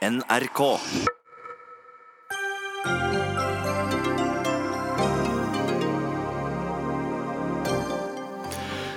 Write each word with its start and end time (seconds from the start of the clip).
NRK. 0.00 0.78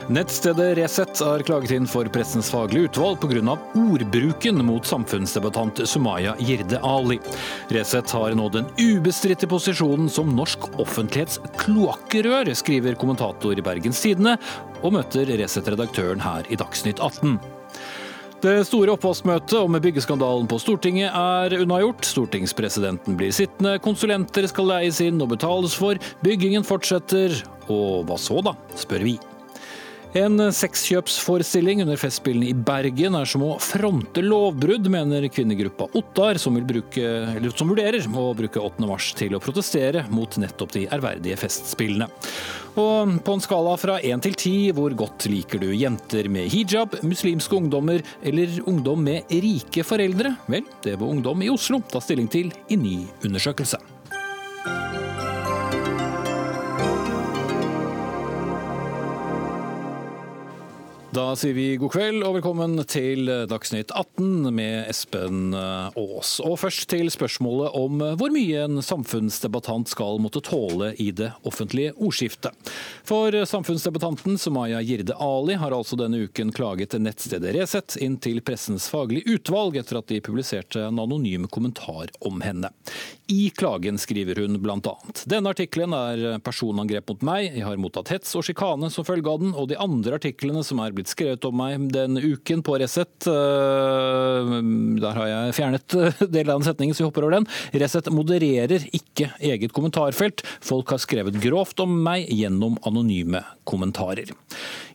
Nettstedet 0.08 0.78
Resett 0.78 1.20
er 1.20 1.44
klaget 1.44 1.74
inn 1.76 1.88
for 1.92 2.08
Pressens 2.08 2.47
faglige 2.54 2.88
utvalg 2.88 3.20
pga. 3.20 3.58
ordbruken 3.76 4.63
mot 4.63 4.88
samfunnsdebattant 4.88 5.81
Sumaya 5.84 6.38
Jirde 6.39 6.79
Ali. 6.79 7.20
Resett 7.67 8.12
har 8.15 8.31
nå 8.40 8.47
den 8.54 8.70
ubestridte 8.79 9.49
posisjonen 9.51 10.08
som 10.08 10.31
norsk 10.31 10.70
offentlighets 10.79 11.42
kloakkerør, 11.60 12.54
skriver 12.56 12.96
kommentator 12.96 13.60
i 13.60 13.65
Bergens 13.65 13.99
Tidende, 13.99 14.38
og 14.79 14.96
møter 14.96 15.35
Resett-redaktøren 15.35 16.23
her 16.23 16.48
i 16.48 16.59
Dagsnytt 16.63 17.04
18. 17.04 17.52
Det 18.44 18.66
store 18.67 18.91
oppvaskmøtet 18.98 19.55
om 19.55 19.77
byggeskandalen 19.80 20.49
på 20.52 20.57
Stortinget 20.59 21.16
er 21.16 21.53
unnagjort. 21.63 22.03
Stortingspresidenten 22.03 23.16
blir 23.16 23.31
sittende, 23.31 23.77
konsulenter 23.80 24.49
skal 24.52 24.68
leies 24.68 24.99
inn 24.99 25.23
og 25.23 25.31
betales 25.31 25.77
for, 25.80 25.95
byggingen 26.27 26.68
fortsetter. 26.68 27.40
Og 27.71 28.04
hva 28.09 28.20
så, 28.20 28.44
da, 28.44 28.58
spør 28.76 29.08
vi. 29.08 29.16
En 30.13 30.38
sexkjøpsforestilling 30.53 31.80
under 31.81 31.98
Festspillene 31.98 32.52
i 32.52 32.54
Bergen 32.54 33.16
er 33.17 33.26
som 33.26 33.41
å 33.48 33.55
fronte 33.58 34.21
lovbrudd, 34.21 34.85
mener 34.94 35.26
kvinnegruppa 35.34 35.88
Ottar, 35.98 36.38
som, 36.38 36.59
bruke, 36.70 37.08
som 37.58 37.71
vurderer 37.71 38.05
å 38.05 38.26
bruke 38.38 38.62
8. 38.62 38.85
mars 38.85 39.07
til 39.18 39.34
å 39.34 39.41
protestere 39.41 40.04
mot 40.13 40.38
nettopp 40.38 40.76
de 40.76 40.84
ærverdige 40.94 41.40
Festspillene. 41.41 42.05
Og 42.77 43.16
på 43.26 43.34
en 43.34 43.41
skala 43.41 43.73
fra 43.81 43.98
én 44.05 44.21
til 44.21 44.38
ti, 44.38 44.54
hvor 44.77 44.94
godt 44.98 45.26
liker 45.34 45.62
du 45.66 45.71
jenter 45.73 46.30
med 46.30 46.45
hijab, 46.54 46.99
muslimske 47.02 47.57
ungdommer 47.57 48.05
eller 48.21 48.54
ungdom 48.70 49.02
med 49.09 49.34
rike 49.34 49.82
foreldre? 49.82 50.35
Vel, 50.45 50.70
det 50.85 50.93
må 51.02 51.09
Ungdom 51.09 51.41
i 51.41 51.49
Oslo 51.54 51.82
ta 51.90 52.02
stilling 52.02 52.30
til 52.30 52.54
i 52.70 52.77
ny 52.77 52.99
undersøkelse. 53.26 53.82
Da 61.14 61.36
sier 61.38 61.54
vi 61.54 61.76
god 61.78 61.92
kveld 61.94 62.24
og 62.26 62.40
velkommen 62.40 62.80
til 62.90 63.28
Dagsnytt 63.46 63.92
18 63.94 64.47
med 64.56 64.88
Espen 64.89 65.52
Aas. 65.53 66.31
Og 66.42 66.56
først 66.58 66.88
til 66.89 67.11
spørsmålet 67.14 67.75
om 67.78 68.02
hvor 68.17 68.33
mye 68.33 68.64
en 68.64 68.81
samfunnsdebattant 68.81 69.91
skal 69.91 70.17
måtte 70.23 70.41
tåle 70.41 70.89
i 70.97 71.11
det 71.14 71.30
offentlige 71.45 71.91
ordskiftet. 72.02 72.58
For 73.06 73.36
samfunnsdebattanten 73.45 74.39
Sumaya 74.41 74.81
Jirde 74.81 75.14
Ali 75.22 75.59
har 75.61 75.75
altså 75.78 76.00
denne 76.02 76.23
uken 76.25 76.50
klaget 76.56 76.97
nettstedet 76.97 77.53
Resett 77.59 78.00
inn 78.02 78.17
til 78.17 78.41
Pressens 78.41 78.89
faglige 78.89 79.38
utvalg 79.38 79.78
etter 79.84 80.02
at 80.02 80.09
de 80.09 80.23
publiserte 80.23 80.88
en 80.88 81.03
anonym 81.03 81.45
kommentar 81.45 82.09
om 82.25 82.41
henne. 82.41 82.73
I 83.27 83.49
klagen 83.55 83.97
skriver 83.97 84.35
hun 84.41 84.57
bl.a.: 84.59 84.93
Denne 85.29 85.52
artikkelen 85.53 85.93
er 85.95 86.39
personangrep 86.43 87.07
mot 87.07 87.21
meg, 87.23 87.53
jeg 87.55 87.63
har 87.63 87.79
mottatt 87.79 88.11
hets 88.11 88.33
og 88.35 88.43
sjikane 88.43 88.89
som 88.91 89.05
følge 89.07 89.31
av 89.31 89.39
den, 89.39 89.53
og 89.55 89.69
de 89.71 89.77
andre 89.79 90.17
artiklene 90.19 90.63
som 90.67 90.81
er 90.83 90.91
blitt 90.95 91.11
skrevet 91.11 91.45
om 91.47 91.55
meg 91.61 91.88
den 91.94 92.19
uken 92.19 92.63
på 92.66 92.75
Resett, 92.81 93.23
der 93.23 95.19
har 95.19 95.27
jeg 95.31 95.55
fjernet 95.59 95.97
deler 96.35 96.51
av 96.51 96.59
den 96.59 96.67
setningen, 96.67 96.95
så 96.97 97.05
vi 97.05 97.09
hopper 97.09 97.27
over 97.27 97.38
den. 97.39 97.47
Resett 97.79 98.11
modererer 98.11 98.83
ikke 98.91 99.31
eget 99.39 99.71
kommentarfelt. 99.75 100.44
Folk 100.63 100.91
har 100.91 101.01
skrevet 101.01 101.39
grovt 101.44 101.79
om 101.83 101.95
meg 102.03 102.27
gjennom 102.27 102.75
anonyme 102.88 103.44
kommentarer. 103.63 104.35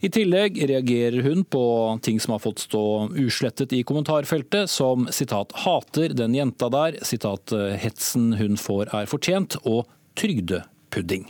I 0.01 0.11
tillegg 0.15 0.61
reagerer 0.71 1.23
hun 1.27 1.43
på 1.45 1.63
ting 2.07 2.21
som 2.23 2.37
har 2.37 2.43
fått 2.45 2.63
stå 2.63 2.83
uslettet 3.19 3.73
i 3.75 3.83
kommentarfeltet, 3.83 4.71
som 4.71 5.09
sitat 5.11 5.53
'hater 5.53 6.15
den 6.15 6.35
jenta 6.35 6.69
der', 6.71 7.03
sitat 7.03 7.51
'hetsen 7.51 8.37
hun 8.39 8.57
får 8.57 8.95
er 8.95 9.07
fortjent', 9.07 9.59
og 9.67 9.87
trygdepudding. 10.15 11.27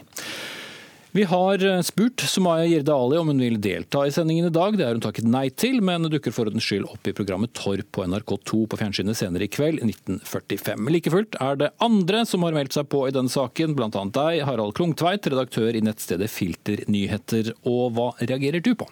Vi 1.19 1.25
har 1.25 1.83
spurt 1.83 2.21
Sumaya 2.21 2.65
Jirde 2.65 2.95
Ali 2.95 3.17
om 3.19 3.27
hun 3.27 3.41
vil 3.43 3.57
delta 3.61 4.05
i 4.07 4.13
sendingen 4.15 4.47
i 4.47 4.53
dag. 4.55 4.77
Det 4.79 4.85
har 4.87 4.93
hun 4.95 5.03
takket 5.03 5.27
nei 5.27 5.49
til, 5.51 5.81
men 5.83 6.07
dukker 6.07 6.31
for 6.31 6.47
ordens 6.47 6.63
skyld 6.69 6.87
opp 6.87 7.11
i 7.11 7.15
programmet 7.19 7.51
Torp 7.59 7.89
på 7.91 8.05
NRK2 8.07 8.61
på 8.71 8.79
fjernsynet 8.79 9.19
senere 9.19 9.49
i 9.49 9.51
kveld 9.51 9.83
1945. 9.83 10.87
Like 10.95 11.11
fullt 11.11 11.35
er 11.43 11.59
det 11.59 11.73
andre 11.83 12.23
som 12.23 12.47
har 12.47 12.55
meldt 12.55 12.79
seg 12.79 12.87
på 12.95 13.03
i 13.09 13.17
denne 13.17 13.35
saken, 13.35 13.75
bl.a. 13.75 13.91
deg, 13.91 14.45
Harald 14.47 14.79
Klungtveit, 14.79 15.27
redaktør 15.27 15.75
i 15.75 15.83
nettstedet 15.83 16.31
Filternyheter. 16.31 17.51
Og 17.67 17.99
hva 17.99 18.13
reagerer 18.23 18.63
du 18.63 18.77
på? 18.79 18.87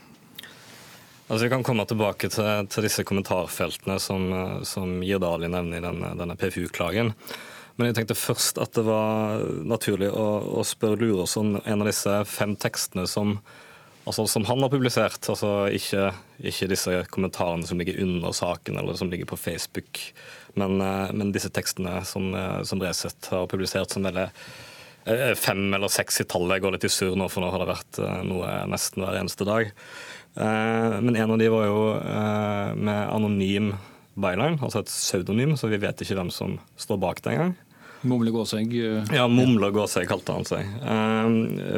Altså 1.29 1.45
Vi 1.45 1.55
kan 1.55 1.63
komme 1.71 1.87
tilbake 1.87 2.35
til, 2.35 2.73
til 2.75 2.91
disse 2.91 3.07
kommentarfeltene 3.07 4.03
som, 4.03 4.33
som 4.67 4.99
Jirde 5.07 5.31
Ali 5.31 5.55
nevner 5.55 5.79
i 5.79 5.91
denne, 5.93 6.17
denne 6.19 6.43
PFU-klagen. 6.43 7.15
Men 7.77 7.91
jeg 7.91 7.99
tenkte 7.99 8.17
først 8.17 8.59
at 8.63 8.73
det 8.77 8.87
var 8.87 9.43
naturlig 9.69 10.09
å, 10.09 10.27
å 10.61 10.65
spørre 10.65 10.97
Lurås 11.03 11.37
en 11.37 11.59
av 11.61 11.89
disse 11.89 12.13
fem 12.29 12.55
tekstene 12.57 13.05
som, 13.11 13.35
altså, 14.09 14.25
som 14.33 14.47
han 14.49 14.65
har 14.65 14.73
publisert. 14.73 15.21
Altså 15.29 15.69
ikke, 15.77 16.09
ikke, 16.41 16.71
disse 16.73 17.03
kommentarene 17.13 17.69
som 17.69 17.81
ligger 17.81 18.01
under 18.05 18.33
saken 18.37 18.81
eller 18.81 18.97
som 18.97 19.13
ligger 19.13 19.29
på 19.29 19.41
Facebook, 19.41 20.01
men, 20.57 20.81
men 20.81 21.35
disse 21.37 21.53
tekstene 21.53 22.01
som, 22.09 22.31
som 22.65 22.81
Resett 22.81 23.29
har 23.33 23.51
publisert 23.53 23.93
som 23.93 24.09
veldig 24.09 24.31
fem 25.39 25.69
eller 25.77 25.93
seks 25.93 26.25
i 26.25 26.27
tallet. 26.27 26.57
Jeg 26.57 26.65
går 26.65 26.79
litt 26.79 26.87
i 26.89 26.91
surr 26.91 27.19
nå, 27.19 27.29
for 27.31 27.45
nå 27.45 27.53
har 27.53 27.63
det 27.63 27.69
vært 27.75 28.01
noe 28.27 28.55
nesten 28.73 29.05
hver 29.05 29.21
eneste 29.21 29.47
dag. 29.47 29.69
Men 30.37 31.13
en 31.13 31.37
av 31.37 31.39
de 31.39 31.53
var 31.53 31.69
jo 31.69 31.85
med 32.81 33.05
anonym 33.05 33.71
byline, 34.17 34.57
altså 34.65 34.81
et 34.83 34.91
pseudonym, 34.91 35.55
så 35.61 35.69
vi 35.71 35.79
vet 35.81 36.01
ikke 36.03 36.17
hvem 36.19 36.33
som 36.33 36.57
står 36.81 36.99
bak 37.05 37.23
det 37.25 37.37
engang. 37.37 37.55
Mumle 38.07 38.33
Gåsegg? 38.35 38.75
Ja, 39.15 39.27
Mumle 39.29 39.71
Gåsegg 39.75 40.09
kalte 40.11 40.35
han 40.37 40.47
seg. 40.49 40.73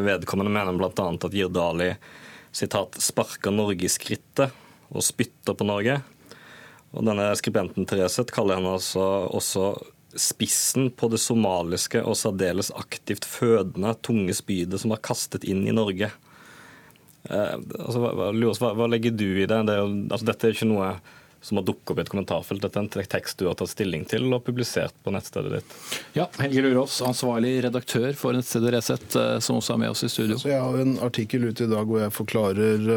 Vedkommende 0.07 0.53
mener 0.53 0.77
bl.a. 0.79 1.09
at 1.13 1.35
Jirdali 1.35 1.93
sitat, 2.55 2.97
'sparker 2.99 3.53
Norge 3.55 3.87
i 3.87 3.93
skrittet' 3.93 4.55
og 4.89 5.05
spytter 5.05 5.57
på 5.57 5.67
Norge. 5.69 6.01
Og 6.97 7.05
denne 7.05 7.29
Skribenten 7.37 7.87
Tereset 7.89 8.33
kaller 8.33 8.59
henne 8.59 8.77
altså 8.79 9.05
også 9.29 9.73
spissen 10.19 10.89
på 10.97 11.11
det 11.13 11.21
somaliske 11.21 12.01
og 12.01 12.17
særdeles 12.17 12.71
aktivt 12.75 13.27
fødende 13.29 13.93
tunge 14.03 14.33
spydet 14.35 14.81
som 14.81 14.95
er 14.95 15.05
kastet 15.05 15.45
inn 15.45 15.67
i 15.69 15.75
Norge. 15.77 16.09
Eh, 17.29 17.55
altså, 17.59 18.01
hva, 18.01 18.31
hva, 18.33 18.73
hva, 18.79 18.89
legger 18.89 19.13
du 19.13 19.27
i 19.29 19.45
det? 19.45 19.61
det 19.69 19.75
er 19.75 19.83
jo, 19.83 19.91
altså, 20.09 20.29
dette 20.31 20.49
er 20.49 20.57
ikke 20.57 20.71
noe 20.71 20.95
som 21.49 21.61
har 21.61 21.67
dukket 21.69 21.93
opp 21.95 21.99
i 21.99 22.05
et 22.05 22.13
kommentarfelt. 22.13 22.63
Dette 22.63 22.79
er 22.81 22.87
en 22.87 23.11
tekst 23.17 23.41
du 23.41 23.47
har 23.49 23.57
tatt 23.59 23.73
stilling 23.73 24.05
til 24.09 24.27
og 24.29 24.45
publisert 24.47 24.97
på 25.05 25.13
nettstedet 25.15 25.59
ditt. 25.59 25.77
Ja, 26.17 26.29
Helge 26.43 26.65
Lurås, 26.67 27.01
ansvarlig 27.07 27.57
redaktør 27.65 28.13
for 28.19 28.37
nettstedet 28.37 28.75
Resett, 28.75 29.17
som 29.45 29.61
også 29.61 29.75
er 29.75 29.83
med 29.85 29.95
oss 29.95 30.05
i 30.05 30.11
studio. 30.13 30.39
Så 30.41 30.53
jeg 30.53 30.61
har 30.61 30.81
en 30.83 30.99
artikkel 31.05 31.49
ute 31.49 31.65
i 31.65 31.71
dag 31.71 31.89
hvor 31.89 32.03
jeg 32.03 32.15
forklarer 32.15 32.89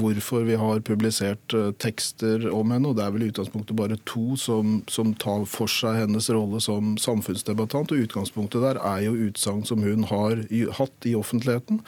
hvorfor 0.00 0.46
vi 0.48 0.58
har 0.58 0.82
publisert 0.86 1.56
tekster 1.82 2.48
om 2.50 2.74
henne. 2.74 2.90
og 2.90 2.98
Det 2.98 3.06
er 3.06 3.14
vel 3.14 3.26
i 3.26 3.30
utgangspunktet 3.32 3.78
bare 3.78 3.98
to 4.08 4.36
som, 4.40 4.80
som 4.90 5.14
tar 5.14 5.46
for 5.50 5.70
seg 5.70 6.00
hennes 6.02 6.28
rolle 6.34 6.60
som 6.64 6.96
samfunnsdebattant. 7.00 7.94
og 7.94 8.06
Utgangspunktet 8.06 8.64
der 8.64 8.80
er 8.82 9.04
jo 9.06 9.14
utsagn 9.28 9.64
som 9.68 9.84
hun 9.86 10.08
har 10.10 10.42
hatt 10.78 11.08
i 11.08 11.14
offentligheten, 11.18 11.80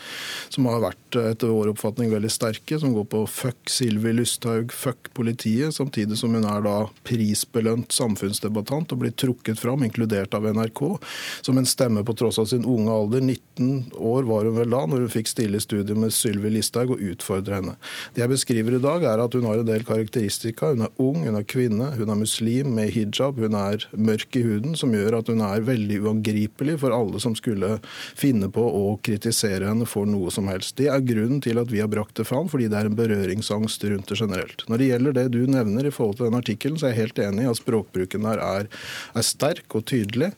som 0.52 0.70
har 0.70 0.82
vært 0.84 1.18
etter 1.20 1.50
vår 1.52 1.72
oppfatning 1.74 2.12
veldig 2.12 2.30
sterke, 2.32 2.78
som 2.80 2.94
går 2.96 3.08
på 3.10 3.24
fuck 3.30 3.70
Sylvi 3.70 4.14
Lysthaug, 4.14 4.72
fuck 4.74 5.10
politiet. 5.16 5.74
som 5.74 5.90
samtidig 6.04 6.18
som 6.18 6.34
hun 6.34 6.44
er 6.44 6.62
da 6.64 6.88
prisbelønt 7.04 7.92
samfunnsdebattant 7.92 8.92
og 8.92 9.00
blir 9.00 9.12
trukket 9.12 9.58
fram, 9.58 9.84
inkludert 9.84 10.34
av 10.34 10.44
NRK, 10.44 10.98
som 11.42 11.58
en 11.58 11.66
stemme 11.66 12.04
på 12.04 12.14
tross 12.14 12.38
av 12.38 12.46
sin 12.46 12.64
unge 12.64 12.90
alder. 12.92 13.20
19 13.20 13.92
år 13.96 14.24
var 14.24 14.44
hun 14.44 14.56
vel 14.58 14.70
da, 14.70 14.84
når 14.86 15.04
hun 15.04 15.12
fikk 15.12 15.28
stille 15.28 15.56
i 15.56 15.62
studio 15.64 15.96
med 15.96 16.12
Sylvi 16.12 16.50
Listhaug 16.50 16.94
og 16.94 17.00
utfordre 17.00 17.60
henne. 17.60 17.76
Det 18.14 18.22
jeg 18.22 18.32
beskriver 18.32 18.76
i 18.76 18.82
dag, 18.82 19.04
er 19.04 19.22
at 19.22 19.34
hun 19.34 19.46
har 19.48 19.60
en 19.60 19.68
del 19.68 19.84
karakteristika. 19.84 20.72
Hun 20.74 20.84
er 20.86 20.92
ung, 21.00 21.24
hun 21.24 21.38
er 21.38 21.46
kvinne, 21.46 21.92
hun 21.96 22.10
er 22.10 22.20
muslim 22.20 22.74
med 22.76 22.92
hijab, 22.94 23.40
hun 23.40 23.56
er 23.56 23.86
mørk 23.96 24.36
i 24.36 24.44
huden, 24.44 24.76
som 24.76 24.92
gjør 24.94 25.20
at 25.20 25.32
hun 25.32 25.40
er 25.44 25.64
veldig 25.64 26.02
uangripelig 26.04 26.78
for 26.82 26.94
alle 26.94 27.22
som 27.22 27.36
skulle 27.38 27.78
finne 28.18 28.50
på 28.52 28.64
å 28.64 28.98
kritisere 29.04 29.70
henne 29.70 29.88
for 29.88 30.08
noe 30.08 30.32
som 30.34 30.50
helst. 30.52 30.76
Det 30.80 30.90
er 30.92 31.04
grunnen 31.06 31.40
til 31.44 31.60
at 31.62 31.72
vi 31.72 31.80
har 31.80 31.90
brakt 31.92 32.18
det 32.18 32.28
fram, 32.28 32.50
fordi 32.50 32.68
det 32.72 32.80
er 32.80 32.90
en 32.90 32.98
berøringsangst 32.98 33.88
rundt 33.88 34.10
det 34.10 34.20
generelt. 34.20 34.66
Når 34.68 34.80
det 34.80 34.90
gjelder 34.90 35.16
det 35.16 35.26
du 35.34 35.40
nevner, 35.50 35.83
i 35.88 35.94
forhold 35.94 36.18
til 36.18 36.28
den 36.28 36.38
artikkelen, 36.38 36.78
så 36.78 36.88
er 36.88 36.94
jeg 36.94 37.02
helt 37.04 37.20
enig 37.24 37.46
i 37.46 37.50
at 37.50 37.60
språkbruken 37.60 38.26
der 38.26 38.42
er, 38.42 38.68
er 39.14 39.26
sterk 39.26 39.76
og 39.76 39.84
tydelig. 39.90 40.32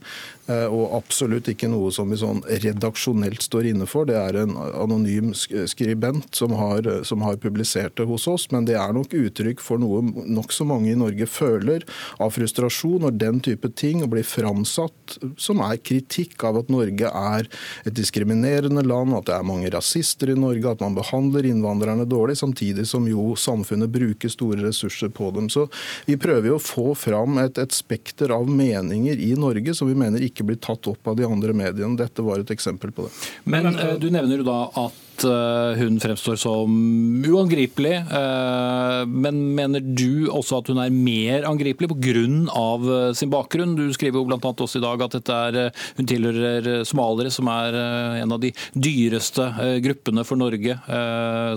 Og 0.46 0.94
absolutt 0.94 1.48
ikke 1.50 1.69
noe 1.70 1.90
som 1.94 2.10
vi 2.12 2.19
sånn 2.20 2.43
redaksjonelt 2.46 3.43
står 3.43 3.70
inne 3.72 3.87
for. 3.90 4.06
Det 4.06 4.16
er 4.19 4.38
en 4.44 4.54
anonym 4.56 5.32
skribent 5.34 6.38
som 6.38 6.54
har, 6.58 6.87
som 7.08 7.25
har 7.26 7.38
publisert 7.43 7.96
det 7.98 8.06
hos 8.06 8.28
oss, 8.31 8.46
men 8.54 8.69
det 8.69 8.76
er 8.78 8.94
nok 8.94 9.14
uttrykk 9.16 9.62
for 9.64 9.82
noe 9.82 10.04
nokså 10.26 10.66
mange 10.69 10.93
i 10.93 10.98
Norge 10.98 11.26
føler 11.31 11.84
av 12.22 12.34
frustrasjon 12.37 13.02
når 13.04 13.16
den 13.19 13.40
type 13.44 13.70
ting 13.78 14.04
blir 14.10 14.26
framsatt 14.26 15.16
som 15.40 15.60
er 15.64 15.81
kritikk 15.82 16.44
av 16.46 16.60
at 16.60 16.70
Norge 16.72 17.10
er 17.10 17.48
et 17.87 17.94
diskriminerende 17.96 18.84
land, 18.87 19.14
at 19.16 19.28
det 19.28 19.37
er 19.37 19.46
mange 19.46 19.70
rasister 19.72 20.32
i 20.32 20.38
Norge, 20.38 20.70
at 20.70 20.82
man 20.84 20.96
behandler 20.98 21.46
innvandrerne 21.48 22.06
dårlig, 22.08 22.38
samtidig 22.40 22.87
som 22.88 23.06
jo 23.10 23.34
samfunnet 23.38 23.93
bruker 23.93 24.32
store 24.32 24.62
ressurser 24.66 25.12
på 25.14 25.31
dem. 25.37 25.50
Så 25.52 25.66
vi 26.08 26.19
prøver 26.20 26.52
jo 26.52 26.58
å 26.58 26.62
få 26.62 26.94
fram 26.98 27.40
et, 27.43 27.58
et 27.58 27.75
spekter 27.75 28.34
av 28.34 28.48
meninger 28.50 29.20
i 29.22 29.32
Norge 29.38 29.75
som 29.76 29.90
vi 29.90 29.98
mener 29.98 30.25
ikke 30.25 30.36
blir 30.44 30.59
tatt 30.61 30.87
opp 30.91 31.09
av 31.09 31.17
de 31.17 31.25
andre 31.25 31.55
mediene. 31.56 31.97
Dette 31.97 32.25
var 32.27 32.43
et 32.43 32.50
eksempel 32.53 32.93
på 32.93 33.06
det. 33.06 33.15
Men 33.44 33.73
eh, 33.73 33.94
du 34.00 34.11
nevner 34.11 34.43
jo 34.43 34.47
da 34.47 34.61
at 34.87 35.06
Eh, 35.25 35.79
hun 35.79 36.01
fremstår 36.01 36.37
som 36.37 37.25
uangripelig. 37.27 37.95
Eh, 37.95 39.07
men 39.07 39.55
mener 39.55 39.81
du 39.81 40.29
også 40.29 40.61
at 40.61 40.71
hun 40.71 40.81
er 40.83 40.93
mer 40.93 41.47
angripelig 41.49 41.91
pga. 41.91 41.97
Eh, 42.07 43.13
sin 43.15 43.31
bakgrunn? 43.33 43.77
Du 43.77 43.93
skriver 43.95 44.21
jo 44.21 44.27
bl.a. 44.29 44.39
også 44.39 44.79
i 44.81 44.85
dag 44.85 45.03
at 45.07 45.31
er, 45.33 45.59
hun 45.97 46.07
tilhører 46.09 46.85
somaliere, 46.85 47.31
som 47.31 47.49
er 47.51 47.77
en 48.23 48.33
av 48.33 48.41
de 48.41 48.53
dyreste 48.75 49.49
gruppene 49.85 50.25
for 50.27 50.39
Norge. 50.39 50.77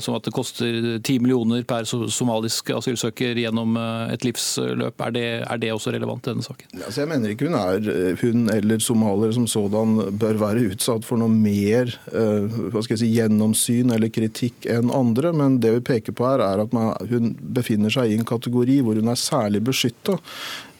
Som 0.03 0.15
at 0.17 0.25
det 0.25 0.33
koster 0.35 0.99
ti 1.05 1.17
millioner 1.19 1.63
per 1.67 1.85
somalisk 1.85 2.71
asylsøker 2.75 3.37
gjennom 3.39 3.77
et 4.11 4.25
livsløp. 4.25 5.01
Er 5.05 5.15
det, 5.15 5.25
er 5.43 5.61
det 5.61 5.71
også 5.73 5.93
relevant 5.95 6.27
i 6.27 6.33
denne 6.33 6.45
saken? 6.45 6.81
Altså 6.85 7.03
jeg 7.03 7.11
mener 7.11 7.33
ikke 7.33 7.49
hun 7.49 7.59
er 7.59 8.15
hun 8.21 8.49
eller 8.53 8.83
somaliere 8.83 9.35
som 9.37 9.47
sådan 9.49 10.17
bør 10.19 10.41
være 10.41 10.67
utsatt 10.73 11.07
for 11.07 11.21
noe 11.21 11.31
mer 11.33 11.93
hva 12.09 12.83
skal 12.83 12.95
jeg 12.95 13.01
si, 13.03 13.11
gjennom 13.17 13.48
gjennomsyn 13.49 13.91
eller 13.91 14.09
kritikk 14.09 14.65
enn 14.65 14.91
andre, 14.91 15.33
men 15.33 15.59
det 15.59 15.71
vi 15.77 15.81
peker 15.81 16.13
på 16.13 16.25
her 16.25 16.39
er 16.39 16.63
at 16.63 16.73
man, 16.73 16.95
hun 17.09 17.35
befinner 17.39 17.89
seg 17.89 18.11
i 18.11 18.17
en 18.17 18.25
kategori 18.25 18.81
hvor 18.81 18.95
hun 18.95 19.09
er 19.09 19.19
særlig 19.19 19.63
beskytta 19.63 20.19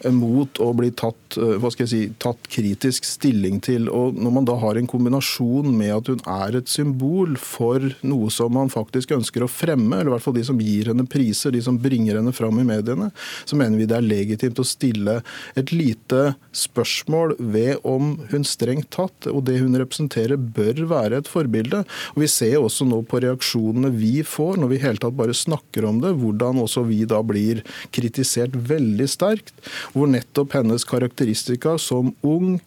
mot 0.08 0.60
å 0.62 0.70
bli 0.76 0.90
tatt, 0.96 1.36
eh, 1.36 1.58
hva 1.60 1.70
skal 1.72 1.84
jeg 1.84 1.90
si, 1.90 2.00
tatt 2.22 2.48
kritisk 2.48 3.04
stilling 3.04 3.60
til. 3.60 3.88
Og 3.92 4.16
Når 4.16 4.32
man 4.32 4.46
da 4.48 4.56
har 4.56 4.76
en 4.76 4.86
kombinasjon 4.86 5.76
med 5.76 5.92
at 5.92 6.06
hun 6.08 6.20
er 6.26 6.56
et 6.56 6.68
symbol 6.68 7.36
for 7.36 7.80
noe 8.02 8.30
som 8.30 8.52
man 8.52 8.72
faktisk 8.72 9.12
ønsker 9.12 9.44
å 9.44 9.50
fremme, 9.50 9.98
eller 9.98 10.10
i 10.10 10.14
hvert 10.14 10.24
fall 10.24 10.38
de 10.38 10.44
som 10.44 10.58
gir 10.58 10.90
henne 10.90 11.06
priser, 11.06 11.52
de 11.52 11.60
som 11.62 11.78
bringer 11.78 12.16
henne 12.16 12.32
fram 12.32 12.58
i 12.60 12.64
mediene, 12.66 13.10
så 13.44 13.56
mener 13.56 13.76
vi 13.76 13.86
det 13.86 13.98
er 13.98 14.06
legitimt 14.06 14.60
å 14.60 14.66
stille 14.66 15.20
et 15.56 15.72
lite 15.72 16.34
spørsmål 16.52 17.36
ved 17.38 17.84
om 17.84 18.16
hun 18.30 18.44
strengt 18.44 18.90
tatt, 18.90 19.28
og 19.28 19.44
det 19.44 19.60
hun 19.60 19.76
representerer, 19.76 20.36
bør 20.40 20.86
være 20.88 21.20
et 21.20 21.28
forbilde. 21.28 21.84
Og 22.14 22.20
Vi 22.24 22.28
ser 22.28 22.59
også 22.64 22.86
nå 22.88 23.00
på 23.08 23.22
reaksjonene 23.24 23.92
vi 23.94 24.20
får 24.26 24.60
når 24.60 24.72
vi 24.72 24.78
i 24.78 24.84
hele 24.84 25.02
tatt 25.02 25.16
bare 25.18 25.36
snakker 25.36 25.86
om 25.88 26.00
det, 26.02 26.14
hvordan 26.20 26.62
også 26.64 26.84
vi 26.88 27.02
da 27.08 27.22
blir 27.26 27.64
kritisert 27.94 28.54
veldig 28.54 29.08
sterkt 29.10 29.54
hvor 29.94 30.10
nettopp 30.10 30.56
hennes 30.58 30.86
karakteristika 30.88 31.76
som 31.80 32.14
ung 32.26 32.58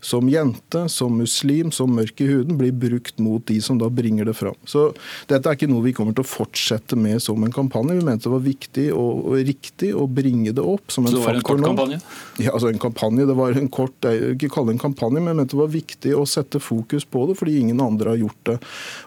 som 0.00 0.28
jente, 0.28 0.88
som 0.88 1.16
muslim, 1.18 1.72
som 1.72 1.94
mørk 1.96 2.20
i 2.20 2.28
huden, 2.28 2.58
blir 2.58 2.72
brukt 2.72 3.18
mot 3.18 3.42
de 3.48 3.56
som 3.64 3.78
da 3.80 3.88
bringer 3.90 4.28
det 4.28 4.34
fram. 4.36 4.56
Så 4.68 4.90
dette 5.30 5.48
er 5.48 5.56
ikke 5.56 5.68
noe 5.70 5.84
vi 5.86 5.94
kommer 5.96 6.14
til 6.14 6.26
å 6.26 6.28
fortsette 6.28 6.98
med 7.00 7.22
som 7.24 7.42
en 7.42 7.54
kampanje. 7.54 7.96
Vi 7.96 8.04
mente 8.06 8.28
det 8.28 8.34
var 8.34 8.44
viktig 8.44 8.86
og, 8.94 9.24
og 9.32 9.40
riktig 9.48 9.92
å 9.96 10.06
bringe 10.06 10.52
det 10.54 10.62
opp 10.62 10.92
som 10.92 11.08
en 11.08 11.16
faktor. 11.16 11.22
Så 11.22 11.24
det 11.24 11.32
var 11.32 11.40
en 11.40 11.48
kort 11.48 11.64
kampanje? 11.70 12.00
Ja, 12.44 12.52
altså 12.52 12.70
en 12.70 12.82
kampanje. 12.82 13.26
Det 13.30 13.38
var 13.40 13.60
en 13.62 13.72
kort, 13.72 13.96
jeg 14.04 14.36
ikke 14.36 14.52
kalle 14.52 14.70
det 14.70 14.76
en 14.76 14.84
kampanje, 14.84 15.22
men 15.22 15.32
jeg 15.32 15.40
mente 15.40 15.56
det 15.56 15.62
var 15.62 15.72
viktig 15.74 16.14
å 16.16 16.26
sette 16.28 16.62
fokus 16.62 17.08
på 17.08 17.24
det, 17.30 17.38
fordi 17.40 17.56
ingen 17.62 17.82
andre 17.82 18.12
har 18.12 18.22
gjort 18.26 18.42
det. 18.50 18.58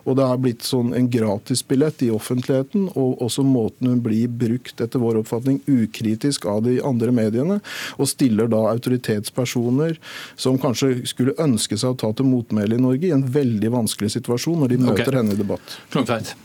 Og 0.09 0.17
det 0.19 0.25
er 0.25 0.43
blitt 0.47 0.67
sånn 0.67 0.91
en 0.97 1.09
gratisbillett 1.13 2.03
i 2.07 2.11
offentligheten, 2.15 2.89
og 2.95 3.21
også 3.25 3.45
måten 3.45 3.91
hun 3.91 4.01
blir 4.03 4.31
brukt, 4.41 4.75
etter 4.81 5.01
vår 5.01 5.21
oppfatning, 5.21 5.61
ukritisk 5.69 6.49
av 6.49 6.63
de 6.65 6.79
andre 6.85 7.13
mediene, 7.15 7.59
og 7.99 8.09
stiller 8.09 8.49
da 8.51 8.65
autoritetspersoner 8.73 9.99
som 10.39 10.57
kanskje 10.59 10.78
skulle 11.09 11.35
ønske 11.41 11.77
seg 11.79 11.93
å 11.93 11.97
ta 11.99 12.11
til 12.15 12.27
motmæle 12.29 12.77
i 12.77 12.81
Norge 12.81 13.09
i 13.09 13.15
en 13.15 13.25
veldig 13.25 13.71
vanskelig 13.73 14.13
situasjon 14.17 14.63
når 14.63 14.73
de 14.73 14.79
møter 14.83 15.07
okay. 15.07 15.17
henne 15.19 15.35
i 15.35 15.39
debatt. 15.39 15.75
Klungtveit. 15.93 16.35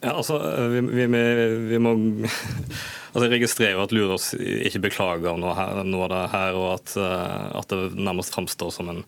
Ja, 0.00 0.12
altså, 0.14 0.38
vi, 0.70 0.80
vi, 0.80 1.06
vi 1.72 1.78
må 1.82 1.94
altså, 3.12 3.24
Jeg 3.24 3.32
registrerer 3.32 3.80
at 3.82 3.94
Lurås 3.94 4.30
ikke 4.38 4.84
beklager 4.86 5.40
noe, 5.40 5.56
her, 5.58 5.82
noe, 5.82 6.06
av 6.06 6.12
det 6.12 6.22
her, 6.36 6.58
og 6.58 6.68
at, 6.76 6.94
eh, 7.02 7.48
at 7.58 7.74
det 7.74 7.98
nærmest 7.98 8.34
framstår 8.36 8.70
som 8.74 8.92
en 8.92 9.02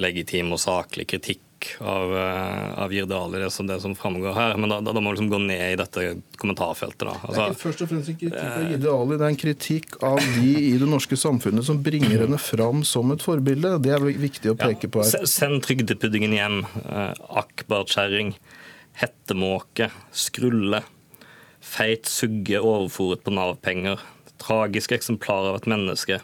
legitim 0.00 0.54
og 0.56 0.60
saklig 0.62 1.08
kritikk 1.12 1.42
av, 1.80 2.14
eh, 2.16 2.82
av 2.82 2.92
Girdali, 2.94 3.40
det 3.42 3.50
som, 3.54 3.66
det 3.66 3.80
som 3.82 3.94
framgår 3.98 4.34
her. 4.36 4.56
Men 4.60 4.72
da, 4.72 4.80
da, 4.80 4.94
må 4.96 5.08
man 5.08 5.16
liksom 5.16 5.30
gå 5.32 5.40
ned 5.44 5.64
i 5.72 5.78
dette 5.80 6.06
kommentarfeltet. 6.40 7.06
Altså, 7.08 7.32
det 7.32 7.44
er 7.44 7.56
ikke 7.56 7.64
først 7.64 7.84
og 7.86 7.92
fremst 7.92 8.12
en 8.12 8.20
kritikk 8.20 8.42
av 8.42 8.68
Girdali, 8.72 9.16
det 9.16 9.26
er 9.28 9.34
en 9.34 9.40
kritikk 9.44 9.98
av 10.10 10.20
de 10.36 10.52
i 10.72 10.74
det 10.80 10.90
norske 10.90 11.18
samfunnet 11.20 11.68
som 11.68 11.80
bringer 11.86 12.26
henne 12.26 12.40
fram 12.40 12.84
som 12.86 13.14
et 13.14 13.24
forbilde. 13.24 13.76
Det 13.84 13.96
er 13.96 14.06
viktig 14.06 14.54
å 14.54 14.58
peke 14.58 14.90
ja, 14.90 14.92
på 14.92 15.04
her. 15.04 15.26
Send 15.30 15.64
trygdepuddingen 15.66 16.36
hjem. 16.36 16.62
Akbarkjerring. 16.66 18.36
Akbar-kjerring. 18.36 18.36
Hettemåke. 18.96 19.90
Skrulle. 20.12 20.82
Feit 21.60 22.08
sugge 22.08 22.60
overfòret 22.62 23.24
på 23.24 23.34
Nav-penger. 23.34 24.00
Tragiske 24.40 24.96
eksemplar 24.96 25.50
av 25.50 25.60
et 25.60 25.68
menneske 25.70 26.20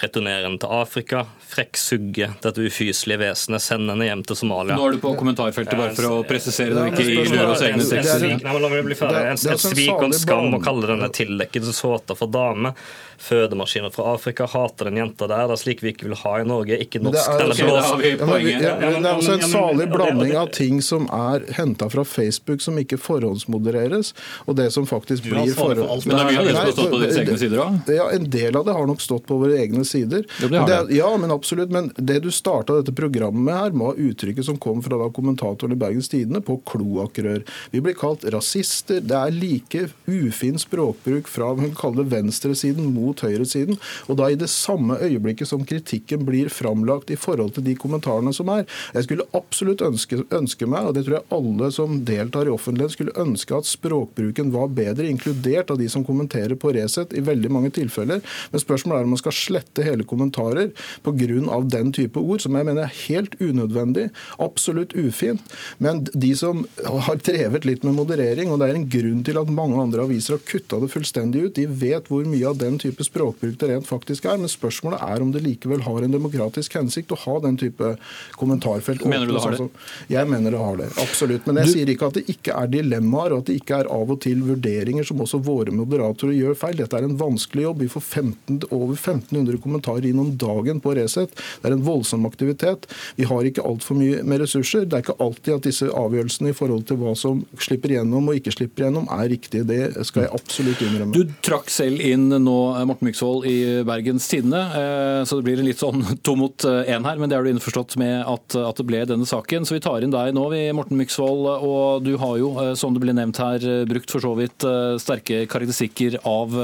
returnere 0.00 0.46
henne 0.46 0.60
til 0.62 0.72
Afrika, 0.72 1.24
frekk 1.50 1.78
sugge 1.80 2.30
dette 2.44 2.64
ufyselige 2.64 3.20
vesenet, 3.20 3.64
sende 3.64 3.94
henne 3.94 4.08
hjem 4.08 4.24
til 4.28 4.38
Somalia. 4.38 4.78
Nå 4.78 4.86
er 4.88 4.96
du 4.96 5.02
på 5.02 5.12
kommentarfeltet, 5.18 5.76
bare 5.76 5.94
for 5.96 6.20
å 6.20 6.22
presisere 6.28 6.76
det, 6.76 6.86
ikke 6.94 7.06
i 7.10 7.28
Lørås 7.34 7.66
egne 7.66 7.86
tekster. 7.90 9.54
Et 9.54 9.64
svik 9.66 9.94
og 9.96 10.08
en 10.08 10.16
skam 10.16 10.56
å 10.56 10.62
kalle 10.64 10.92
denne 10.94 11.10
tildekkede 11.14 11.74
såta 11.76 12.16
for 12.18 12.32
dame 12.32 12.74
fødemaskiner 13.20 13.90
fra 13.90 14.14
Afrika. 14.14 14.46
Hater 14.46 14.84
den 14.88 14.96
jenta 14.96 15.26
der. 15.28 15.44
Det 15.50 15.56
er 15.56 15.60
slik 15.60 15.82
vi 15.84 15.92
ikke 15.92 16.08
vil 16.08 16.16
ha 16.22 16.32
i 16.40 16.46
Norge. 16.48 16.78
Ikke 16.80 17.02
norsk. 17.04 17.20
Det 17.20 17.66
er, 17.66 17.84
okay, 17.92 18.14
det, 18.16 18.64
ja, 18.64 18.76
det 18.80 19.00
er 19.00 19.10
også 19.12 19.34
en 19.36 19.44
salig 19.52 19.88
blanding 19.92 20.36
av 20.40 20.52
ting 20.56 20.80
som 20.84 21.06
er 21.12 21.44
henta 21.58 21.90
fra 21.92 22.04
Facebook 22.08 22.64
som 22.64 22.78
ikke 22.80 22.96
forhåndsmodereres, 23.00 24.14
og 24.46 24.56
det 24.60 24.70
som 24.74 24.88
faktisk 24.88 25.28
blir 25.28 25.52
forhånds... 25.56 26.06
Men 26.08 26.16
det 26.16 26.22
er 26.22 26.30
mye 26.30 26.40
av 26.40 26.48
det 26.48 26.54
som 26.54 26.62
har 26.62 26.72
stått 26.72 26.94
på 26.94 27.02
deres 27.02 27.20
egne 27.20 27.38
sider 27.42 27.62
òg? 27.66 27.92
Ja, 28.00 28.08
en 28.16 28.30
del 28.32 28.56
av 28.56 28.66
det 28.68 28.76
har 28.78 28.88
nok 28.88 29.04
stått 29.04 29.26
på 29.28 29.40
våre 29.42 29.60
egne 29.60 29.79
sider. 29.88 30.26
Det 30.40 30.50
det, 30.50 30.80
ja, 30.96 31.10
men 31.16 31.30
absolutt. 31.30 31.70
Men 31.70 31.90
det 31.96 32.20
du 32.24 32.30
starta 32.34 32.78
dette 32.78 32.94
programmet 32.96 33.42
med 33.42 33.56
her, 33.56 33.70
var 33.80 33.98
uttrykket 34.00 34.46
som 34.46 34.58
kom 34.60 34.82
fra 34.84 34.98
da 35.00 35.08
kommentatoren 35.14 35.74
i 35.74 35.80
Bergens 35.80 36.10
Tidende 36.10 36.42
på 36.44 36.58
kloakkrør. 36.66 37.44
Vi 37.70 37.82
blir 37.84 37.96
kalt 37.98 38.24
rasister. 38.32 39.00
Det 39.00 39.16
er 39.16 39.34
like 39.34 39.86
ufin 40.10 40.58
språkbruk 40.60 41.28
fra 41.30 41.52
hun 41.58 41.74
kaller 41.78 42.08
venstresiden 42.10 42.90
mot 42.94 43.20
høyresiden. 43.24 43.78
Og 44.08 44.18
da 44.20 44.30
i 44.30 44.38
det 44.38 44.50
samme 44.52 44.98
øyeblikket 45.00 45.50
som 45.50 45.64
kritikken 45.66 46.26
blir 46.28 46.50
framlagt 46.52 47.10
i 47.10 47.18
forhold 47.20 47.54
til 47.56 47.66
de 47.66 47.76
kommentarene 47.78 48.32
som 48.36 48.50
er. 48.52 48.66
Jeg 48.94 49.06
skulle 49.06 49.28
absolutt 49.36 49.84
ønske, 49.84 50.22
ønske 50.34 50.68
meg, 50.70 50.88
og 50.88 50.96
det 50.96 51.06
tror 51.06 51.20
jeg 51.20 51.28
alle 51.36 51.70
som 51.74 52.00
deltar 52.06 52.48
i 52.48 52.54
offentlighet 52.54 52.96
skulle 52.96 53.16
ønske 53.20 53.56
at 53.56 53.68
språkbruken 53.68 54.52
var 54.54 54.72
bedre, 54.74 55.08
inkludert 55.08 55.70
av 55.70 55.80
de 55.80 55.88
som 55.92 56.04
kommenterer 56.06 56.58
på 56.60 56.72
Resett 56.74 57.14
i 57.16 57.24
veldig 57.24 57.50
mange 57.52 57.72
tilfeller. 57.74 58.22
Men 58.50 58.62
spørsmålet 58.62 59.00
er 59.00 59.08
om 59.08 59.14
man 59.14 59.22
skal 59.22 59.36
slette 59.36 59.69
hele 59.78 60.04
kommentarer 60.04 60.70
pga. 61.02 61.60
den 61.70 61.92
type 61.92 62.20
ord, 62.20 62.40
som 62.40 62.56
jeg 62.56 62.66
mener 62.66 62.82
er 62.82 62.96
helt 63.08 63.34
unødvendig, 63.40 64.10
absolutt 64.38 64.94
ufint. 64.94 65.40
Men 65.78 66.04
de 66.12 66.34
som 66.36 66.66
har 66.84 67.16
drevet 67.16 67.64
litt 67.64 67.84
med 67.84 67.94
moderering, 67.94 68.50
og 68.50 68.60
det 68.60 68.70
er 68.70 68.74
en 68.74 68.88
grunn 68.88 69.24
til 69.24 69.38
at 69.38 69.48
mange 69.50 69.80
andre 69.80 70.02
aviser 70.02 70.36
har 70.36 70.46
kutta 70.46 70.80
det 70.80 70.90
fullstendig 70.92 71.46
ut, 71.46 71.54
de 71.54 71.66
vet 71.66 72.08
hvor 72.08 72.24
mye 72.24 72.48
av 72.48 72.58
den 72.60 72.78
type 72.78 72.90
type 72.90 73.04
språkbruk 73.04 73.58
det 73.58 73.68
rent 73.70 73.88
faktisk 73.88 74.26
er. 74.26 74.38
Men 74.40 74.50
spørsmålet 74.50 75.00
er 75.02 75.22
om 75.22 75.32
det 75.32 75.42
likevel 75.44 75.82
har 75.86 76.02
en 76.02 76.14
demokratisk 76.14 76.76
hensikt 76.78 77.12
å 77.12 77.18
ha 77.24 77.38
den 77.46 77.58
type 77.60 77.94
kommentarfelt. 78.38 79.04
Mener 79.04 79.26
du 79.26 79.34
det 79.34 79.44
har 79.44 79.56
det? 79.56 79.68
Jeg 80.10 80.28
mener 80.30 80.54
det 80.54 80.62
har 80.62 80.80
det, 80.80 80.90
absolutt. 81.00 81.46
Men 81.46 81.62
jeg 81.62 81.70
du... 81.70 81.72
sier 81.74 81.92
ikke 81.94 82.10
at 82.10 82.18
det 82.18 82.24
ikke 82.32 82.56
er 82.56 82.72
dilemmaer, 82.72 83.34
og 83.34 83.44
at 83.44 83.50
det 83.50 83.58
ikke 83.60 83.82
er 83.82 83.90
av 83.90 84.10
og 84.10 84.20
til 84.24 84.42
vurderinger 84.46 85.06
som 85.06 85.20
også 85.22 85.40
våre 85.44 85.74
moderatorer 85.74 86.36
gjør 86.36 86.58
feil. 86.58 86.78
Dette 86.80 86.98
er 86.98 87.06
en 87.06 87.18
vanskelig 87.20 87.68
jobb. 87.68 87.84
Vi 87.84 87.92
får 87.92 88.06
15, 88.06 88.60
over 88.70 88.96
1500 88.96 89.59
kommentarer 89.62 90.10
inn 90.10 90.20
om 90.22 90.32
dagen 90.40 90.80
på 90.82 90.94
Resett. 90.98 91.34
Det 91.60 91.70
er 91.70 91.76
en 91.76 91.86
voldsom 91.86 92.26
aktivitet. 92.28 92.88
Vi 93.16 93.28
har 93.28 93.46
ikke 93.46 93.64
altfor 93.66 93.98
mye 93.98 94.22
med 94.26 94.42
ressurser. 94.44 94.86
Det 94.86 94.98
er 94.98 95.04
ikke 95.04 95.18
alltid 95.22 95.56
at 95.56 95.68
disse 95.68 95.88
avgjørelsene 95.88 96.52
i 96.52 96.56
forhold 96.56 96.86
til 96.88 97.00
hva 97.00 97.14
som 97.18 97.42
slipper 97.60 97.94
gjennom 97.96 98.30
og 98.30 98.38
ikke 98.38 98.54
slipper 98.54 98.86
gjennom, 98.86 99.08
er 99.12 99.30
riktige. 99.32 99.66
Det 99.68 100.06
skal 100.08 100.26
jeg 100.26 100.34
absolutt 100.36 100.84
innrømme. 100.84 101.14
Du 101.14 101.34
trakk 101.44 101.70
selv 101.72 102.02
inn 102.04 102.28
nå 102.30 102.58
Morten 102.88 103.08
Myksvold 103.08 103.46
i 103.50 103.58
Bergens 103.86 104.28
Tidende. 104.30 104.62
Eh, 104.80 105.20
så 105.28 105.38
det 105.38 105.46
blir 105.48 105.60
en 105.60 105.68
litt 105.68 105.82
sånn 105.82 106.04
to 106.26 106.36
mot 106.38 106.66
én 106.66 107.06
her, 107.06 107.20
men 107.20 107.30
det 107.30 107.38
er 107.38 107.46
du 107.46 107.52
innforstått 107.54 107.98
med 108.00 108.24
at, 108.24 108.58
det 108.80 108.86
ble 108.86 109.02
denne 109.08 109.28
saken. 109.28 109.66
Så 109.68 109.76
vi 109.76 109.82
tar 109.84 110.04
inn 110.04 110.14
deg 110.14 110.32
nå, 110.36 110.46
vi, 110.52 110.62
Morten 110.76 110.98
Myksvold. 111.00 111.48
Og 111.66 112.06
du 112.06 112.14
har 112.20 112.36
jo, 112.40 112.54
eh, 112.62 112.72
som 112.78 112.96
det 112.96 113.02
ble 113.04 113.14
nevnt 113.16 113.40
her, 113.42 113.64
brukt 113.90 114.12
for 114.12 114.24
så 114.24 114.34
vidt 114.38 114.66
eh, 114.66 114.96
sterke 115.02 115.44
karakteristikker 115.50 116.20
av, 116.28 116.56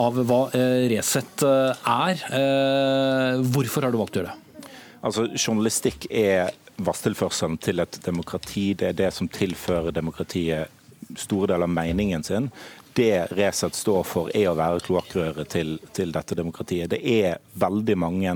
av 0.00 0.18
hva 0.26 0.40
Resett 0.90 1.44
er. 1.44 1.89
Hvorfor 3.50 3.86
har 3.86 3.92
du 3.92 4.00
valgt 4.00 4.18
å 4.18 4.22
gjøre 4.22 4.32
det? 4.32 4.50
Altså, 5.00 5.26
Journalistikk 5.32 6.04
er 6.12 6.50
vasstilførselen 6.84 7.56
til 7.60 7.80
et 7.82 8.00
demokrati. 8.04 8.72
Det 8.76 8.90
er 8.90 8.98
det 8.98 9.14
som 9.16 9.28
tilfører 9.32 9.94
demokratiet 9.96 10.76
store 11.18 11.54
deler 11.54 11.66
av 11.66 11.72
meningen 11.72 12.22
sin. 12.22 12.50
det 12.94 13.30
Resett 13.32 13.74
står 13.74 14.02
for, 14.04 14.30
er 14.36 14.50
å 14.50 14.56
være 14.58 14.82
kloakkrøret 14.84 15.48
til, 15.48 15.78
til, 15.96 16.12
dette 16.12 16.36
demokratiet. 16.36 16.90
Det 16.90 17.00
er 17.00 17.38
veldig 17.54 17.96
mange 17.96 18.34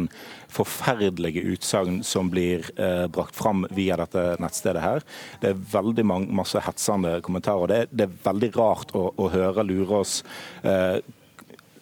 forferdelige 0.48 1.42
utsagn 1.52 2.02
som 2.06 2.30
blir 2.30 2.64
eh, 2.78 3.04
brakt 3.12 3.36
fram 3.36 3.66
via 3.74 3.98
dette 4.00 4.36
nettstedet 4.40 4.82
her. 4.82 5.04
Det 5.42 5.52
er 5.52 5.64
veldig 5.74 6.06
mange, 6.06 6.30
masse 6.32 6.62
hetsende 6.64 7.18
kommentarer. 7.26 7.66
Det, 7.66 7.80
det 7.90 8.08
er 8.08 8.18
veldig 8.24 8.52
rart 8.56 8.94
å, 8.94 9.08
å 9.18 9.30
høre 9.34 9.66
oss 9.98 10.22
eh, 10.62 11.02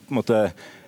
måtte 0.09 0.47
Eh, 0.49 0.82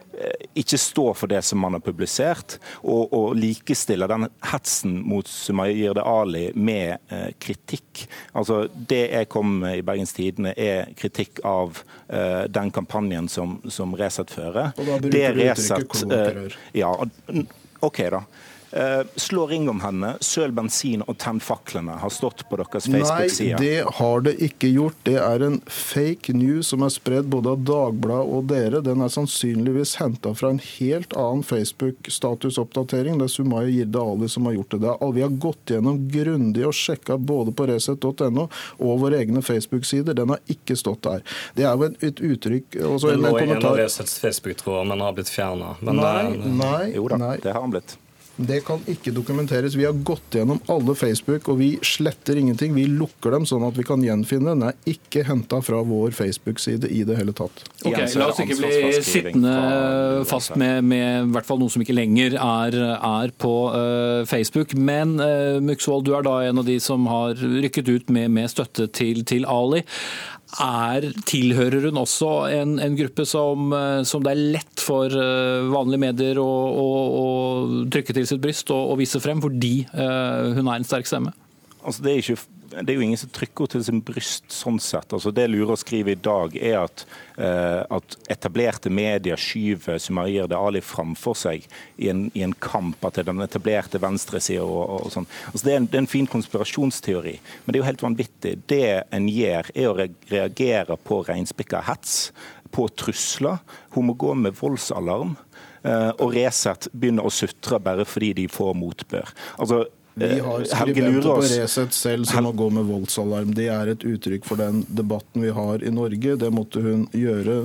ikke 0.55 0.79
stå 0.79 1.07
for 1.19 1.31
det 1.31 1.43
som 1.47 1.61
man 1.63 1.77
har 1.77 1.83
publisert, 1.85 2.59
og, 2.83 3.13
og 3.15 3.35
likestille 3.39 4.09
den 4.11 4.29
hetsen 4.53 4.97
mot 5.09 5.29
Sumayirde 5.31 6.05
Ali 6.07 6.47
med 6.55 6.97
eh, 7.09 7.31
kritikk. 7.39 8.05
Altså, 8.33 8.65
Det 8.75 9.03
jeg 9.11 9.29
kom 9.33 9.59
med 9.65 9.79
i 9.81 9.85
Bergens 9.87 10.15
Tidende, 10.17 10.55
er 10.57 10.91
kritikk 10.99 11.43
av 11.45 11.83
eh, 12.09 12.45
den 12.49 12.73
kampanjen 12.75 13.29
som, 13.29 13.59
som 13.69 13.95
Resett 13.99 14.33
fører. 14.35 14.73
Og 14.79 14.89
da 14.89 14.99
bruker 15.03 15.39
du 15.39 15.45
uttrykket 15.45 16.09
kloakkrør. 16.09 16.59
Eh, 16.73 16.81
ja, 16.81 16.93
OK, 17.85 18.03
da. 18.15 18.25
Eh, 18.75 19.07
slå 19.17 19.47
ring 19.47 19.69
om 19.69 19.81
henne, 19.81 20.17
søl 20.21 20.51
bensin 20.53 21.05
og 21.07 21.15
tenn 21.23 21.39
faklene 21.39 21.95
har 22.03 22.11
stått 22.11 22.43
på 22.51 22.59
deres 22.59 22.89
Facebook-side. 22.89 23.61
Nei, 23.61 23.61
det 23.63 23.93
har 24.01 24.25
det 24.27 24.33
ikke 24.43 24.71
gjort. 24.73 24.97
Det 25.07 25.15
er 25.23 25.45
en 25.47 25.61
fake 25.71 26.35
news 26.35 26.73
som 26.73 26.83
er 26.83 26.91
spredd 26.91 27.29
både 27.31 27.53
av 27.55 27.63
Dagbladet 27.69 28.35
og 28.35 28.49
dere. 28.51 28.81
Den 28.83 29.05
er 29.07 29.13
sannsynligvis 29.15 29.95
henta 30.01 30.35
fra 30.35 30.51
en 30.51 30.59
helt 30.59 31.15
annen 31.15 31.47
Facebook-statusoppdatering. 31.47 33.23
Det 33.23 33.29
er 33.29 33.35
Sumaya 33.37 33.71
Jirde 33.71 34.03
Ali 34.03 34.33
som 34.35 34.51
har 34.51 34.59
gjort 34.59 34.75
det. 34.75 34.83
det 34.89 35.13
vi 35.15 35.23
har 35.23 35.39
gått 35.47 35.77
gjennom 35.77 36.03
grundig 36.11 36.67
og 36.67 36.75
sjekka 36.75 37.15
både 37.15 37.55
på 37.55 37.71
resett.no 37.71 38.49
og 38.51 39.03
våre 39.07 39.23
egne 39.23 39.45
Facebook-sider. 39.47 40.19
Den 40.19 40.35
har 40.35 40.43
ikke 40.51 40.75
stått 40.75 41.07
der. 41.07 41.23
Det 41.55 41.63
er 41.63 41.79
jo 41.79 41.93
et 41.95 42.19
uttrykk 42.19 42.75
Det 42.75 43.19
lå 43.23 43.39
i 43.39 43.47
en 43.47 43.61
av 43.61 43.79
Resets 43.79 44.19
Facebook-tråder, 44.19 44.91
men 44.91 45.07
har 45.07 45.15
blitt 45.15 45.31
fjerna. 45.31 45.77
Nei, 45.79 45.95
nei, 46.03 46.57
nei, 46.59 46.89
jo 46.97 47.07
da, 47.13 47.23
nei. 47.23 47.37
det 47.39 47.55
har 47.55 47.63
han 47.63 47.71
blitt. 47.71 48.01
Det 48.37 48.61
kan 48.67 48.81
ikke 48.91 49.13
dokumenteres. 49.15 49.77
Vi 49.79 49.85
har 49.87 49.95
gått 50.07 50.35
gjennom 50.35 50.59
alle 50.73 50.95
Facebook, 50.99 51.49
og 51.53 51.61
vi 51.61 51.69
sletter 51.87 52.39
ingenting. 52.41 52.75
Vi 52.75 52.87
lukker 52.91 53.31
dem 53.37 53.47
sånn 53.47 53.63
at 53.67 53.79
vi 53.79 53.85
kan 53.87 54.03
gjenfinne. 54.03 54.57
Den 54.57 54.67
er 54.71 54.91
ikke 54.91 55.23
henta 55.29 55.61
fra 55.63 55.83
vår 55.87 56.15
Facebook-side 56.17 56.91
i 56.91 57.05
det 57.07 57.19
hele 57.21 57.35
tatt. 57.37 57.63
Ok, 57.85 58.01
La 58.19 58.29
oss 58.33 58.43
ikke 58.43 58.59
bli 58.59 58.91
sittende 59.07 59.55
fast 60.29 60.59
med, 60.59 60.83
med 60.89 61.31
hvert 61.35 61.47
fall 61.47 61.63
noe 61.63 61.73
som 61.73 61.85
ikke 61.85 61.97
lenger 61.97 62.35
er, 62.41 62.79
er 62.99 63.35
på 63.39 63.55
uh, 63.71 64.27
Facebook. 64.29 64.75
Men 64.75 65.17
uh, 65.23 65.63
Myksvold, 65.63 66.07
du 66.09 66.15
er 66.19 66.27
da 66.27 66.41
en 66.49 66.63
av 66.65 66.67
de 66.67 66.81
som 66.83 67.07
har 67.11 67.39
rykket 67.39 67.91
ut 67.93 68.15
med, 68.15 68.33
med 68.35 68.51
støtte 68.51 68.91
til, 68.91 69.23
til 69.29 69.47
Ali. 69.47 69.85
Er, 70.63 71.09
tilhører 71.27 71.89
hun 71.89 71.99
også 71.99 72.29
en, 72.55 72.77
en 72.83 72.97
gruppe 72.99 73.25
som, 73.27 73.73
eh, 73.75 74.03
som, 74.07 74.23
det 74.23 74.35
er 74.35 74.43
lett 74.55 74.83
for 74.85 75.11
uh, 75.11 75.67
vanlige 75.73 76.03
medier 76.05 76.39
å, 76.39 76.47
å, 76.47 76.89
å, 77.21 77.25
trykke 77.91 78.15
til 78.15 78.29
sitt 78.29 78.43
bryst 78.45 78.71
og, 78.71 78.93
og 78.93 79.01
vise 79.01 79.19
frem, 79.23 79.43
fordi 79.43 79.81
uh, 79.97 80.55
hun 80.55 80.69
er 80.69 80.79
en 80.79 80.87
sterk 80.87 81.11
stemme? 81.11 81.35
Altså, 81.85 82.05
det 82.05 82.13
er 82.13 82.23
ikke 82.23 82.39
det 82.83 82.93
er 82.93 82.99
jo 82.99 83.05
ingen 83.05 83.19
som 83.19 83.31
trykker 83.35 83.69
til 83.71 83.85
sin 83.87 84.01
bryst 84.05 84.51
sånn 84.53 84.81
sett. 84.83 85.13
Altså 85.15 85.33
det 85.35 85.47
Lurer 85.51 85.79
skriver 85.79 86.15
i 86.15 86.21
dag, 86.21 86.57
er 86.57 86.79
at, 86.83 87.05
eh, 87.39 87.83
at 87.97 88.17
etablerte 88.33 88.91
medier 88.93 89.41
skyver 89.41 90.01
Sumaya 90.03 90.49
de 90.51 90.59
Ali 90.59 90.83
framfor 90.85 91.37
seg 91.39 91.69
i 91.97 92.11
en, 92.13 92.27
i 92.35 92.45
en 92.47 92.57
kamp 92.65 93.05
til 93.15 93.29
den 93.29 93.43
etablerte 93.45 94.01
venstresida. 94.03 94.65
Og, 94.65 95.07
og 95.07 95.15
sånn. 95.15 95.29
Altså 95.53 95.69
det, 95.69 95.73
er 95.75 95.81
en, 95.83 95.89
det 95.91 96.01
er 96.01 96.05
en 96.05 96.11
fin 96.17 96.31
konspirasjonsteori, 96.31 97.37
men 97.65 97.71
det 97.71 97.79
er 97.79 97.83
jo 97.83 97.91
helt 97.91 98.07
vanvittig. 98.07 98.55
Det 98.71 98.85
en 99.15 99.31
gjør, 99.31 99.73
er 99.75 99.91
å 99.91 99.97
reagere 100.33 100.99
på 101.07 101.23
reinspikka 101.29 101.85
hets, 101.89 102.31
på 102.75 102.89
trusler. 102.99 103.61
Hun 103.95 104.09
må 104.09 104.17
gå 104.19 104.35
med 104.39 104.57
voldsalarm. 104.59 105.37
Uh, 105.85 106.11
og 106.25 106.31
Resett 106.33 106.87
begynner 106.97 107.27
å 107.29 107.31
sutre 107.35 107.77
bare 107.77 108.07
fordi 108.09 108.31
de 108.39 108.47
får 108.49 108.73
motbør. 108.81 109.29
Altså, 109.61 109.83
vi 110.15 110.39
har 110.41 110.61
eh, 110.61 110.67
skribenter 110.67 111.23
på 111.23 111.41
Resett 111.41 111.95
selv 111.95 112.25
som 112.31 112.47
må 112.47 112.53
gå 112.55 112.69
med 112.71 112.87
voldsalarm. 112.87 113.55
Det 113.57 113.67
er 113.73 113.91
et 113.91 114.05
uttrykk 114.07 114.47
for 114.47 114.61
den 114.61 114.85
debatten 114.87 115.43
vi 115.43 115.51
har 115.55 115.83
i 115.83 115.91
Norge. 115.95 116.37
Det 116.39 116.51
måtte 116.55 116.83
hun 116.85 117.07
gjøre 117.15 117.65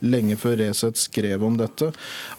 lenge 0.00 0.38
før 0.40 0.56
Resett 0.62 1.00
skrev 1.00 1.44
om 1.44 1.58
dette. 1.60 1.90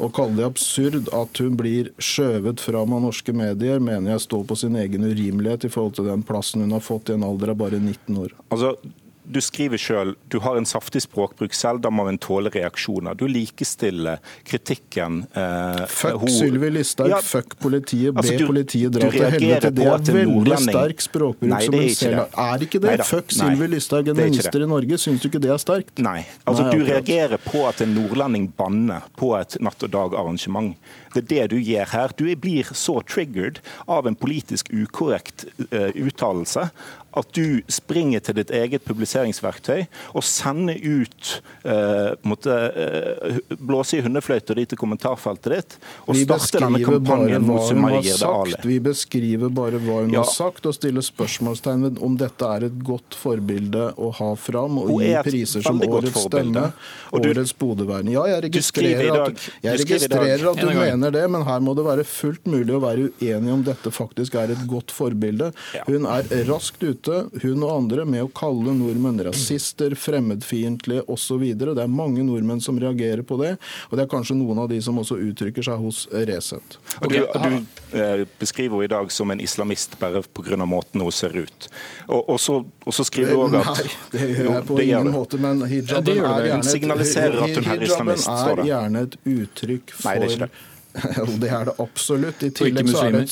Å 0.01 0.09
kalle 0.13 0.39
det 0.39 0.47
absurd 0.49 1.11
at 1.13 1.43
hun 1.43 1.59
blir 1.59 1.91
skjøvet 2.01 2.63
fram 2.63 2.97
av 2.97 3.05
norske 3.05 3.35
medier, 3.37 3.83
mener 3.83 4.15
jeg 4.15 4.25
står 4.25 4.47
på 4.49 4.57
sin 4.63 4.79
egen 4.81 5.05
urimelighet 5.05 5.69
i 5.69 5.73
forhold 5.73 5.99
til 5.99 6.09
den 6.09 6.25
plassen 6.25 6.65
hun 6.65 6.73
har 6.75 6.85
fått 6.85 7.11
i 7.11 7.17
en 7.19 7.27
alder 7.27 7.53
av 7.53 7.61
bare 7.61 7.77
19 7.77 8.17
år. 8.23 8.33
Altså, 8.49 8.75
du 9.23 9.39
skriver 9.43 9.79
sjøl 9.81 10.15
du 10.31 10.39
har 10.43 10.57
en 10.57 10.65
saftig 10.67 11.03
språkbruk 11.05 11.53
selv, 11.55 11.81
da 11.83 11.91
må 11.93 12.07
en 12.09 12.19
tåle 12.21 12.51
reaksjoner. 12.53 13.15
Du 13.17 13.25
likestiller 13.29 14.21
kritikken 14.47 15.23
eh, 15.37 15.83
Fuck. 15.91 16.25
Sylvi 16.31 16.71
Listhaug, 16.71 17.11
ja, 17.11 17.19
fuck 17.25 17.57
politiet, 17.61 18.13
be 18.15 18.23
altså, 18.23 18.47
politiet 18.47 18.95
dra 18.95 19.09
til 19.11 19.25
helvete. 19.35 19.71
Det 19.75 19.87
er 19.87 20.17
veldig 20.17 20.59
sterk 20.65 21.05
språkbruk 21.05 21.51
Nei, 21.51 21.61
som 21.65 21.77
hun 21.77 21.93
selv 21.97 22.19
har. 22.21 22.55
Er 22.55 22.65
ikke 22.67 22.81
det? 22.81 22.93
Neida. 22.93 23.07
Fuck 23.07 23.35
Sylvi 23.35 23.69
Listhaug, 23.75 24.11
en 24.13 24.19
minister 24.21 24.65
i 24.65 24.69
Norge. 24.71 25.01
Syns 25.01 25.23
du 25.23 25.29
ikke 25.31 25.43
det 25.43 25.53
er 25.53 25.61
sterkt? 25.61 25.93
Nei. 26.01 26.21
Altså, 26.45 26.67
Nei, 26.67 26.73
du 26.77 26.87
reagerer 26.87 27.41
på 27.45 27.65
at 27.69 27.83
en 27.85 27.95
nordlending 27.97 28.49
banner 28.57 29.07
på 29.19 29.33
et 29.39 29.57
natt 29.63 29.87
og 29.87 29.93
dag-arrangement. 29.93 30.73
Det 31.13 31.23
er 31.23 31.29
det 31.33 31.47
du 31.53 31.57
gjør 31.59 31.93
her. 31.93 32.15
Du 32.17 32.25
blir 32.35 32.71
så 32.77 32.99
triggered 33.07 33.61
av 33.87 34.07
en 34.07 34.17
politisk 34.17 34.71
ukorrekt 34.73 35.47
uh, 35.71 35.91
uttalelse 35.95 36.69
at 37.11 37.31
du 37.35 37.59
springer 37.71 38.23
til 38.23 38.37
ditt 38.39 38.51
eget 38.55 38.85
publiseringsverktøy 38.87 39.83
og 40.15 40.23
sender 40.23 40.77
ut 40.79 41.31
uh, 41.65 42.15
måtte, 42.27 42.55
uh, 42.55 43.39
blåse 43.59 43.99
i 43.99 44.05
hundefløyta 44.05 44.55
di 44.55 44.65
til 44.71 44.79
kommentarfeltet 44.79 45.51
ditt 45.51 45.75
og 46.05 46.15
starter 46.15 46.65
denne 46.65 46.81
kampanjen 46.85 47.43
mot 47.47 47.65
Sumaya 47.67 48.15
Ali. 48.29 48.55
Vi 48.63 48.79
beskriver 48.83 49.51
bare 49.51 49.81
hva 49.83 50.01
hun 50.05 50.15
ja. 50.15 50.23
har 50.23 50.31
sagt 50.31 50.69
og 50.69 50.75
stiller 50.77 51.03
spørsmålstegn 51.03 51.87
ved 51.87 52.01
om 52.03 52.15
dette 52.19 52.47
er 52.55 52.67
et 52.69 52.79
godt 52.85 53.17
forbilde 53.19 53.89
å 53.99 54.11
ha 54.21 54.31
fram 54.39 54.79
og 54.81 55.01
gi 55.03 55.11
priser 55.27 55.65
som 55.65 55.81
Årets 55.81 56.15
stemme, 56.29 56.67
og 57.11 57.27
Årets 57.27 57.53
Bodøvern. 57.57 58.07
Ja, 58.13 58.23
jeg 58.29 58.45
registrerer 58.47 59.25
at, 59.25 59.43
jeg 59.65 59.81
registrerer 59.83 60.45
at 60.53 60.61
du 60.61 60.69
mener 60.69 61.00
mener 61.01 61.11
det, 61.11 61.27
men 61.27 61.45
her 61.45 61.61
må 61.63 61.73
det 61.77 61.85
være 61.85 62.05
fullt 62.07 62.45
mulig 62.49 62.75
å 62.75 62.81
være 62.83 63.09
uenig 63.19 63.53
om 63.53 63.63
dette 63.65 63.91
faktisk 63.93 64.35
er 64.37 64.53
et 64.53 64.63
godt 64.69 64.93
forbilde. 64.93 65.51
Hun 65.87 66.05
er 66.09 66.27
raskt 66.49 66.83
ute, 66.83 67.25
hun 67.41 67.63
og 67.65 67.73
andre, 67.73 68.05
med 68.05 68.25
å 68.25 68.31
kalle 68.35 68.73
nordmenn 68.77 69.21
rasister, 69.25 69.95
fremmedfiendtlige 69.97 71.05
osv. 71.11 71.43
Det 71.57 71.71
er 71.71 71.91
mange 71.91 72.25
nordmenn 72.27 72.61
som 72.63 72.79
reagerer 72.81 73.23
på 73.27 73.39
det, 73.41 73.55
og 73.89 73.97
det 73.97 74.05
er 74.05 74.11
kanskje 74.11 74.37
noen 74.37 74.63
av 74.63 74.69
de 74.71 74.81
som 74.83 74.99
også 75.01 75.19
uttrykker 75.21 75.65
seg 75.65 75.81
hos 75.81 76.03
Resett. 76.11 76.77
Okay. 77.01 77.23
du, 77.23 77.61
du 77.91 77.97
eh, 77.97 78.25
beskriver 78.39 78.77
henne 78.77 78.89
i 78.89 78.91
dag 78.91 79.11
som 79.13 79.31
en 79.33 79.41
islamist 79.41 79.97
bare 80.01 80.23
pga. 80.35 80.59
måten 80.65 81.01
hun 81.01 81.11
ser 81.11 81.35
ut. 81.37 81.69
Og, 82.07 82.29
og, 82.29 82.39
så, 82.39 82.61
og 82.85 82.93
så, 82.93 83.05
skriver 83.07 83.33
du 83.33 83.45
òg 83.45 83.57
at 83.61 83.71
Nei, 83.81 83.91
det 84.13 84.27
gjør 84.35 84.51
jeg 84.51 84.65
på 84.67 84.79
ingen 84.83 85.11
måte, 85.13 85.39
men 85.41 85.63
hijaben 85.69 86.11
er 86.11 86.49
gjerne 86.51 86.59
et, 86.61 88.27
er 88.27 88.65
gjerne 88.67 89.05
et 89.07 89.17
uttrykk 89.25 89.95
for 89.95 90.27
Nei, 90.45 90.49
Jo, 91.17 91.25
det 91.39 91.49
er 91.49 91.65
det 91.69 91.73
absolutt. 91.79 92.43
I 92.43 92.49
tillegg, 92.55 92.89
så 92.91 93.05
er 93.07 93.15
det, 93.15 93.25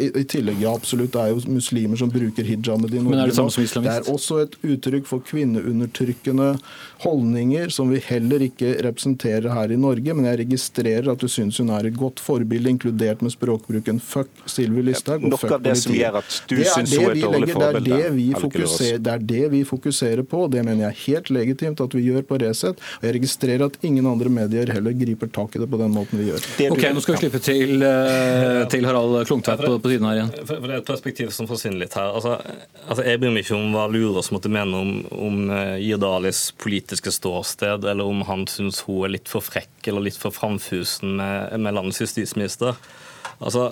i, 0.00 0.08
i 0.20 0.24
tillegg 0.28 0.62
ja, 0.62 0.72
absolutt, 0.72 1.12
det 1.14 1.22
er 1.22 1.32
jo 1.32 1.52
muslimer 1.52 2.00
som 2.00 2.10
bruker 2.12 2.46
hijamet 2.46 2.94
i 2.94 3.00
Norge. 3.00 3.10
Men 3.10 3.22
er 3.24 3.32
det 3.32 3.36
samme 3.36 3.52
som 3.52 3.64
islamist? 3.64 3.90
Det 3.90 3.96
er 3.98 4.14
også 4.14 4.38
et 4.46 4.56
uttrykk 4.62 5.08
for 5.10 5.24
kvinneundertrykkende 5.28 6.48
holdninger 7.02 7.72
som 7.74 7.90
vi 7.92 8.00
heller 8.06 8.44
ikke 8.46 8.74
representerer 8.86 9.50
her 9.52 9.74
i 9.74 9.78
Norge. 9.80 10.14
Men 10.16 10.28
jeg 10.30 10.42
registrerer 10.44 11.10
at 11.12 11.22
du 11.22 11.28
syns 11.30 11.60
hun 11.62 11.72
er 11.74 11.90
et 11.90 11.98
godt 11.98 12.22
forbilde, 12.22 12.72
inkludert 12.72 13.22
med 13.24 13.34
språkbruken 13.34 14.00
'fuck 14.00 14.30
Sylvi 14.46 14.84
Listhaug' 14.86 15.26
og 15.26 15.38
'fuck 15.38 15.58
politiet'. 15.58 16.30
Det 16.48 16.66
er 16.68 16.84
det 16.84 17.02
vi 17.14 17.24
legger, 17.26 17.58
det 17.58 17.68
er 17.68 17.80
det 17.80 18.16
vi, 18.16 18.28
fokuserer, 18.38 18.98
det 18.98 19.12
er 19.12 19.26
det 19.32 19.50
vi 19.52 19.64
fokuserer 19.64 20.22
på. 20.22 20.46
Det 20.52 20.64
mener 20.64 20.86
jeg 20.86 20.90
er 20.92 21.00
helt 21.06 21.30
legitimt 21.30 21.80
at 21.80 21.94
vi 21.94 22.06
gjør 22.08 22.22
på 22.28 22.40
Resett. 22.42 22.78
Og 23.00 23.08
jeg 23.08 23.14
registrerer 23.20 23.66
at 23.66 23.78
ingen 23.82 24.06
andre 24.06 24.28
medier 24.28 24.72
heller 24.72 24.92
griper 24.92 25.28
tak 25.32 25.56
i 25.56 25.62
det 25.62 25.68
på 25.70 25.80
den 25.80 25.92
måten 25.92 26.18
vi 26.18 26.30
gjør. 26.30 26.40
Det 26.58 26.70
du, 26.70 26.82
Okay, 26.82 26.94
skal 27.04 27.16
vi 27.16 27.20
slippe 27.22 27.40
til, 27.42 27.82
uh, 27.84 28.62
til 28.72 28.86
Harald 28.88 29.26
Klungtveit 29.28 29.62
på, 29.62 29.74
på, 29.82 29.92
siden 29.92 30.08
her 30.08 30.18
igjen. 30.20 30.32
For, 30.48 30.62
Det 30.62 30.74
er 30.74 30.80
et 30.80 30.88
perspektiv 30.88 31.32
som 31.34 31.48
forsvinner 31.50 31.84
litt 31.84 31.96
her. 31.98 32.14
Altså, 32.16 32.38
altså 32.86 33.06
Jeg 33.06 33.22
bryr 33.22 33.34
meg 33.34 33.46
ikke 33.46 33.58
om 33.58 33.76
hva 33.76 33.86
Lurås 33.92 34.32
måtte 34.34 34.52
mene 34.52 34.82
om, 34.84 34.92
om 35.12 35.38
uh, 35.52 35.76
Jirdalis 35.82 36.48
politiske 36.62 37.14
ståsted, 37.14 37.86
eller 37.92 38.08
om 38.08 38.24
han 38.28 38.46
syns 38.50 38.82
hun 38.86 39.06
er 39.06 39.16
litt 39.18 39.30
for 39.30 39.44
frekk 39.44 39.90
eller 39.90 40.08
litt 40.08 40.18
for 40.18 40.34
framfusen 40.34 41.16
med, 41.20 41.56
med 41.60 41.78
landets 41.78 42.02
justisminister. 42.04 42.78
Altså, 43.42 43.70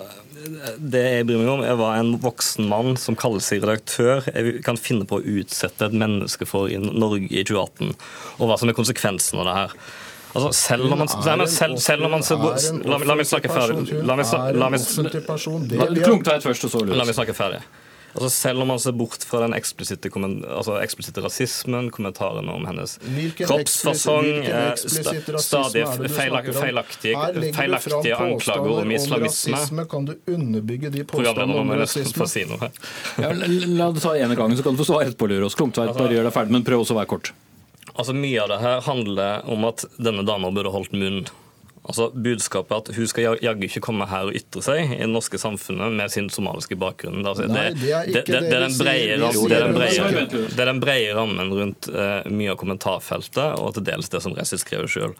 det 0.77 1.01
jeg 1.05 1.27
bryr 1.27 1.39
meg 1.39 1.51
om, 1.51 1.63
er 1.63 1.77
hva 1.79 1.93
en 1.99 2.15
voksen 2.21 2.67
mann 2.71 2.97
som 2.99 3.17
kaller 3.19 3.43
seg 3.43 3.63
redaktør, 3.63 4.25
kan 4.65 4.79
finne 4.79 5.07
på 5.07 5.19
å 5.19 5.35
utsette 5.39 5.87
et 5.87 5.95
menneske 5.95 6.47
for 6.49 6.71
i 6.71 6.79
Norge 6.81 7.29
i 7.29 7.43
2018, 7.47 7.93
og 8.39 8.49
hva 8.49 8.57
som 8.59 8.71
er 8.71 8.77
konsekvensen 8.77 9.41
av 9.41 9.47
det 9.47 9.57
her. 9.59 9.75
Altså, 10.31 10.49
selv 10.55 10.87
når 10.87 10.97
man, 11.01 11.11
selv, 11.51 11.77
selv 11.83 12.05
når 12.05 12.11
man 12.13 12.23
la, 12.87 12.97
la 13.11 13.15
meg 13.19 13.27
snakke 13.27 13.51
ferdig. 13.51 14.01
La 14.07 14.15
meg, 14.15 14.35
la 14.55 14.71
meg, 14.71 14.89
Klungtveit 16.01 16.45
først, 16.45 16.69
så 16.71 16.83
La 16.87 17.03
meg 17.07 17.17
snakke 17.17 17.35
ferdig. 17.35 17.61
Altså 18.11 18.29
Selv 18.29 18.61
om 18.61 18.67
man 18.67 18.79
ser 18.79 18.91
bort 18.97 19.23
fra 19.23 19.39
den 19.45 19.53
eksplisitte, 19.55 20.09
altså 20.11 20.75
eksplisitte 20.81 21.23
rasismen, 21.23 21.87
kommentarene 21.95 22.51
om 22.51 22.65
hennes 22.67 22.97
hvilken 23.05 23.47
kroppsfasong, 23.47 24.27
eh, 24.43 25.37
stadig 25.39 25.85
feilaktige, 26.11 27.15
feilaktige 27.55 28.17
anklager 28.17 28.81
om 28.81 28.91
islamisme 28.91 29.55
rasisme, 29.55 29.85
Kan 29.91 30.09
du 30.09 30.17
underbygge 30.27 30.91
de 30.91 31.05
påstandene 31.07 31.55
om 31.63 31.71
rasisme? 31.71 32.27
Si 32.27 32.43
ja, 32.43 33.31
la 33.31 33.91
det 33.95 34.03
ta 34.03 34.17
ene 34.17 34.35
gang, 34.35 34.57
så 34.57 34.63
kan 34.63 34.75
du 34.75 34.83
få 34.83 34.91
svare 34.91 35.07
etterpå, 35.07 35.31
Lurås. 35.31 35.55
Klumtveit, 35.55 35.95
bare 35.95 36.11
gjør 36.11 36.27
deg 36.27 36.35
ferdig, 36.35 36.57
men 36.57 36.67
prøv 36.67 36.83
også 36.83 36.97
å 36.97 36.99
være 36.99 37.11
kort. 37.15 37.31
Altså 37.95 38.15
Mye 38.15 38.41
av 38.43 38.51
det 38.51 38.61
her 38.61 38.81
handler 38.85 39.47
om 39.51 39.67
at 39.67 39.85
denne 39.99 40.25
dama 40.27 40.51
burde 40.53 40.73
holdt 40.73 40.95
munn. 40.95 41.23
Altså 41.81 42.11
Budskapet 42.13 42.91
at 42.91 42.95
hun 42.95 43.07
skal 43.09 43.39
jaggu 43.41 43.65
ikke 43.65 43.81
komme 43.83 44.05
her 44.09 44.29
og 44.29 44.35
ytre 44.37 44.61
seg 44.63 44.93
i 44.93 44.99
det 44.99 45.09
norske 45.09 45.39
samfunnet 45.41 45.95
med 45.97 46.13
sin 46.13 46.29
somaliske 46.29 46.77
bakgrunn. 46.79 47.23
Altså, 47.25 47.47
Nei, 47.49 47.71
det, 47.73 47.89
det, 48.05 48.21
det, 48.27 48.41
det, 48.45 48.51
er 48.53 48.65
den 48.67 48.77
breie, 48.77 49.15
det 49.17 49.55
er 50.61 50.69
den 50.69 50.83
brede 50.83 51.15
rammen 51.17 51.55
rundt 51.57 51.89
uh, 51.89 52.21
mye 52.29 52.53
av 52.53 52.59
kommentarfeltet, 52.61 53.57
og 53.57 53.73
til 53.75 53.87
dels 53.89 54.13
det 54.13 54.21
som 54.21 54.37
Resi 54.37 54.61
skrev 54.61 54.85
sjøl. 54.91 55.17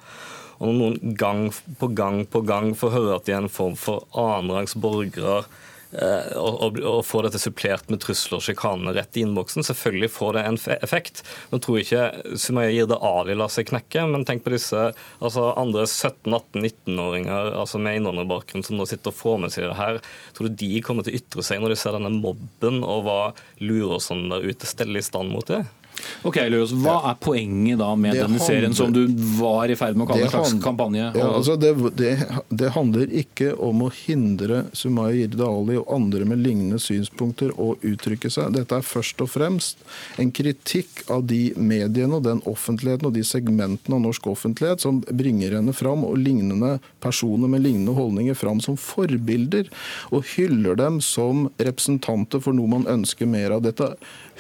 Og 0.61 0.69
når 0.69 0.77
noen 0.77 1.17
gang 1.17 1.47
på 1.81 1.89
gang 1.97 2.21
på 2.29 2.43
gang 2.45 2.75
får 2.77 2.93
høre 2.93 3.17
at 3.17 3.25
de 3.25 3.33
er 3.33 3.41
en 3.41 3.49
form 3.49 3.73
for 3.79 4.05
annenrangs 4.13 4.77
borgere 4.77 5.41
og, 5.91 6.77
og 6.79 7.01
få 7.03 7.21
dette 7.25 7.39
supplert 7.41 7.89
med 7.91 7.99
trusler 8.03 8.39
og 8.39 8.45
sjikane 8.45 8.93
rett 8.95 9.17
i 9.19 9.25
innboksen. 9.25 9.65
Selvfølgelig 9.67 10.11
får 10.13 10.37
det 10.37 10.43
en 10.47 10.59
effekt. 10.77 11.23
Nå 11.51 11.59
tror 11.63 11.79
jeg 11.79 11.87
ikke 11.87 12.37
Sumaya 12.39 12.71
Jirde 12.71 12.99
Ali 13.03 13.35
lar 13.37 13.51
seg 13.51 13.67
knekke, 13.71 14.05
men 14.11 14.25
tenk 14.27 14.45
på 14.45 14.53
disse 14.55 14.91
altså 15.19 15.49
andre 15.59 15.83
17-18-19-åringer 15.89 17.53
altså 17.59 17.81
med 17.81 17.99
innvandrerbakgrunn 17.99 18.65
som 18.65 18.79
nå 18.79 18.87
sitter 18.89 19.11
og 19.13 19.19
får 19.19 19.43
med 19.43 19.55
seg 19.55 19.67
det 19.67 19.79
her. 19.79 20.01
Tror 20.37 20.49
du 20.49 20.59
de 20.63 20.71
kommer 20.85 21.07
til 21.07 21.15
å 21.15 21.21
ytre 21.21 21.45
seg 21.45 21.61
når 21.61 21.75
de 21.75 21.81
ser 21.83 21.97
denne 21.97 22.13
mobben, 22.15 22.81
og 22.85 23.05
hva 23.07 23.19
lurer 23.59 24.01
sånn 24.03 24.29
der 24.31 24.47
ute 24.47 24.69
steller 24.69 25.01
i 25.01 25.05
stand 25.05 25.33
mot 25.33 25.47
det? 25.49 25.63
Ok, 26.27 26.37
Løs, 26.51 26.73
Hva 26.83 26.97
er 27.11 27.17
poenget 27.21 27.79
da 27.81 27.89
med 27.95 28.15
det 28.15 28.23
denne 28.23 28.37
handler, 28.37 28.47
serien 28.47 28.75
som 28.77 28.93
du 28.93 29.03
var 29.39 29.71
i 29.71 29.77
ferd 29.79 29.97
med 29.97 30.05
å 30.05 30.11
kalle 30.11 30.27
en 30.27 30.33
slags 30.33 30.55
kampanje? 30.63 31.07
Ja, 31.17 31.27
altså 31.37 31.55
det, 31.59 31.73
det, 31.99 32.11
det, 32.49 32.71
handler 32.75 33.13
ikke 33.21 33.51
om 33.61 33.85
å 33.85 33.89
hindre 33.93 34.65
Sumaya 34.77 35.15
Jirde 35.15 35.47
Ali 35.47 35.77
og 35.79 35.91
andre 35.95 36.27
med 36.29 36.43
lignende 36.43 36.79
synspunkter 36.81 37.53
å 37.59 37.73
uttrykke 37.77 38.31
seg. 38.31 38.53
Dette 38.55 38.77
er 38.77 38.85
først 38.85 39.21
og 39.23 39.31
fremst 39.33 39.81
en 40.21 40.31
kritikk 40.35 41.03
av 41.11 41.25
de 41.29 41.41
mediene 41.57 42.19
og 42.19 42.25
den 42.27 42.43
offentligheten 42.49 43.09
og 43.09 43.15
de 43.17 43.25
segmentene 43.27 43.97
av 43.97 44.05
norsk 44.05 44.29
offentlighet 44.31 44.83
som 44.83 45.01
bringer 45.09 45.57
henne 45.57 45.75
fram, 45.75 46.05
og 46.07 46.19
lignende 46.21 46.77
personer 47.03 47.51
med 47.51 47.65
lignende 47.65 47.95
holdninger 47.97 48.37
fram 48.37 48.61
som 48.63 48.77
forbilder, 48.79 49.69
og 50.11 50.25
hyller 50.35 50.77
dem 50.79 51.01
som 51.03 51.47
representanter 51.57 52.41
for 52.43 52.55
noe 52.57 52.71
man 52.71 52.87
ønsker 52.89 53.29
mer 53.29 53.57
av. 53.57 53.65
Dette 53.65 53.93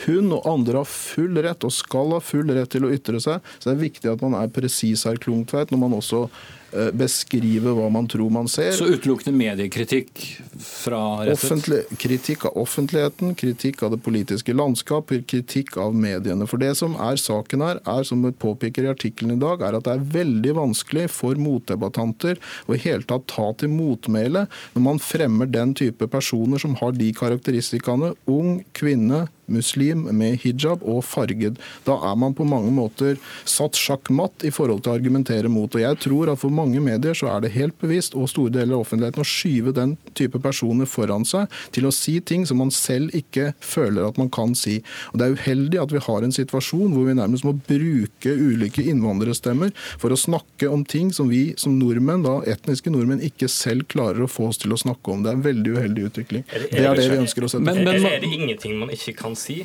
hun 0.05 0.31
og 0.35 0.47
andre 0.49 0.81
har 0.81 0.89
full 0.89 1.37
rett, 1.43 1.67
og 1.67 1.75
skal 1.75 2.15
ha 2.15 2.21
full 2.23 2.49
rett 2.53 2.73
til 2.73 2.87
å 2.87 2.93
ytre 2.93 3.21
seg. 3.23 3.43
Så 3.57 3.69
det 3.69 3.75
er 3.75 3.85
viktig 3.85 4.11
at 4.13 4.25
man 4.25 4.37
er 4.39 4.51
presis 4.53 5.05
her, 5.07 5.19
Klungtveit, 5.21 5.73
når 5.73 5.85
man 5.85 5.99
også 5.99 6.25
beskriver 6.27 6.59
beskrive 6.95 7.73
hva 7.75 7.87
man 7.91 8.07
tror 8.09 8.31
man 8.31 8.47
ser. 8.51 8.71
Så 8.75 8.87
utelukkende 8.87 9.35
mediekritikk 9.35 10.21
fra 10.61 11.01
Offentlig, 11.31 11.83
kritikk 11.99 12.45
av 12.47 12.57
offentligheten, 12.61 13.35
kritikk 13.39 13.83
av 13.83 13.95
det 13.95 14.01
politiske 14.05 14.55
landskap, 14.55 15.11
kritikk 15.27 15.77
av 15.81 15.95
mediene. 15.95 16.47
For 16.49 16.61
det 16.61 16.73
som 16.79 16.95
er 17.01 17.19
saken 17.19 17.65
her, 17.65 17.81
er 17.83 18.07
som 18.07 18.23
vi 18.25 18.31
påpeker 18.31 18.87
i 18.87 18.91
artikkelen 18.93 19.35
i 19.35 19.41
dag, 19.41 19.63
er 19.65 19.77
at 19.77 19.87
det 19.87 19.97
er 19.97 20.07
veldig 20.15 20.55
vanskelig 20.61 21.07
for 21.11 21.39
motdebattanter 21.39 22.39
å 22.67 22.77
i 22.77 22.81
hele 22.85 23.07
tatt 23.07 23.27
ta 23.31 23.51
til 23.59 23.73
motmæle 23.73 24.47
når 24.75 24.85
man 24.85 25.01
fremmer 25.03 25.49
den 25.51 25.75
type 25.77 26.07
personer 26.11 26.61
som 26.61 26.77
har 26.79 26.95
de 26.95 27.11
karakteristikkene. 27.17 28.15
Ung, 28.31 28.61
kvinne, 28.77 29.25
muslim 29.53 30.07
med 30.17 30.39
hijab 30.43 30.83
og 30.83 31.03
farged. 31.07 31.59
Da 31.87 31.97
er 32.11 32.17
man 32.19 32.35
på 32.37 32.47
mange 32.47 32.71
måter 32.73 33.19
satt 33.45 33.79
sjakkmatt 33.79 34.45
i 34.47 34.53
forhold 34.53 34.83
til 34.83 34.93
å 34.93 34.97
argumentere 34.99 35.51
mot. 35.51 35.71
Og 35.75 35.83
jeg 35.83 35.99
tror 36.03 36.33
at 36.33 36.41
for 36.41 36.53
mange 36.53 36.81
medier 36.83 37.17
så 37.17 37.31
er 37.35 37.45
det 37.45 37.53
helt 37.55 37.77
bevisst, 37.81 38.15
og 38.15 38.29
store 38.31 38.53
deler 38.55 38.77
av 38.77 38.85
offentligheten, 38.85 39.21
å 39.21 39.27
skyve 39.27 39.75
den 39.75 39.95
type 40.17 40.39
personer 40.41 40.89
foran 40.89 41.25
seg 41.27 41.51
til 41.75 41.87
å 41.87 41.93
si 41.95 42.17
ting 42.23 42.45
som 42.47 42.61
man 42.61 42.71
selv 42.73 43.13
ikke 43.17 43.51
føler 43.63 44.07
at 44.07 44.19
man 44.21 44.31
kan 44.33 44.55
si. 44.57 44.79
Og 45.11 45.19
Det 45.21 45.27
er 45.27 45.37
uheldig 45.37 45.81
at 45.81 45.93
vi 45.93 46.03
har 46.07 46.25
en 46.25 46.35
situasjon 46.35 46.95
hvor 46.95 47.07
vi 47.07 47.17
nærmest 47.17 47.45
må 47.47 47.53
bruke 47.67 48.33
ulike 48.35 48.83
innvandrerstemmer 48.87 49.73
for 50.01 50.13
å 50.13 50.19
snakke 50.19 50.69
om 50.71 50.85
ting 50.85 51.11
som 51.15 51.29
vi 51.31 51.51
som 51.61 51.77
nordmenn, 51.79 52.25
da 52.25 52.39
etniske 52.49 52.93
nordmenn, 52.93 53.23
ikke 53.25 53.49
selv 53.51 53.87
klarer 53.91 54.25
å 54.25 54.29
få 54.31 54.49
oss 54.51 54.61
til 54.61 54.73
å 54.73 54.79
snakke 54.79 55.13
om. 55.13 55.23
Det 55.23 55.31
er 55.31 55.39
en 55.39 55.45
veldig 55.45 55.75
uheldig 55.77 56.07
utvikling. 56.09 56.45
Det, 56.51 56.81
er 56.81 56.97
det, 56.97 57.07
vi 57.11 57.19
ønsker 57.21 57.45
å 57.45 57.51
sette 57.51 57.65
men, 57.65 57.83
men, 57.87 58.05
Er 58.07 58.21
det 58.23 58.31
ingenting 58.31 58.77
man 58.79 58.91
ikke 58.93 59.15
kan 59.21 59.37
si? 59.41 59.61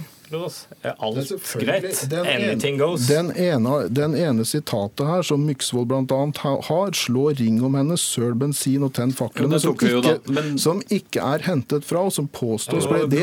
Er 0.82 0.94
alt 0.98 1.30
greit? 1.60 2.12
Anything 2.12 2.78
goes? 2.78 3.06
Den 3.06 3.30
ene, 3.30 3.88
den 3.88 4.16
ene 4.18 4.44
sitatet 4.44 5.06
her 5.06 5.22
som 5.22 5.44
Myksvold 5.46 5.86
bl.a. 5.86 6.22
har, 6.66 6.96
slår 6.98 7.36
ring 7.38 7.60
om 7.64 7.76
henne, 7.78 7.98
søl 8.00 8.34
bensin 8.34 8.82
og 8.82 8.94
tenn 8.98 9.14
faklene, 9.14 9.60
som, 9.62 9.76
men... 10.26 10.56
som, 10.58 10.82
ikke 10.90 11.22
er 11.22 11.46
hentet 11.46 11.86
fra, 11.86 12.02
og 12.08 12.16
som 12.16 12.26
påstås 12.26 12.88
ja, 12.90 13.04
det 13.06 13.22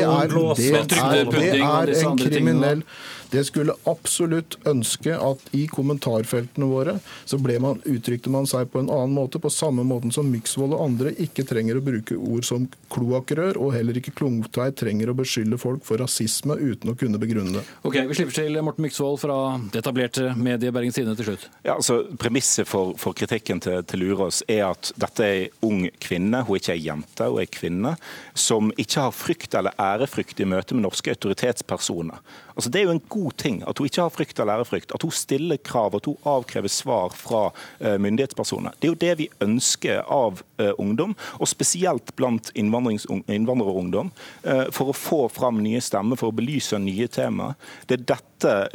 det 0.56 1.34
det 1.34 1.52
er 1.60 1.94
en 2.00 2.18
kriminell 2.18 2.86
det 3.34 3.44
skulle 3.48 3.74
absolutt 3.90 4.56
ønske 4.68 5.14
at 5.18 5.42
i 5.56 5.64
kommentarfeltene 5.70 6.68
våre 6.70 6.96
så 7.24 7.38
man, 7.38 7.80
uttrykte 7.84 8.30
man 8.30 8.46
seg 8.48 8.70
på 8.72 8.80
en 8.80 8.90
annen 8.92 9.14
måte, 9.16 9.40
på 9.42 9.50
samme 9.50 9.84
måten 9.86 10.12
som 10.14 10.28
Myksvold 10.30 10.76
og 10.76 10.84
andre 10.84 11.14
ikke 11.20 11.44
trenger 11.48 11.78
å 11.78 11.84
bruke 11.84 12.16
ord 12.16 12.46
som 12.46 12.68
kloakkrør, 12.92 13.58
og 13.60 13.74
heller 13.74 13.98
ikke 13.98 14.14
Klungtveit 14.14 14.76
trenger 14.78 15.10
å 15.10 15.16
beskylde 15.18 15.58
folk 15.60 15.82
for 15.86 16.00
rasisme 16.02 16.56
uten 16.60 16.92
å 16.92 16.96
kunne 16.98 17.20
begrunne 17.20 17.58
det. 17.58 17.64
Ok, 17.82 17.98
Vi 18.08 18.18
slipper 18.18 18.38
til 18.38 18.60
Morten 18.62 18.86
Myksvold 18.86 19.20
fra 19.24 19.38
det 19.72 19.82
etablerte 19.82 20.30
mediet 20.38 20.74
Bergens 20.74 20.98
Tidende 20.98 21.18
til 21.18 21.32
slutt. 21.32 21.48
Ja, 21.66 21.76
altså 21.76 22.04
Premisset 22.20 22.68
for, 22.70 22.94
for 23.00 23.16
kritikken 23.18 23.62
til, 23.64 23.80
til 23.88 24.04
Lurås 24.04 24.42
er 24.48 24.68
at 24.70 24.92
dette 25.00 25.26
er 25.26 25.42
en 25.44 25.68
ung 25.68 25.84
kvinne, 26.02 26.44
hun 26.46 26.56
er 26.56 26.62
ikke 26.62 26.76
ei 26.76 26.86
jente, 26.86 27.28
hun 27.30 27.42
er 27.42 27.50
kvinne, 27.50 27.94
som 28.38 28.72
ikke 28.78 29.08
har 29.08 29.14
frykt 29.16 29.58
eller 29.58 29.74
ærefrykt 29.80 30.40
i 30.40 30.48
møte 30.48 30.76
med 30.76 30.86
norske 30.86 31.14
autoritetspersoner. 31.14 32.22
Altså, 32.54 32.70
Det 32.70 32.80
er 32.80 32.84
jo 32.84 32.94
en 32.94 33.08
god 33.08 33.32
ting 33.36 33.62
at 33.66 33.78
hun 33.78 33.88
ikke 33.88 34.02
har 34.02 34.14
frykt 34.14 34.40
av 34.40 34.46
lærerfrykt, 34.46 34.94
At 34.94 35.02
hun 35.02 35.10
stiller 35.10 35.56
krav, 35.56 35.94
at 35.96 36.06
hun 36.06 36.16
avkrever 36.24 36.68
svar 36.70 37.10
fra 37.14 37.50
uh, 37.50 37.96
myndighetspersoner. 37.98 38.76
Det 38.78 38.88
er 38.88 38.92
jo 38.92 39.00
det 39.00 39.14
vi 39.18 39.28
ønsker 39.42 40.04
av 40.06 40.42
uh, 40.60 40.72
ungdom, 40.78 41.16
og 41.40 41.48
spesielt 41.50 42.14
blant 42.16 42.52
innvandrerungdom. 42.54 44.12
Uh, 44.44 44.70
for 44.70 44.90
å 44.90 44.96
få 44.96 45.20
fram 45.28 45.62
nye 45.64 45.82
stemmer, 45.82 46.18
for 46.20 46.30
å 46.30 46.36
belyse 46.36 46.78
nye 46.78 47.08
temaer. 47.08 47.58
Det 47.86 47.98
er 47.98 48.06
dette 48.14 48.22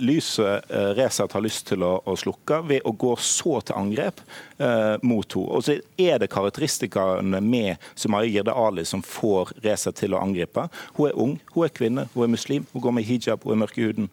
lyset 0.02 0.66
Resett 0.98 1.34
har 1.36 1.44
lyst 1.46 1.68
til 1.70 1.84
å, 1.86 2.00
å, 2.02 2.16
slukke, 2.18 2.64
ved 2.66 2.86
å 2.90 2.94
gå 2.98 3.12
så 3.22 3.60
til 3.62 3.78
angrep 3.78 4.24
mot 5.06 5.36
henne. 5.36 5.52
Og 5.54 5.62
så 5.64 5.76
er 6.00 6.18
det 6.20 6.32
karakteristikkene 6.34 7.38
med 7.44 7.78
Sumaya 7.94 8.26
Girde 8.26 8.56
Ali 8.58 8.86
som 8.88 9.04
får 9.06 9.54
Resett 9.62 10.00
til 10.02 10.16
å 10.18 10.24
angripe. 10.24 10.66
Hun 10.98 11.12
er 11.12 11.20
ung, 11.22 11.36
hun 11.54 11.68
er 11.68 11.76
kvinne, 11.76 12.08
hun 12.16 12.26
er 12.26 12.34
muslim, 12.34 12.66
hun 12.74 12.84
går 12.84 12.98
med 12.98 13.06
hijab, 13.06 13.46
hun 13.46 13.54
er 13.54 13.62
mørk 13.62 13.69
i 13.78 13.90
huden. 13.90 14.12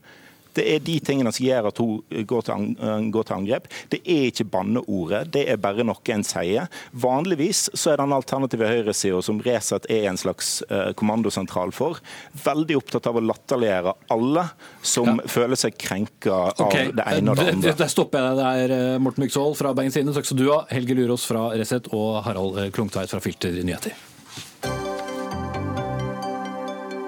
Det 0.57 0.64
er 0.64 0.81
de 0.85 0.97
tingene 1.05 1.33
som 1.35 1.45
gjør 1.45 1.69
at 1.71 1.81
hun 1.83 2.25
går 2.29 2.47
til, 2.49 2.69
eh, 2.81 3.09
går 3.12 3.29
til 3.29 3.37
angrep. 3.37 3.69
Det 3.92 4.01
er 4.03 4.31
ikke 4.31 4.49
banneordet, 4.55 5.31
det 5.35 5.45
er 5.53 5.61
bare 5.61 5.85
noe 5.85 6.14
en 6.14 6.25
sier. 6.25 6.71
Vanligvis 6.92 7.66
så 7.75 7.92
er 7.92 8.01
den 8.01 8.14
alternative 8.16 8.69
høyresida, 8.71 9.21
som 9.23 9.40
Resett 9.45 9.88
er 9.92 10.09
en 10.09 10.16
slags 10.16 10.62
uh, 10.71 10.92
kommandosentral 10.97 11.73
for, 11.77 12.01
veldig 12.45 12.79
opptatt 12.79 13.09
av 13.11 13.19
å 13.19 13.25
latterliggjøre 13.25 13.95
alle 14.14 14.47
som 14.83 15.21
ja. 15.21 15.29
føler 15.31 15.61
seg 15.61 15.77
krenka 15.81 16.40
okay. 16.57 16.88
av 16.88 16.97
det 16.97 17.09
ene 17.12 17.35
og 17.35 17.40
det 17.40 17.49
andre. 17.53 17.77
Der 17.77 17.92
stopper 17.92 18.23
jeg 18.23 18.40
deg 18.40 18.42
der, 18.42 18.77
er 18.97 19.03
Morten 19.03 19.27
Myksvold 19.27 19.57
fra 19.61 19.75
Bergens 19.77 19.99
Tidende. 19.99 20.16
Takk 20.16 20.31
skal 20.31 20.40
du 20.40 20.49
ha. 20.51 20.61
Helge 20.73 20.97
Lurås 20.97 21.29
fra 21.29 21.49
Resett 21.57 21.90
og 21.92 22.23
Harald 22.27 22.61
Klungtveit 22.77 23.12
fra 23.12 23.23
Filter 23.25 23.57
Nyheter. 23.61 24.06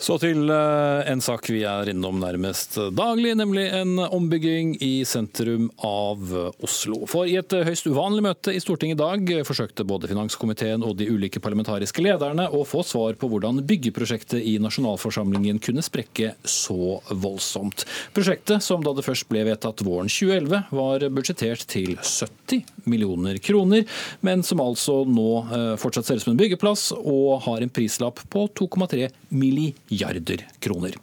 Så 0.00 0.16
til 0.16 0.48
eh, 0.48 1.08
en 1.12 1.20
sak 1.20 1.44
vi 1.52 1.60
er 1.68 1.90
innom 1.92 2.16
nærmest 2.22 2.78
daglig, 2.96 3.34
nemlig 3.36 3.66
en 3.76 3.98
ombygging 4.00 4.72
i 4.80 5.04
sentrum 5.04 5.66
av 5.84 6.32
Oslo. 6.64 7.02
For 7.10 7.28
i 7.28 7.36
et 7.36 7.52
høyst 7.52 7.84
uvanlig 7.90 8.24
møte 8.24 8.54
i 8.56 8.62
Stortinget 8.64 8.96
i 8.96 9.00
dag 9.02 9.44
forsøkte 9.44 9.84
både 9.84 10.08
finanskomiteen 10.08 10.86
og 10.86 10.96
de 10.96 11.10
ulike 11.12 11.42
parlamentariske 11.44 12.00
lederne 12.00 12.46
å 12.48 12.62
få 12.64 12.80
svar 12.86 13.18
på 13.20 13.28
hvordan 13.28 13.60
byggeprosjektet 13.68 14.40
i 14.40 14.54
nasjonalforsamlingen 14.64 15.60
kunne 15.60 15.84
sprekke 15.84 16.32
så 16.48 16.96
voldsomt. 17.10 17.84
Prosjektet, 18.16 18.64
som 18.64 18.80
da 18.84 18.96
det 18.96 19.04
først 19.04 19.28
ble 19.28 19.44
vedtatt 19.50 19.84
våren 19.84 20.08
2011, 20.08 20.72
var 20.80 21.06
budsjettert 21.12 21.68
til 21.68 21.98
70 22.00 22.88
millioner 22.88 23.36
kroner, 23.44 23.84
men 24.24 24.40
som 24.46 24.64
altså 24.64 25.02
nå 25.04 25.28
eh, 25.44 25.76
fortsatt 25.80 26.08
ser 26.08 26.16
ut 26.16 26.24
som 26.24 26.32
en 26.32 26.40
byggeplass 26.40 26.88
og 26.96 27.44
har 27.44 27.60
en 27.60 27.76
prislapp 27.76 28.24
på 28.32 28.48
2,3 28.56 29.10
milliarder 29.28 29.89
milliarder 29.90 30.46
kroner. 30.60 30.96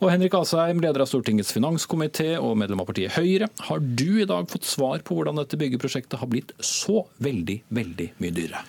Og 0.00 0.10
Henrik 0.10 0.34
Asheim, 0.34 0.80
leder 0.80 1.04
av 1.04 1.10
Stortingets 1.10 1.52
finanskomité 1.54 2.38
og 2.38 2.56
medlem 2.60 2.80
av 2.80 2.88
partiet 2.88 3.14
Høyre. 3.16 3.50
Har 3.68 3.80
du 3.80 4.20
i 4.22 4.28
dag 4.28 4.48
fått 4.50 4.68
svar 4.68 5.04
på 5.04 5.16
hvordan 5.16 5.40
dette 5.40 5.58
byggeprosjektet 5.60 6.20
har 6.20 6.30
blitt 6.30 6.54
så 6.64 7.04
veldig, 7.22 7.62
veldig 7.68 8.10
mye 8.18 8.34
dyrere? 8.34 8.64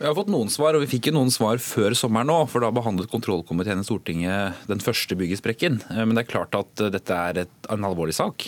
Vi 0.00 0.06
har 0.08 0.14
fått 0.16 0.30
noen 0.32 0.48
svar, 0.48 0.72
og 0.72 0.80
vi 0.80 0.88
fikk 0.88 1.10
jo 1.10 1.18
noen 1.18 1.28
svar 1.28 1.58
før 1.60 1.92
sommeren 1.92 2.30
òg. 2.32 2.46
For 2.48 2.64
da 2.64 2.70
behandlet 2.72 3.10
kontrollkomiteen 3.12 3.82
i 3.82 3.84
Stortinget 3.84 4.62
den 4.70 4.80
første 4.80 5.16
byggesprekken. 5.20 5.76
Eh, 5.92 6.06
men 6.06 6.16
det 6.16 6.24
er 6.24 6.30
klart 6.30 6.56
at 6.56 6.80
eh, 6.80 6.88
dette 6.94 7.18
er 7.28 7.42
et, 7.42 7.52
en 7.68 7.84
alvorlig 7.84 8.16
sak. 8.16 8.46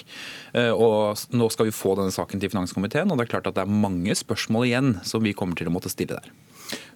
Eh, 0.56 0.72
og 0.72 1.20
nå 1.36 1.50
skal 1.52 1.68
vi 1.68 1.76
få 1.76 1.92
denne 1.98 2.14
saken 2.14 2.40
til 2.40 2.54
finanskomiteen, 2.54 3.12
og 3.12 3.20
det 3.20 3.26
er 3.26 3.34
klart 3.34 3.52
at 3.52 3.58
det 3.58 3.66
er 3.66 3.82
mange 3.84 4.16
spørsmål 4.16 4.70
igjen 4.70 4.94
som 5.04 5.20
vi 5.28 5.36
kommer 5.36 5.60
til 5.60 5.68
å 5.68 5.74
måtte 5.76 5.92
stille 5.92 6.16
der. 6.16 6.32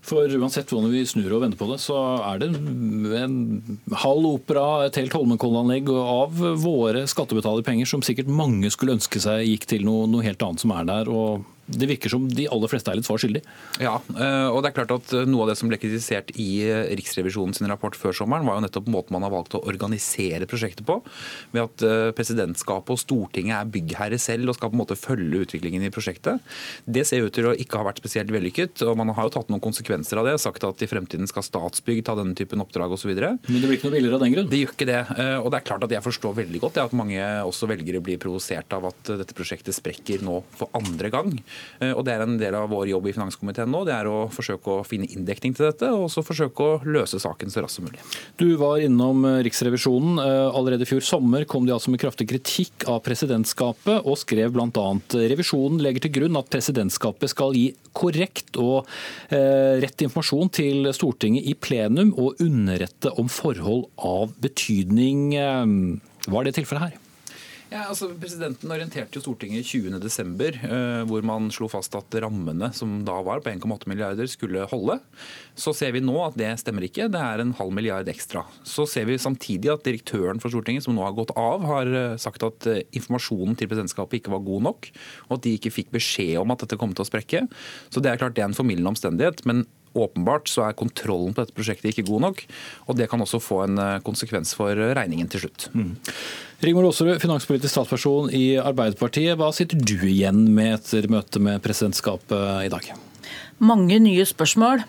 For 0.06 0.30
uansett 0.38 0.70
hvordan 0.70 0.92
vi 0.92 1.02
snur 1.08 1.32
og 1.34 1.42
vender 1.42 1.58
på 1.58 1.66
det, 1.72 1.80
så 1.82 1.96
er 2.28 2.42
det 2.42 2.52
en 2.54 3.40
halv 4.04 4.28
opera, 4.36 4.86
et 4.86 4.98
helt 5.00 5.16
Holmenkollen-anlegg 5.16 5.90
av 5.90 6.38
våre 6.62 7.06
skattebetalerpenger 7.10 7.90
som 7.90 8.04
sikkert 8.06 8.30
mange 8.30 8.70
skulle 8.74 8.94
ønske 8.98 9.22
seg 9.22 9.42
gikk 9.48 9.66
til 9.74 9.86
noe, 9.88 10.06
noe 10.10 10.26
helt 10.26 10.42
annet 10.46 10.62
som 10.62 10.74
er 10.76 10.88
der. 10.92 11.10
og 11.10 11.52
det 11.66 11.88
virker 11.90 12.12
som 12.12 12.26
de 12.30 12.46
aller 12.52 12.70
fleste 12.70 12.92
er 12.92 12.98
litt 12.98 13.06
svar 13.08 13.18
skyldig. 13.18 13.40
Ja, 13.82 13.96
eh, 13.98 14.48
og 14.52 14.60
det 14.62 14.70
er 14.70 14.76
klart 14.76 14.92
at 14.94 15.12
eh, 15.16 15.24
Noe 15.26 15.42
av 15.42 15.50
det 15.50 15.56
som 15.58 15.70
ble 15.70 15.78
kritisert 15.82 16.30
i 16.38 16.62
Riksrevisjonen 16.62 16.94
Riksrevisjonens 17.00 17.72
rapport 17.72 17.96
før 17.98 18.14
sommeren, 18.14 18.46
var 18.46 18.58
jo 18.58 18.64
nettopp 18.64 18.90
måten 18.92 19.16
man 19.16 19.26
har 19.26 19.32
valgt 19.34 19.56
å 19.58 19.62
organisere 19.66 20.46
prosjektet 20.46 20.86
på. 20.86 21.00
Ved 21.54 21.64
at 21.64 22.14
presidentskapet 22.14 22.94
og 22.94 23.00
Stortinget 23.02 23.58
er 23.58 23.72
byggherre 23.72 24.18
selv 24.22 24.52
og 24.52 24.58
skal 24.58 24.70
på 24.70 24.78
en 24.78 24.82
måte 24.84 24.98
følge 24.98 25.42
utviklingen 25.46 25.86
i 25.86 25.90
prosjektet. 25.94 26.44
Det 26.86 27.02
ser 27.08 27.26
ut 27.26 27.34
til 27.34 27.50
å 27.50 27.56
ikke 27.56 27.80
ha 27.80 27.88
vært 27.88 28.02
spesielt 28.02 28.30
vellykket. 28.34 28.86
og 28.86 28.94
Man 29.00 29.10
har 29.16 29.26
jo 29.26 29.34
tatt 29.34 29.50
noen 29.50 29.62
konsekvenser 29.66 30.22
av 30.22 30.30
det. 30.30 30.36
Sagt 30.42 30.64
at 30.66 30.86
i 30.86 30.90
fremtiden 30.90 31.28
skal 31.30 31.44
Statsbygg 31.46 32.04
ta 32.06 32.16
denne 32.18 32.36
typen 32.38 32.62
oppdrag 32.64 32.94
osv. 32.96 33.12
Men 33.12 33.38
det 33.42 33.66
blir 33.66 33.76
ikke 33.76 33.90
noe 33.90 33.96
billigere 33.98 34.20
av 34.20 34.24
den 34.24 34.34
grunn? 34.36 34.50
Det 34.50 34.62
gjør 34.62 34.74
ikke 34.76 34.90
det. 34.90 35.02
Og 35.42 35.50
det 35.52 35.60
er 35.60 35.68
klart 35.68 35.86
at 35.86 35.94
jeg 35.96 36.04
forstår 36.04 36.38
veldig 36.40 36.62
godt 36.62 36.80
at 36.86 36.96
mange 36.96 37.20
også 37.46 37.68
velgere 37.70 38.02
blir 38.04 38.20
provosert 38.22 38.72
av 38.76 38.88
at 38.90 39.14
dette 39.20 39.36
prosjektet 39.36 39.76
sprekker 39.76 40.24
nå 40.26 40.40
for 40.56 40.72
andre 40.76 41.10
gang. 41.12 41.32
Eh, 41.80 41.92
og 41.92 42.04
Det 42.06 42.14
er 42.14 42.24
en 42.24 42.38
del 42.40 42.54
av 42.54 42.70
vår 42.70 42.90
jobb 42.92 43.08
i 43.10 43.14
finanskomiteen 43.16 43.70
nå. 43.72 43.84
Det 43.88 43.94
er 43.96 44.10
å 44.10 44.26
forsøke 44.32 44.78
å 44.78 44.84
finne 44.86 45.08
inndekning 45.10 45.56
til 45.56 45.68
dette, 45.68 45.90
og 45.92 46.08
også 46.08 46.24
forsøke 46.26 46.66
å 46.66 46.78
løse 46.86 47.20
saken 47.22 47.52
så 47.52 47.64
raskt 47.64 47.80
som 47.80 47.88
mulig. 47.88 48.02
Du 48.40 48.48
var 48.60 48.82
innom 48.84 49.24
eh, 49.26 49.40
Riksrevisjonen. 49.46 50.20
Eh, 50.22 50.56
allerede 50.56 50.86
i 50.86 50.90
fjor 50.90 51.04
sommer 51.04 51.46
kom 51.48 51.66
de 51.66 51.74
altså 51.74 51.92
med 51.92 52.02
kraftig 52.02 52.28
kritikk 52.30 52.86
av 52.90 53.02
presidentskapet, 53.06 54.06
og 54.06 54.20
skrev 54.20 54.54
bl.a.: 54.54 54.86
Revisjonen 55.34 55.82
legger 55.82 56.06
til 56.06 56.14
grunn 56.20 56.38
at 56.40 56.50
presidentskapet 56.52 57.32
skal 57.32 57.56
gi 57.56 57.68
korrekt 57.96 58.58
og 58.60 58.84
rett 59.82 60.04
informasjon 60.06 60.52
til 60.54 60.90
Stortinget 60.96 61.46
i 61.48 61.54
plenum 61.58 62.12
og 62.16 62.42
underrette 62.42 63.12
om 63.20 63.30
forhold 63.32 63.86
av 63.96 64.34
betydning. 64.42 65.32
Hva 66.26 66.40
er 66.40 66.48
det 66.48 66.56
tilfellet 66.58 66.88
her? 66.88 67.02
Ja, 67.76 67.82
altså 67.90 68.06
Presidenten 68.16 68.70
orienterte 68.72 69.18
jo 69.18 69.20
Stortinget 69.20 69.66
20.12., 69.68 70.62
eh, 70.64 71.02
hvor 71.08 71.24
man 71.26 71.50
slo 71.52 71.68
fast 71.68 71.92
at 71.98 72.14
rammene 72.24 72.70
som 72.72 73.02
da 73.04 73.18
var 73.26 73.42
på 73.44 73.52
1,8 73.52 73.90
milliarder 73.90 74.30
skulle 74.32 74.64
holde. 74.70 74.96
Så 75.58 75.74
ser 75.76 75.92
vi 75.92 76.00
nå 76.00 76.14
at 76.24 76.38
det 76.40 76.54
stemmer 76.62 76.86
ikke, 76.86 77.10
det 77.12 77.20
er 77.20 77.42
en 77.42 77.52
halv 77.58 77.74
milliard 77.76 78.08
ekstra. 78.08 78.46
Så 78.64 78.86
ser 78.88 79.04
vi 79.10 79.18
samtidig 79.20 79.74
at 79.74 79.84
direktøren 79.84 80.40
for 80.40 80.54
Stortinget, 80.54 80.86
som 80.86 80.96
nå 80.96 81.04
har 81.04 81.16
gått 81.18 81.34
av, 81.36 81.66
har 81.68 81.92
eh, 81.92 82.18
sagt 82.22 82.46
at 82.48 82.70
eh, 82.72 82.84
informasjonen 82.96 83.58
til 83.60 83.68
presidentskapet 83.68 84.22
ikke 84.22 84.32
var 84.38 84.46
god 84.46 84.68
nok, 84.70 84.92
og 85.28 85.36
at 85.36 85.44
de 85.44 85.56
ikke 85.58 85.74
fikk 85.82 85.92
beskjed 85.98 86.38
om 86.40 86.56
at 86.56 86.64
dette 86.64 86.80
kom 86.80 86.96
til 86.96 87.04
å 87.04 87.10
sprekke. 87.10 87.44
Så 87.92 88.00
det 88.00 88.14
er 88.14 88.22
klart 88.22 88.38
det 88.38 88.46
er 88.46 88.54
en 88.54 88.56
formildende 88.56 88.94
omstendighet. 88.94 89.44
men 89.44 89.66
åpenbart 89.96 90.50
så 90.52 90.66
er 90.66 90.76
kontrollen 90.78 91.34
på 91.34 91.44
dette 91.44 91.56
prosjektet 91.56 91.90
ikke 91.92 92.06
god 92.10 92.26
nok. 92.28 92.44
Og 92.86 92.98
det 92.98 93.08
kan 93.10 93.22
også 93.22 93.42
få 93.42 93.62
en 93.66 93.80
konsekvens 94.06 94.54
for 94.58 94.76
regningen 94.76 95.30
til 95.32 95.46
slutt. 95.46 95.68
Mm. 95.74 95.96
Rigmor 96.64 96.88
Aasrud, 96.88 97.16
finanspolitisk 97.20 97.74
statsperson 97.74 98.30
i 98.34 98.56
Arbeiderpartiet. 98.60 99.36
Hva 99.40 99.50
sitter 99.56 99.80
du 99.80 99.98
igjen 100.08 100.46
med 100.56 100.78
etter 100.78 101.10
møtet 101.12 101.42
med 101.44 101.60
presidentskapet 101.64 102.68
i 102.68 102.72
dag? 102.72 102.94
mange 103.62 103.98
nye 104.02 104.24
spørsmål 104.28 104.82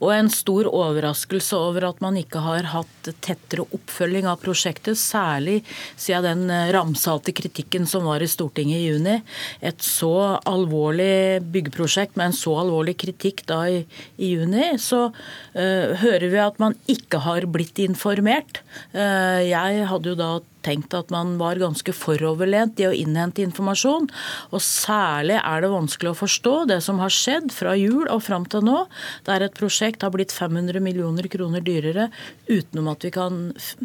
og 0.00 0.10
en 0.14 0.30
stor 0.32 0.68
overraskelse 0.70 1.56
over 1.58 1.88
at 1.90 2.02
man 2.04 2.18
ikke 2.20 2.42
har 2.44 2.70
hatt 2.72 3.12
tettere 3.24 3.66
oppfølging 3.74 4.28
av 4.30 4.40
prosjektet, 4.42 4.98
særlig 4.98 5.60
siden 5.96 6.22
den 6.46 6.72
ramsalte 6.74 7.34
kritikken 7.36 7.86
som 7.88 8.06
var 8.08 8.22
i 8.22 8.30
Stortinget 8.30 8.80
i 8.80 8.90
juni. 8.90 9.18
Et 9.60 9.82
så 9.84 10.38
alvorlig 10.48 11.42
byggeprosjekt 11.52 12.16
med 12.16 12.30
en 12.30 12.36
så 12.36 12.54
alvorlig 12.62 12.96
kritikk 13.02 13.44
da 13.48 13.64
i, 13.70 13.82
i 14.18 14.32
juni, 14.36 14.72
så 14.82 15.08
uh, 15.10 15.86
hører 16.02 16.28
vi 16.32 16.40
at 16.42 16.62
man 16.62 16.76
ikke 16.90 17.22
har 17.26 17.48
blitt 17.50 17.82
informert. 17.82 18.62
Uh, 18.94 19.42
jeg 19.44 19.86
hadde 19.90 20.12
jo 20.12 20.18
da 20.18 20.32
tenkt 20.62 20.94
at 20.94 21.10
man 21.12 21.36
var 21.40 21.60
ganske 21.60 21.94
foroverlent 21.96 22.80
i 22.80 22.88
å 22.88 22.94
innhente 22.94 23.42
informasjon. 23.44 24.08
Og 24.54 24.62
særlig 24.62 25.38
er 25.40 25.64
det 25.64 25.72
vanskelig 25.72 26.12
å 26.12 26.20
forstå 26.22 26.54
det 26.70 26.80
som 26.86 27.02
har 27.02 27.12
skjedd 27.12 27.50
fra 27.54 27.74
jul 27.78 28.06
og 28.06 28.22
fram 28.26 28.46
til 28.50 28.64
nå, 28.66 28.84
der 29.26 29.46
et 29.46 29.58
prosjekt 29.62 30.04
har 30.04 30.12
blitt 30.14 30.34
500 30.34 30.82
millioner 30.84 31.30
kroner 31.32 31.64
dyrere 31.64 32.10
utenom 32.50 32.92
at 32.92 33.06
vi 33.06 33.14
kan 33.14 33.40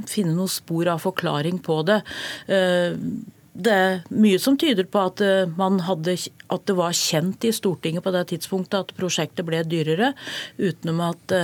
finne 0.09 0.35
noe 0.35 0.51
spor 0.51 0.89
av 0.91 1.03
forklaring 1.05 1.61
på 1.63 1.81
det. 1.87 2.01
Eh, 2.51 2.99
det 3.57 3.73
er 3.73 3.95
mye 4.13 4.37
som 4.41 4.57
tyder 4.59 4.85
på 4.85 5.01
at, 5.01 5.21
eh, 5.25 5.49
hadde, 5.87 6.17
at, 6.49 6.65
det 6.69 6.75
var 6.77 6.93
kjent 6.93 7.47
i 7.47 7.53
Stortinget 7.55 8.05
på 8.05 8.13
det 8.13 8.27
tidspunktet 8.33 8.79
at 8.83 8.93
prosjektet 8.97 9.47
ble 9.47 9.63
dyrere, 9.65 10.13
utenom 10.59 11.01
at 11.09 11.27
det 11.27 11.43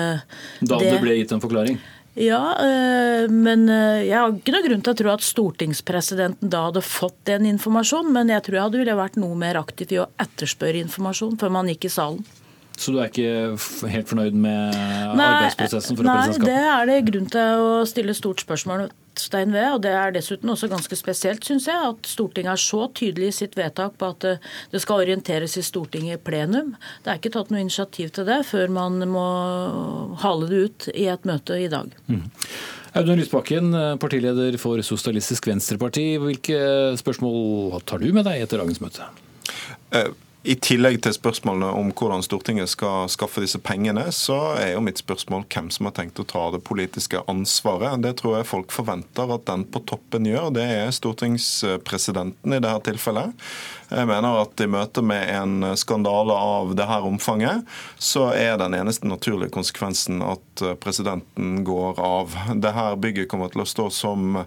Da 0.61 0.77
det, 0.77 1.01
ble 1.01 1.17
gitt 1.17 1.33
en 1.33 1.41
forklaring? 1.41 1.81
Ja, 2.13 2.53
eh, 2.61 3.25
men 3.29 3.65
eh, 3.69 4.05
jeg 4.05 4.13
har 4.13 4.35
ikke 4.35 4.53
noen 4.53 4.67
grunn 4.67 4.83
til 4.85 4.93
å 4.93 4.97
tro 4.99 5.11
at 5.15 5.25
stortingspresidenten 5.25 6.51
da 6.53 6.67
hadde 6.67 6.83
fått 6.85 7.17
den 7.25 7.47
informasjonen, 7.49 8.13
men 8.13 8.29
jeg 8.29 8.45
tror 8.45 8.57
jeg 8.57 8.65
hadde 8.67 8.81
ville 8.83 8.97
vært 8.99 9.17
noe 9.17 9.37
mer 9.39 9.57
aktiv 9.57 9.95
i 9.95 10.01
å 10.03 10.09
etterspørre 10.21 10.83
informasjon 10.85 11.39
før 11.41 11.55
man 11.57 11.71
gikk 11.73 11.89
i 11.89 11.93
salen. 11.95 12.21
Så 12.77 12.91
du 12.93 12.97
er 12.99 13.11
ikke 13.11 13.89
helt 13.93 14.09
fornøyd 14.09 14.33
med 14.33 14.73
nei, 14.73 15.27
arbeidsprosessen 15.27 15.97
for 15.97 16.07
nei, 16.07 16.25
det 16.41 16.57
er 16.57 16.89
det 16.89 16.99
grunn 17.11 17.29
til 17.31 17.63
å 17.63 17.79
stille 17.89 18.15
stort 18.17 18.41
spørsmål 18.43 18.87
Stein 19.19 19.53
ved. 19.53 19.67
Og 19.75 19.81
det 19.85 19.91
er 19.93 20.13
dessuten 20.15 20.49
også 20.49 20.69
ganske 20.71 20.97
spesielt, 20.97 21.45
syns 21.45 21.67
jeg, 21.69 21.91
at 21.93 22.09
Stortinget 22.09 22.55
er 22.55 22.63
så 22.63 22.87
tydelig 22.97 23.29
i 23.29 23.35
sitt 23.43 23.57
vedtak 23.59 23.97
på 24.01 24.09
at 24.15 24.25
det 24.73 24.81
skal 24.81 25.03
orienteres 25.05 25.57
i 25.61 25.65
Stortinget 25.65 26.17
i 26.17 26.23
plenum. 26.31 26.73
Det 27.05 27.13
er 27.13 27.21
ikke 27.21 27.33
tatt 27.35 27.53
noe 27.53 27.61
initiativ 27.61 28.09
til 28.15 28.27
det 28.29 28.41
før 28.49 28.73
man 28.73 28.97
må 29.11 29.27
hale 30.23 30.49
det 30.49 30.63
ut 30.65 30.89
i 30.95 31.07
et 31.13 31.29
møte 31.29 31.59
i 31.61 31.69
dag. 31.71 31.93
Mm. 32.09 32.25
Audun 32.97 33.17
Lysbakken, 33.21 33.73
partileder 34.01 34.57
for 34.61 34.81
Sosialistisk 34.85 35.47
Venstreparti. 35.49 36.11
Hvilke 36.21 36.59
spørsmål 36.97 37.81
tar 37.89 38.01
du 38.01 38.11
med 38.13 38.25
deg 38.29 38.43
etter 38.43 38.61
dagens 38.61 38.81
møte? 38.81 39.09
Uh. 39.93 40.13
I 40.43 40.57
tillegg 40.59 40.97
til 40.99 41.13
spørsmålene 41.15 41.69
om 41.71 41.93
hvordan 41.95 42.23
Stortinget 42.25 42.67
skal 42.73 43.07
skaffe 43.07 43.39
disse 43.39 43.61
pengene, 43.63 44.09
så 44.11 44.35
er 44.59 44.73
jo 44.73 44.81
mitt 44.83 44.99
spørsmål 44.99 45.45
hvem 45.47 45.69
som 45.71 45.87
har 45.87 45.93
tenkt 45.95 46.19
å 46.19 46.25
ta 46.27 46.41
det 46.51 46.59
politiske 46.67 47.21
ansvaret. 47.31 48.01
Det 48.03 48.17
tror 48.19 48.35
jeg 48.35 48.49
folk 48.49 48.75
forventer 48.75 49.31
at 49.31 49.45
den 49.47 49.63
på 49.71 49.79
toppen 49.87 50.27
gjør. 50.27 50.49
Det 50.57 50.65
er 50.67 50.91
stortingspresidenten 50.91 52.57
i 52.57 52.59
dette 52.59 52.89
tilfellet. 52.89 53.31
Jeg 53.87 54.09
mener 54.11 54.41
at 54.41 54.65
i 54.65 54.67
møte 54.67 55.05
med 55.05 55.31
en 55.31 55.77
skandale 55.79 56.35
av 56.35 56.75
dette 56.75 56.99
omfanget, 57.07 57.63
så 57.95 58.33
er 58.35 58.59
den 58.59 58.75
eneste 58.75 59.07
naturlige 59.07 59.55
konsekvensen 59.55 60.19
at 60.27 60.67
presidenten 60.83 61.61
går 61.63 62.03
av. 62.03 62.35
Dette 62.51 62.89
bygget 62.99 63.31
kommer 63.31 63.53
til 63.53 63.63
å 63.63 63.69
stå 63.69 63.87
som 63.95 64.41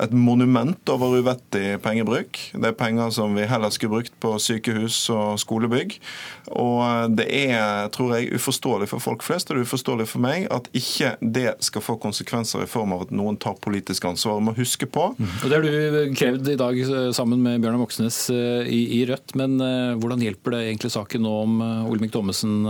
et 0.00 0.12
monument 0.16 0.92
over 0.92 1.18
uvettig 1.20 1.76
pengebruk. 1.84 2.38
Det 2.54 2.70
er 2.70 2.76
penger 2.78 3.12
som 3.14 3.34
vi 3.36 3.46
heller 3.48 3.72
skulle 3.74 3.98
brukt 3.98 4.14
på 4.22 4.34
sykehus 4.40 4.98
og 5.12 5.40
skolebygg. 5.42 5.98
Og 6.52 7.16
det 7.16 7.28
er, 7.28 7.88
tror 7.94 8.16
jeg, 8.16 8.32
uforståelig 8.36 8.88
for 8.90 9.02
folk 9.02 9.24
flest, 9.26 9.50
og 9.50 9.56
det 9.56 9.62
er 9.62 9.68
uforståelig 9.68 10.08
for 10.10 10.24
meg, 10.24 10.46
at 10.52 10.68
ikke 10.76 11.14
det 11.20 11.54
skal 11.64 11.84
få 11.84 11.98
konsekvenser 12.02 12.64
i 12.64 12.70
form 12.70 12.94
av 12.96 13.06
at 13.06 13.14
noen 13.14 13.38
tar 13.40 13.58
politisk 13.62 14.06
ansvar. 14.08 14.40
Må 14.42 14.56
huske 14.56 14.88
på. 14.90 15.12
Og 15.18 15.46
Det 15.46 15.56
har 15.56 15.64
du 15.64 16.14
krevd 16.18 16.52
i 16.52 16.58
dag 16.58 16.78
eh, 16.82 17.10
sammen 17.16 17.42
med 17.44 17.62
Bjørnar 17.62 17.82
Moxnes 17.82 18.24
eh, 18.32 18.68
i, 18.68 18.82
i, 19.00 19.02
Rødt, 19.08 19.36
men 19.38 19.58
eh, 19.62 19.94
hvordan 20.00 20.22
hjelper 20.24 20.56
det 20.56 20.62
egentlig 20.68 20.92
saken 20.94 21.26
nå 21.26 21.34
om 21.42 21.58
Olemic 21.90 22.12
Thommessen 22.14 22.62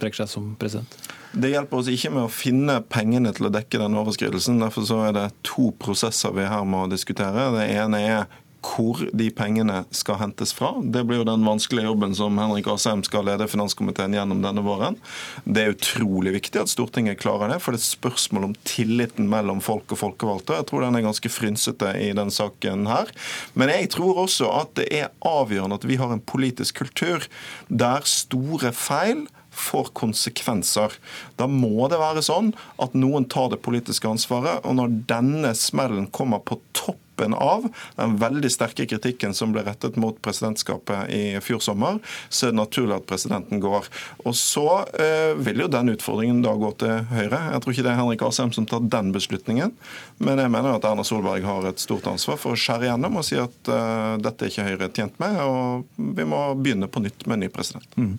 trekker 0.00 0.22
seg 0.22 0.32
som 0.32 0.52
president? 0.60 0.96
Det 1.32 1.48
hjelper 1.48 1.80
oss 1.80 1.88
ikke 1.88 2.12
med 2.12 2.26
å 2.26 2.32
finne 2.32 2.76
pengene 2.92 3.32
til 3.32 3.48
å 3.48 3.52
dekke 3.52 3.80
den 3.80 3.96
overskridelsen. 3.96 4.60
Derfor 4.60 4.84
så 4.84 5.00
er 5.06 5.16
det 5.16 5.26
to 5.48 5.70
prosesser 5.80 6.34
vi 6.36 6.44
her 6.44 6.66
må 6.68 6.84
diskutere. 6.92 7.48
Det 7.56 7.68
ene 7.72 8.00
er 8.04 8.24
hvor 8.62 9.00
de 9.16 9.26
pengene 9.34 9.80
skal 9.94 10.20
hentes 10.20 10.52
fra. 10.54 10.70
Det 10.82 11.02
blir 11.06 11.20
jo 11.20 11.26
den 11.26 11.42
vanskelige 11.46 11.88
jobben 11.88 12.14
som 12.14 12.38
Henrik 12.38 12.68
Asheim 12.70 13.02
skal 13.06 13.26
lede 13.26 13.48
finanskomiteen 13.50 14.14
gjennom 14.14 14.42
denne 14.44 14.62
våren. 14.64 14.98
Det 15.44 15.64
er 15.64 15.74
utrolig 15.74 16.36
viktig 16.36 16.62
at 16.62 16.70
Stortinget 16.70 17.20
klarer 17.22 17.50
det, 17.50 17.58
for 17.62 17.74
det 17.74 17.80
er 17.80 17.84
et 17.84 17.88
spørsmål 17.88 18.48
om 18.50 18.54
tilliten 18.68 19.28
mellom 19.32 19.64
folk 19.64 19.92
og 19.92 20.02
folkevalgte. 20.04 20.60
Jeg 20.60 20.70
tror 20.70 20.86
den 20.86 21.00
er 21.00 21.06
ganske 21.08 21.32
frynsete 21.32 21.92
i 22.04 22.12
den 22.16 22.32
saken 22.32 22.86
her. 22.90 23.10
Men 23.58 23.72
jeg 23.74 23.90
tror 23.96 24.24
også 24.28 24.52
at 24.60 24.76
det 24.78 24.88
er 25.00 25.12
avgjørende 25.26 25.80
at 25.80 25.88
vi 25.88 25.98
har 26.00 26.14
en 26.14 26.22
politisk 26.22 26.84
kultur 26.84 27.26
der 27.68 28.06
store 28.08 28.74
feil 28.76 29.26
får 29.52 29.92
konsekvenser. 29.98 30.96
Da 31.36 31.48
må 31.50 31.88
det 31.92 32.00
være 32.00 32.24
sånn 32.24 32.52
at 32.82 32.96
noen 32.98 33.28
tar 33.30 33.52
det 33.52 33.62
politiske 33.64 34.08
ansvaret. 34.08 34.64
Og 34.66 34.76
når 34.78 34.98
denne 35.10 35.54
smellen 35.58 36.08
kommer 36.12 36.42
på 36.44 36.58
toppen 36.72 37.34
av 37.36 37.68
den 37.98 38.16
veldig 38.18 38.48
sterke 38.50 38.86
kritikken 38.88 39.34
som 39.36 39.52
ble 39.54 39.62
rettet 39.66 39.98
mot 40.00 40.16
presidentskapet 40.24 41.12
i 41.12 41.22
fjor 41.44 41.60
sommer, 41.62 42.00
så 42.32 42.48
er 42.48 42.54
det 42.54 42.58
naturlig 42.58 42.96
at 42.96 43.06
presidenten 43.06 43.60
går. 43.62 43.86
Og 44.24 44.34
Så 44.38 44.64
eh, 44.96 45.36
vil 45.38 45.62
jo 45.62 45.70
den 45.70 45.92
utfordringen 45.92 46.40
da 46.42 46.56
gå 46.58 46.72
til 46.80 47.04
Høyre. 47.12 47.42
Jeg 47.52 47.62
tror 47.62 47.76
ikke 47.76 47.86
det 47.86 47.92
er 47.92 48.00
Henrik 48.00 48.24
Asheim 48.26 48.54
som 48.56 48.66
tar 48.66 48.88
den 48.88 49.12
beslutningen, 49.14 49.76
men 50.22 50.40
jeg 50.40 50.52
mener 50.54 50.76
at 50.76 50.86
Erna 50.88 51.04
Solberg 51.06 51.44
har 51.46 51.68
et 51.68 51.82
stort 51.82 52.06
ansvar 52.10 52.38
for 52.40 52.54
å 52.54 52.58
skjære 52.58 52.88
gjennom 52.90 53.20
og 53.20 53.26
si 53.26 53.38
at 53.40 53.70
uh, 53.70 54.16
dette 54.22 54.46
er 54.46 54.52
ikke 54.52 54.66
Høyre 54.70 54.90
tjent 54.94 55.18
med, 55.22 55.38
og 55.42 56.02
vi 56.18 56.26
må 56.28 56.42
begynne 56.58 56.90
på 56.90 57.02
nytt 57.04 57.26
med 57.26 57.38
en 57.38 57.46
ny 57.46 57.52
president. 57.52 57.96
Mm. 57.98 58.16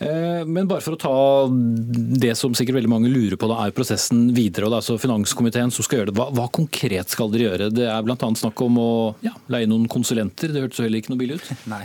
Eh, 0.00 0.46
men 0.48 0.68
bare 0.68 0.80
for 0.80 0.96
å 0.96 1.00
ta 1.00 1.16
det 2.20 2.32
som 2.38 2.54
sikkert 2.56 2.78
veldig 2.78 2.90
mange 2.90 3.10
lurer 3.12 3.36
på, 3.36 3.48
da 3.50 3.58
er 3.66 3.74
prosessen 3.76 4.30
videre. 4.36 4.64
og 4.64 4.72
Det 4.72 4.78
er 4.78 4.80
altså 4.80 4.96
finanskomiteen 5.02 5.72
som 5.74 5.84
skal 5.84 6.00
gjøre 6.00 6.10
det. 6.10 6.16
Hva, 6.16 6.30
hva 6.36 6.46
konkret 6.56 7.12
skal 7.12 7.32
dere 7.32 7.50
gjøre? 7.50 7.68
Det 7.76 7.84
er 7.84 8.06
bl.a 8.06 8.16
snakk 8.16 8.62
om 8.64 8.78
å 8.80 8.92
ja, 9.26 9.34
leie 9.52 9.68
noen 9.68 9.84
konsulenter. 9.92 10.54
Det 10.54 10.64
hørtes 10.64 10.80
heller 10.80 11.02
ikke 11.02 11.12
noe 11.12 11.20
billig 11.20 11.36
ut? 11.40 11.50
Nei. 11.74 11.82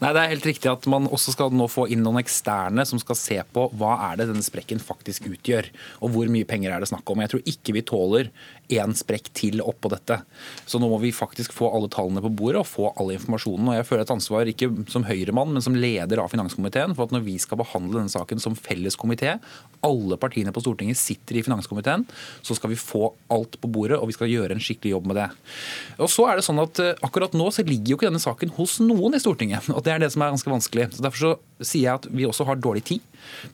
Nei. 0.00 0.14
det 0.14 0.22
er 0.22 0.32
helt 0.32 0.48
riktig 0.48 0.72
at 0.72 0.88
man 0.88 1.10
også 1.12 1.36
skal 1.36 1.52
nå 1.52 1.68
få 1.68 1.88
inn 1.92 2.00
noen 2.06 2.22
eksterne 2.22 2.86
som 2.88 3.02
skal 3.02 3.20
se 3.20 3.38
på 3.52 3.68
hva 3.76 3.98
er 4.08 4.22
det 4.22 4.30
denne 4.32 4.46
sprekken 4.46 4.80
faktisk 4.80 5.28
utgjør, 5.28 5.68
og 6.00 6.14
hvor 6.14 6.32
mye 6.32 6.48
penger 6.48 6.72
er 6.72 6.80
det 6.80 6.88
snakk 6.88 7.12
om. 7.12 7.20
Jeg 7.24 7.34
tror 7.34 7.52
ikke 7.52 7.76
vi 7.76 7.84
tåler 7.84 8.32
én 8.68 8.94
sprekk 8.96 9.30
til 9.36 9.62
oppå 9.64 9.90
dette. 9.92 10.20
Så 10.68 10.80
nå 10.80 10.88
må 10.90 10.98
vi 11.02 11.12
faktisk 11.14 11.54
få 11.56 11.70
alle 11.74 11.88
tallene 11.92 12.22
på 12.24 12.32
bordet 12.40 12.62
og 12.62 12.68
få 12.68 12.90
all 13.00 13.12
informasjonen. 13.14 13.70
Og 13.70 13.78
jeg 13.78 13.86
føler 13.88 14.04
et 14.04 14.12
ansvar 14.14 14.50
ikke 14.52 14.70
som 14.92 15.06
Høyre-mann, 15.08 15.54
men 15.54 15.64
som 15.64 15.76
leder 15.76 16.20
av 16.22 16.32
finanskomiteen 16.32 16.94
for 16.96 17.08
at 17.08 17.14
når 17.16 17.24
vi 17.26 17.38
skal 17.40 17.60
behandle 17.62 18.00
denne 18.00 18.12
saken 18.12 18.42
som 18.42 18.56
felles 18.58 18.98
komité, 19.00 19.38
alle 19.86 20.18
partiene 20.20 20.52
på 20.54 20.62
Stortinget 20.64 21.00
sitter 21.00 21.38
i 21.38 21.44
finanskomiteen, 21.46 22.04
så 22.42 22.56
skal 22.58 22.72
vi 22.72 22.80
få 22.80 23.12
alt 23.32 23.58
på 23.62 23.70
bordet 23.72 23.98
og 23.98 24.10
vi 24.10 24.16
skal 24.16 24.32
gjøre 24.32 24.56
en 24.56 24.62
skikkelig 24.62 24.96
jobb 24.96 25.10
med 25.10 25.20
det. 25.22 25.28
Og 26.02 26.12
så 26.12 26.28
er 26.28 26.38
det 26.38 26.46
sånn 26.46 26.62
at 26.62 26.82
eh, 26.82 26.94
Akkurat 27.08 27.32
nå 27.36 27.46
så 27.54 27.62
ligger 27.64 27.92
jo 27.92 27.96
ikke 27.98 28.08
denne 28.08 28.20
saken 28.20 28.50
hos 28.56 28.78
noen 28.82 29.16
i 29.16 29.22
Stortinget. 29.22 29.68
og 29.76 29.84
Det 29.86 29.94
er 29.94 30.02
det 30.02 30.10
som 30.12 30.24
er 30.24 30.34
ganske 30.34 30.52
vanskelig. 30.52 30.90
Så 30.96 31.04
Derfor 31.04 31.22
så 31.24 31.32
sier 31.64 31.86
jeg 31.86 32.02
at 32.02 32.08
vi 32.10 32.26
også 32.28 32.46
har 32.48 32.60
dårlig 32.60 32.84
tid. 32.90 33.04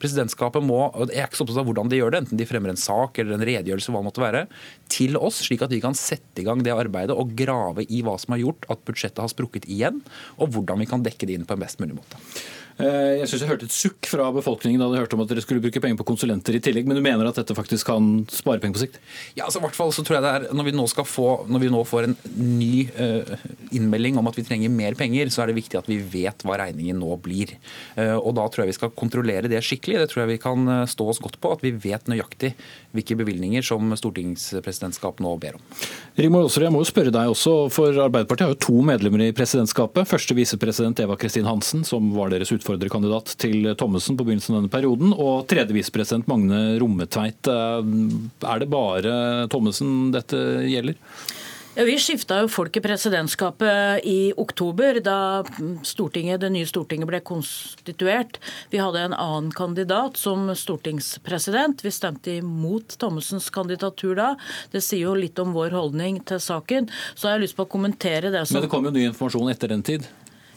Presidentskapet 0.02 0.64
må, 0.64 0.80
og 0.90 1.12
jeg 1.12 1.22
er 1.22 1.30
ikke 1.30 1.40
så 1.40 1.46
opptatt 1.46 1.62
av 1.62 1.68
hvordan 1.68 1.92
de 1.92 2.00
gjør 2.00 2.14
det, 2.14 2.22
enten 2.24 2.40
de 2.40 2.48
fremmer 2.48 2.74
en 2.74 2.80
sak 2.80 3.20
eller 3.22 3.36
en 3.36 3.46
redegjørelse, 3.46 3.94
hva 3.94 4.02
det 4.02 4.08
måtte 4.10 4.24
være, 4.24 4.44
til 4.92 5.18
oss, 5.20 5.42
slik 5.46 5.64
at 5.66 5.74
vi 5.74 5.82
kan 5.84 5.96
sette 5.98 6.42
i 6.42 6.46
gang 6.46 6.64
det 6.64 6.74
arbeidet 6.74 7.16
og 7.16 7.36
grave 7.38 7.86
i 7.88 8.02
hva 8.04 8.16
som 8.20 8.36
har 8.36 8.44
gjort 8.44 8.68
at 8.72 8.84
budsjettet 8.88 9.22
har 9.24 9.32
sprukket 9.32 9.68
igjen, 9.70 10.02
og 10.38 10.54
hvordan 10.54 10.82
vi 10.82 10.90
kan 10.90 11.06
dekke 11.06 11.28
det 11.28 11.38
inn 11.38 11.48
på 11.48 11.56
en 11.56 11.64
best 11.64 11.82
mulig 11.82 11.98
måte. 12.00 12.20
Eh, 12.74 13.20
jeg 13.20 13.28
synes 13.30 13.42
jeg 13.44 13.50
hørte 13.52 13.66
et 13.68 13.74
sukk 13.74 14.08
fra 14.10 14.24
befolkningen 14.34 14.80
da 14.82 14.88
de 14.90 14.98
hørte 14.98 15.14
om 15.14 15.22
at 15.22 15.30
dere 15.30 15.42
skulle 15.44 15.62
bruke 15.62 15.78
penger 15.78 15.98
på 16.00 16.06
konsulenter 16.08 16.56
i 16.58 16.60
tillegg, 16.62 16.88
men 16.90 16.98
du 16.98 17.04
mener 17.04 17.28
at 17.28 17.36
dette 17.38 17.54
faktisk 17.54 17.86
kan 17.86 18.24
spare 18.34 18.58
penger 18.62 18.74
på 18.74 18.82
sikt? 18.82 18.98
Ja, 19.36 19.44
altså 19.46 19.60
i 19.60 19.64
hvert 19.66 19.78
fall 19.78 19.92
så 19.94 20.02
tror 20.02 20.18
jeg 20.18 20.24
det 20.24 20.32
er, 20.32 20.46
Når 20.50 20.66
vi 20.66 20.74
nå, 20.74 20.86
skal 20.90 21.06
få, 21.06 21.28
når 21.46 21.62
vi 21.62 21.70
nå 21.70 21.84
får 21.86 22.08
en 22.08 22.16
ny 22.34 22.88
uh, 22.98 23.46
innmelding 23.78 24.18
om 24.18 24.30
at 24.30 24.38
vi 24.38 24.46
trenger 24.46 24.74
mer 24.74 24.98
penger, 24.98 25.30
så 25.30 25.44
er 25.44 25.52
det 25.52 25.58
viktig 25.60 25.78
at 25.78 25.90
vi 25.90 26.00
vet 26.02 26.42
hva 26.42 26.58
regningen 26.64 26.98
nå 26.98 27.14
blir. 27.22 27.54
Uh, 27.94 28.18
og 28.18 28.34
Da 28.40 28.48
tror 28.48 28.64
jeg 28.64 28.72
vi 28.72 28.78
skal 28.80 28.94
kontrollere 28.98 29.50
det 29.50 29.62
skikkelig. 29.64 30.00
Det 30.02 30.12
tror 30.12 30.24
jeg 30.24 30.32
vi 30.34 30.40
kan 30.42 30.68
stå 30.90 31.08
oss 31.12 31.22
godt 31.22 31.40
på. 31.42 31.52
At 31.54 31.64
vi 31.64 31.74
vet 31.74 32.10
nøyaktig 32.10 32.54
hvilke 32.94 33.16
bevilgninger 33.18 33.64
som 33.66 33.90
stortingspresidentskap 33.98 35.20
nå 35.24 35.34
ber 35.42 35.58
om. 35.58 35.64
Rigmor 36.18 36.46
Aasrud, 36.46 36.66
jeg 36.66 36.74
må 36.74 36.82
jo 36.82 36.88
spørre 36.88 37.12
deg 37.14 37.32
også, 37.32 37.54
for 37.74 37.96
Arbeiderpartiet 38.04 38.46
har 38.46 38.54
jo 38.54 38.60
to 38.68 38.84
medlemmer 38.86 39.24
i 39.26 39.32
presidentskapet. 39.36 40.06
Første 40.08 40.36
visepresident 40.38 41.00
Eva 41.02 41.16
Kristin 41.18 41.48
Hansen, 41.48 41.82
som 41.86 42.12
var 42.14 42.30
deres 42.30 42.52
utfordrerkandidat 42.54 43.34
til 43.42 43.72
Thommessen 43.80 44.18
på 44.18 44.26
begynnelsen 44.26 44.54
av 44.54 44.62
denne 44.62 44.74
perioden, 44.74 45.14
og 45.14 45.48
tredje 45.50 45.74
visepresident 45.76 46.28
Magne 46.30 46.76
Rommetveit. 46.82 47.50
Eh, 47.50 47.90
er 48.52 48.62
det 48.62 48.70
bare 48.72 49.16
Thommessen 49.52 50.12
dette 50.14 50.44
gjelder? 50.70 51.00
Ja, 51.74 51.82
vi 51.84 51.96
skifta 51.98 52.36
jo 52.38 52.48
folk 52.54 52.76
i 52.78 52.80
presidentskapet 52.84 54.04
i 54.06 54.32
oktober, 54.38 55.00
da 55.02 55.42
det 55.42 56.50
nye 56.54 56.68
Stortinget 56.70 57.08
ble 57.10 57.18
konstituert. 57.26 58.38
Vi 58.70 58.78
hadde 58.78 59.02
en 59.02 59.16
annen 59.18 59.50
kandidat 59.50 60.14
som 60.16 60.46
stortingspresident. 60.54 61.82
Vi 61.82 61.90
stemte 61.90 62.36
imot 62.38 62.94
Thommessens 63.02 63.50
kandidatur 63.50 64.14
da. 64.14 64.28
Det 64.70 64.84
sier 64.86 65.08
jo 65.08 65.18
litt 65.18 65.38
om 65.42 65.50
vår 65.50 65.74
holdning 65.74 66.22
til 66.22 66.38
saken. 66.38 66.86
Så 67.18 67.26
har 67.26 67.40
jeg 67.40 67.48
lyst 67.48 67.58
på 67.58 67.66
å 67.66 67.72
kommentere 67.74 68.30
det 68.30 68.46
som 68.46 68.60
Men 68.60 68.68
det 68.68 68.74
kom 68.76 68.86
jo 68.86 68.94
ny 68.94 69.08
informasjon 69.08 69.50
etter 69.50 69.74
den 69.74 69.82
tid? 69.82 70.06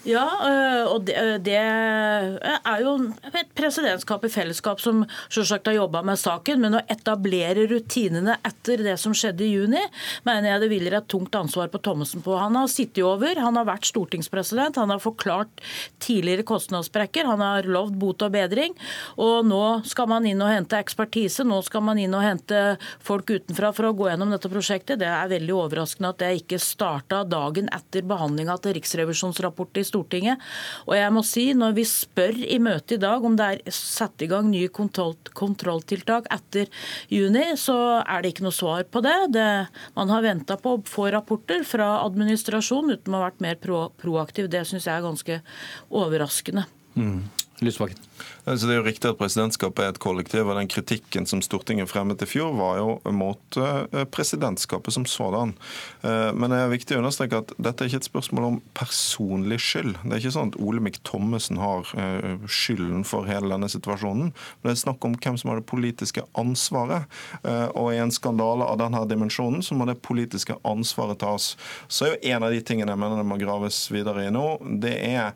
Ja, 0.08 0.24
øh, 0.24 0.86
og 0.88 1.02
det, 1.04 1.16
øh, 1.20 1.36
det, 1.44 1.56
er 1.60 2.80
jo 2.80 2.94
et 3.28 3.50
presidentskap 3.58 4.24
i 4.24 4.30
fellesskap 4.32 4.80
som 4.80 5.02
selvsagt 5.28 5.68
har 5.68 5.76
jobba 5.76 6.00
med 6.08 6.16
saken, 6.22 6.62
men 6.64 6.78
å 6.78 6.84
etablere 6.88 7.66
rutinene 7.68 8.38
etter 8.48 8.86
det 8.86 8.94
som 9.02 9.12
skjedde 9.12 9.44
i 9.44 9.50
juni, 9.52 9.82
mener 10.24 10.54
jeg 10.54 10.62
det 10.64 10.70
hviler 10.72 10.96
et 11.02 11.10
tungt 11.12 11.36
ansvar 11.36 11.68
på 11.74 11.82
Thommessen 11.84 12.24
på. 12.24 12.38
Han 12.40 12.56
har 12.56 12.70
sittet 12.72 13.04
over, 13.04 13.36
han 13.36 13.60
har 13.60 13.68
vært 13.68 13.90
stortingspresident, 13.90 14.80
han 14.80 14.94
har 14.94 15.04
forklart 15.04 15.66
tidligere 16.00 16.48
kostnadssprekker, 16.48 17.28
han 17.28 17.44
har 17.44 17.68
lovd 17.68 18.00
bot 18.00 18.24
og 18.24 18.32
bedring, 18.38 18.80
og 19.20 19.44
nå 19.50 19.62
skal 19.92 20.08
man 20.14 20.30
inn 20.30 20.46
og 20.46 20.54
hente 20.54 20.80
ekspertise, 20.80 21.44
nå 21.44 21.60
skal 21.68 21.84
man 21.84 22.00
inn 22.00 22.16
og 22.16 22.24
hente 22.24 22.64
folk 23.04 23.36
utenfra 23.36 23.74
for 23.76 23.90
å 23.90 23.94
gå 23.98 24.08
gjennom 24.14 24.32
dette 24.32 24.56
prosjektet. 24.56 25.04
Det 25.04 25.12
er 25.12 25.36
veldig 25.36 25.60
overraskende 25.60 26.16
at 26.16 26.24
det 26.24 26.34
ikke 26.46 26.64
starta 26.64 27.26
dagen 27.28 27.68
etter 27.76 28.08
behandlinga 28.08 28.56
til 28.64 28.80
Riksrevisjonsrapporten 28.80 29.84
i 29.84 29.84
Stortinget 29.84 29.97
Stortinget. 29.98 30.44
Og 30.88 30.96
jeg 30.98 31.14
må 31.14 31.24
si, 31.26 31.50
når 31.58 31.76
vi 31.78 31.88
spør 31.90 32.38
i 32.46 32.60
møtet 32.64 32.98
i 32.98 33.02
dag 33.02 33.26
om 33.26 33.38
det 33.38 33.50
er 33.50 33.74
satt 33.74 34.22
i 34.24 34.30
gang 34.32 34.50
nye 34.52 34.70
kontroll 34.70 35.18
kontrolltiltak 35.38 36.30
etter 36.34 36.70
juni, 37.14 37.50
så 37.60 38.04
er 38.04 38.24
det 38.24 38.34
ikke 38.34 38.48
noe 38.48 38.56
svar 38.56 38.86
på 38.90 39.02
det. 39.06 39.18
det 39.36 39.50
man 39.98 40.14
har 40.14 40.26
venta 40.26 40.58
på 40.62 40.78
å 40.78 40.84
få 40.88 41.10
rapporter 41.14 41.66
fra 41.68 41.98
administrasjonen 42.06 42.98
uten 42.98 43.16
å 43.16 43.22
ha 43.22 43.28
vært 43.30 43.44
mer 43.44 43.60
pro 43.62 43.88
proaktiv. 43.98 44.50
Det 44.52 44.64
syns 44.68 44.88
jeg 44.88 44.96
er 44.96 45.06
ganske 45.06 45.42
overraskende. 45.90 46.68
Mm. 46.98 47.26
Lysbakken. 47.60 47.98
Så 48.46 48.68
det 48.68 48.76
er 48.76 48.78
jo 48.80 48.86
riktig 48.86 49.10
at 49.10 49.18
presidentskapet 49.20 49.84
er 49.84 49.90
et 49.92 50.00
kollektiv, 50.02 50.46
og 50.46 50.56
den 50.60 50.70
kritikken 50.72 51.26
som 51.28 51.42
Stortinget 51.44 51.90
fremmet 51.90 52.22
i 52.22 52.28
fjor, 52.30 52.54
var 52.56 52.78
jo 52.80 53.14
mot 53.18 53.58
eh, 53.60 54.04
presidentskapet 54.14 54.94
som 54.94 55.08
sådan. 55.10 55.56
Eh, 56.06 56.30
men 56.38 56.54
det 56.54 56.60
er 56.62 56.72
viktig 56.72 56.96
å 56.96 57.02
understreke 57.02 57.42
at 57.42 57.54
dette 57.58 57.84
er 57.84 57.90
ikke 57.90 58.02
et 58.04 58.10
spørsmål 58.10 58.48
om 58.48 58.60
personlig 58.78 59.58
skyld. 59.66 59.98
Det 60.04 60.14
er 60.14 60.22
ikke 60.22 60.36
sånn 60.38 60.54
at 60.54 60.60
Olemic 60.62 61.02
Thommessen 61.08 61.60
har 61.60 61.90
eh, 61.98 62.38
skylden 62.46 63.04
for 63.10 63.28
hele 63.28 63.50
denne 63.52 63.72
situasjonen. 63.74 64.30
Men 64.30 64.70
det 64.70 64.76
er 64.76 64.84
snakk 64.86 65.10
om 65.10 65.18
hvem 65.18 65.42
som 65.42 65.52
har 65.52 65.60
det 65.60 65.68
politiske 65.68 66.24
ansvaret. 66.38 67.10
Og 67.78 67.92
i 67.92 68.00
en 68.02 68.14
skandale 68.14 68.66
av 68.70 68.78
denne 68.80 69.02
dimensjonen 69.10 69.64
så 69.66 69.76
må 69.78 69.88
det 69.90 69.98
politiske 70.06 70.56
ansvaret 70.68 71.20
tas. 71.22 71.56
Så 71.90 72.06
er 72.06 72.14
jo 72.14 72.36
en 72.36 72.46
av 72.48 72.54
de 72.54 72.62
tingene 72.64 72.94
jeg 72.94 73.02
mener 73.02 73.20
det 73.20 73.28
må 73.28 73.40
graves 73.42 73.82
videre 73.92 74.28
i 74.28 74.34
nå, 74.34 74.46
det 74.84 74.96
er 75.10 75.34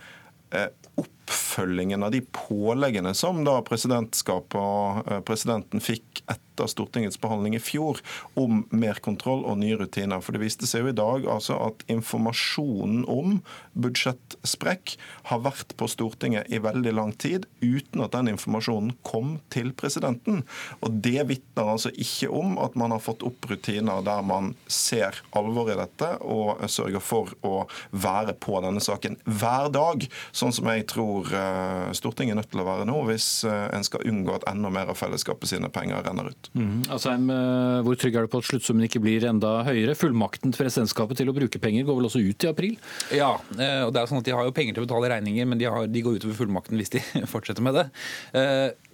oppfølgingen 1.31 2.03
av 2.03 2.11
de 2.11 2.21
påleggene 2.21 3.13
som 3.15 3.43
da 3.47 3.61
presidentskapet 3.63 4.59
og 4.59 5.07
eh, 5.07 5.21
presidenten 5.27 5.83
fikk 5.83 6.23
etter 6.27 6.67
Stortingets 6.69 7.17
behandling 7.21 7.55
i 7.55 7.61
fjor 7.63 8.01
om 8.37 8.65
mer 8.69 8.99
kontroll 9.01 9.45
og 9.47 9.57
nye 9.61 9.77
rutiner. 9.79 10.21
For 10.21 10.35
Det 10.35 10.43
viste 10.43 10.67
seg 10.69 10.83
jo 10.83 10.91
i 10.91 10.97
dag 10.97 11.25
altså 11.31 11.57
at 11.69 11.85
informasjonen 11.91 13.05
om 13.09 13.39
budsjettsprekk 13.73 14.95
har 15.31 15.43
vært 15.45 15.75
på 15.79 15.87
Stortinget 15.89 16.51
i 16.51 16.61
veldig 16.61 16.93
lang 16.97 17.13
tid 17.15 17.47
uten 17.63 18.03
at 18.03 18.13
den 18.13 18.33
informasjonen 18.33 18.93
kom 19.07 19.37
til 19.53 19.71
presidenten. 19.73 20.43
Og 20.81 20.99
Det 21.01 21.23
vitner 21.31 21.71
altså 21.73 21.93
ikke 21.95 22.29
om 22.29 22.57
at 22.61 22.75
man 22.77 22.93
har 22.93 23.03
fått 23.03 23.25
opp 23.25 23.47
rutiner 23.49 24.03
der 24.05 24.21
man 24.25 24.53
ser 24.67 25.23
alvor 25.37 25.71
i 25.71 25.79
dette 25.79 26.13
og 26.21 26.61
sørger 26.69 27.01
for 27.01 27.31
å 27.47 27.65
være 27.91 28.35
på 28.37 28.59
denne 28.63 28.83
saken 28.83 29.17
hver 29.25 29.71
dag, 29.73 30.05
sånn 30.35 30.53
som 30.53 30.69
jeg 30.69 30.85
tror 30.91 31.20
eh, 31.29 31.91
Stortinget 31.97 32.35
er 32.35 32.39
nødt 32.41 32.51
til 32.51 32.61
å 32.63 32.67
være 32.67 32.87
nå 32.89 32.97
hvis 33.07 33.27
eh, 33.47 33.67
en 33.75 33.85
skal 33.85 34.05
unngå 34.09 34.35
at 34.37 34.47
enda 34.51 34.71
mer 34.73 34.91
av 34.91 34.99
fellesskapet 34.99 35.51
sine 35.51 35.69
penger 35.73 36.03
renner 36.05 36.31
ut. 36.31 36.51
Mm. 36.57 36.81
Asheim, 36.95 37.29
hvor 37.85 37.99
trygg 37.99 38.17
er 38.17 38.27
du 38.27 38.31
på 38.31 38.41
at 38.41 38.49
sluttsummen 38.49 38.87
ikke 38.87 39.01
blir 39.03 39.25
enda 39.29 39.59
høyere? 39.67 39.95
Fullmakten 39.97 40.53
til 40.53 40.63
presidentskapet 40.63 41.21
til 41.21 41.31
å 41.31 41.35
bruke 41.37 41.61
penger 41.61 41.87
går 41.87 41.99
vel 41.99 42.09
også 42.09 42.23
ut 42.23 42.47
i 42.47 42.51
april? 42.51 42.77
Ja, 43.15 43.33
eh, 43.57 43.81
og 43.85 43.93
det 43.93 44.03
er 44.03 44.11
sånn 44.11 44.21
at 44.21 44.29
de 44.29 44.35
har 44.35 44.47
jo 44.47 44.55
penger 44.55 44.77
til 44.77 44.83
å 44.83 44.87
betale 44.87 45.11
regninger, 45.13 45.49
men 45.49 45.61
de, 45.61 45.69
har, 45.71 45.89
de 45.91 46.05
går 46.05 46.21
utover 46.21 46.39
fullmakten 46.39 46.79
hvis 46.79 46.95
de 46.97 47.03
fortsetter 47.33 47.65
med 47.65 47.77
det. 47.79 47.87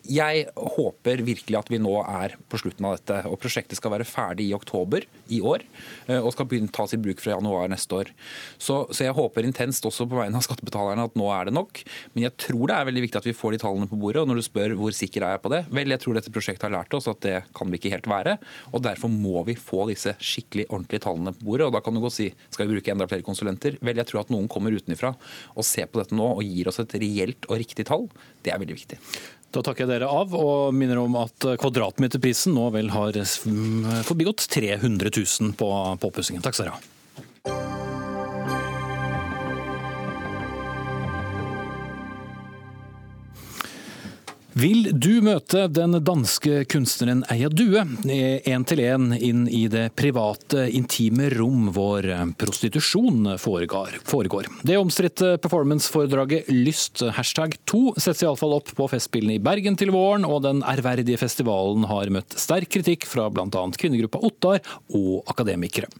Jeg 0.07 0.47
håper 0.55 1.21
virkelig 1.25 1.57
at 1.59 1.69
vi 1.71 1.79
nå 1.81 1.93
er 2.01 2.35
på 2.47 2.59
slutten 2.61 2.85
av 2.87 2.95
dette. 2.97 3.19
og 3.27 3.39
Prosjektet 3.41 3.79
skal 3.79 3.93
være 3.93 4.07
ferdig 4.07 4.47
i 4.49 4.55
oktober 4.55 5.03
i 5.33 5.39
år 5.43 5.65
eh, 6.07 6.19
og 6.19 6.31
skal 6.33 6.47
begynne 6.49 6.71
tas 6.73 6.93
i 6.95 6.99
bruk 7.01 7.19
fra 7.23 7.33
januar 7.33 7.67
neste 7.71 7.97
år. 7.97 8.11
Så, 8.55 8.85
så, 8.91 9.03
jeg 9.03 9.15
håper 9.17 9.47
intenst 9.47 9.85
også 9.87 10.07
på 10.07 10.19
vegne 10.19 10.39
av 10.39 10.45
skattebetalerne 10.45 11.07
at 11.09 11.17
nå 11.19 11.27
er 11.35 11.49
det 11.49 11.55
nok. 11.57 11.83
Men 12.13 12.27
jeg 12.27 12.35
tror 12.47 12.71
det 12.71 12.77
er 12.77 12.89
veldig 12.89 13.03
viktig 13.07 13.21
at 13.21 13.29
vi 13.29 13.35
får 13.37 13.55
de 13.55 13.61
tallene 13.65 13.89
på 13.91 13.99
bordet. 13.99 14.23
Og 14.23 14.31
når 14.31 14.39
du 14.39 14.47
spør 14.47 14.75
hvor 14.79 14.95
sikker 14.95 15.25
er 15.27 15.35
jeg 15.35 15.43
på 15.43 15.53
det, 15.53 15.61
vel, 15.79 15.93
jeg 15.95 16.03
tror 16.03 16.19
dette 16.19 16.33
prosjektet 16.33 16.67
har 16.69 16.75
lært 16.77 16.97
oss 16.97 17.09
at 17.11 17.21
det 17.25 17.37
kan 17.57 17.71
vi 17.71 17.81
ikke 17.81 17.93
helt 17.97 18.11
være. 18.11 18.37
Og 18.71 18.85
derfor 18.87 19.11
må 19.11 19.43
vi 19.47 19.57
få 19.59 19.89
disse 19.91 20.15
skikkelig 20.17 20.69
ordentlige 20.69 21.03
tallene 21.07 21.35
på 21.35 21.49
bordet. 21.51 21.67
Og 21.67 21.75
da 21.75 21.83
kan 21.83 21.97
du 21.97 22.03
godt 22.03 22.17
si 22.19 22.29
skal 22.53 22.67
vi 22.67 22.77
bruke 22.77 22.95
enda 22.95 23.09
flere 23.09 23.27
konsulenter? 23.27 23.79
Vel, 23.81 23.99
jeg 23.99 24.11
tror 24.11 24.23
at 24.23 24.33
noen 24.33 24.47
kommer 24.51 24.75
utenfra 24.75 25.13
og 25.55 25.67
ser 25.67 25.91
på 25.91 26.01
dette 26.01 26.15
nå 26.17 26.31
og 26.37 26.45
gir 26.45 26.71
oss 26.71 26.79
et 26.83 26.95
reelt 27.01 27.49
og 27.51 27.59
riktig 27.59 27.87
tall. 27.89 28.07
Det 28.45 28.53
er 28.53 28.61
veldig 28.61 28.77
viktig. 28.77 28.99
Da 29.57 29.63
takker 29.65 29.87
jeg 29.87 29.89
dere 29.95 30.09
av, 30.13 30.35
og 30.37 30.75
minner 30.77 30.99
om 31.01 31.15
at 31.17 31.47
kvadratmeterprisen 31.57 32.53
nå 32.53 32.67
vel 32.75 32.91
har 32.93 33.17
forbigått 34.05 34.45
300 34.53 35.09
000 35.09 35.55
på 35.57 35.71
påpussingen. 36.03 36.45
Takk 36.45 36.59
skal 36.59 36.67
dere 36.67 36.77
ha. 36.77 36.96
Vil 44.57 44.87
du 44.97 45.19
møte 45.21 45.67
den 45.69 45.99
danske 46.01 46.63
kunstneren 46.71 47.19
Eia 47.29 47.49
Due 47.51 47.83
én 48.09 48.63
til 48.65 48.79
én 48.81 49.11
inn 49.13 49.43
i 49.53 49.67
det 49.69 49.91
private, 49.99 50.63
intime 50.73 51.27
rom 51.35 51.67
hvor 51.75 52.07
prostitusjon 52.41 53.35
foregår? 53.37 53.99
foregår. 54.07 54.49
Det 54.65 54.79
omstridte 54.79 55.35
performanceforedraget 55.43 56.49
Lyst 56.49 57.03
hashtag 57.19 57.59
2 57.69 57.83
settes 57.99 58.23
iallfall 58.25 58.57
opp 58.57 58.73
på 58.79 58.89
Festspillene 58.89 59.37
i 59.37 59.43
Bergen 59.45 59.77
til 59.77 59.93
våren, 59.93 60.25
og 60.25 60.41
den 60.47 60.65
ærverdige 60.65 61.21
festivalen 61.21 61.85
har 61.91 62.09
møtt 62.17 62.39
sterk 62.41 62.71
kritikk 62.79 63.05
fra 63.05 63.29
bl.a. 63.29 63.45
kvinnegruppa 63.77 64.25
Ottar 64.25 64.65
og 64.89 65.21
akademikere. 65.29 65.91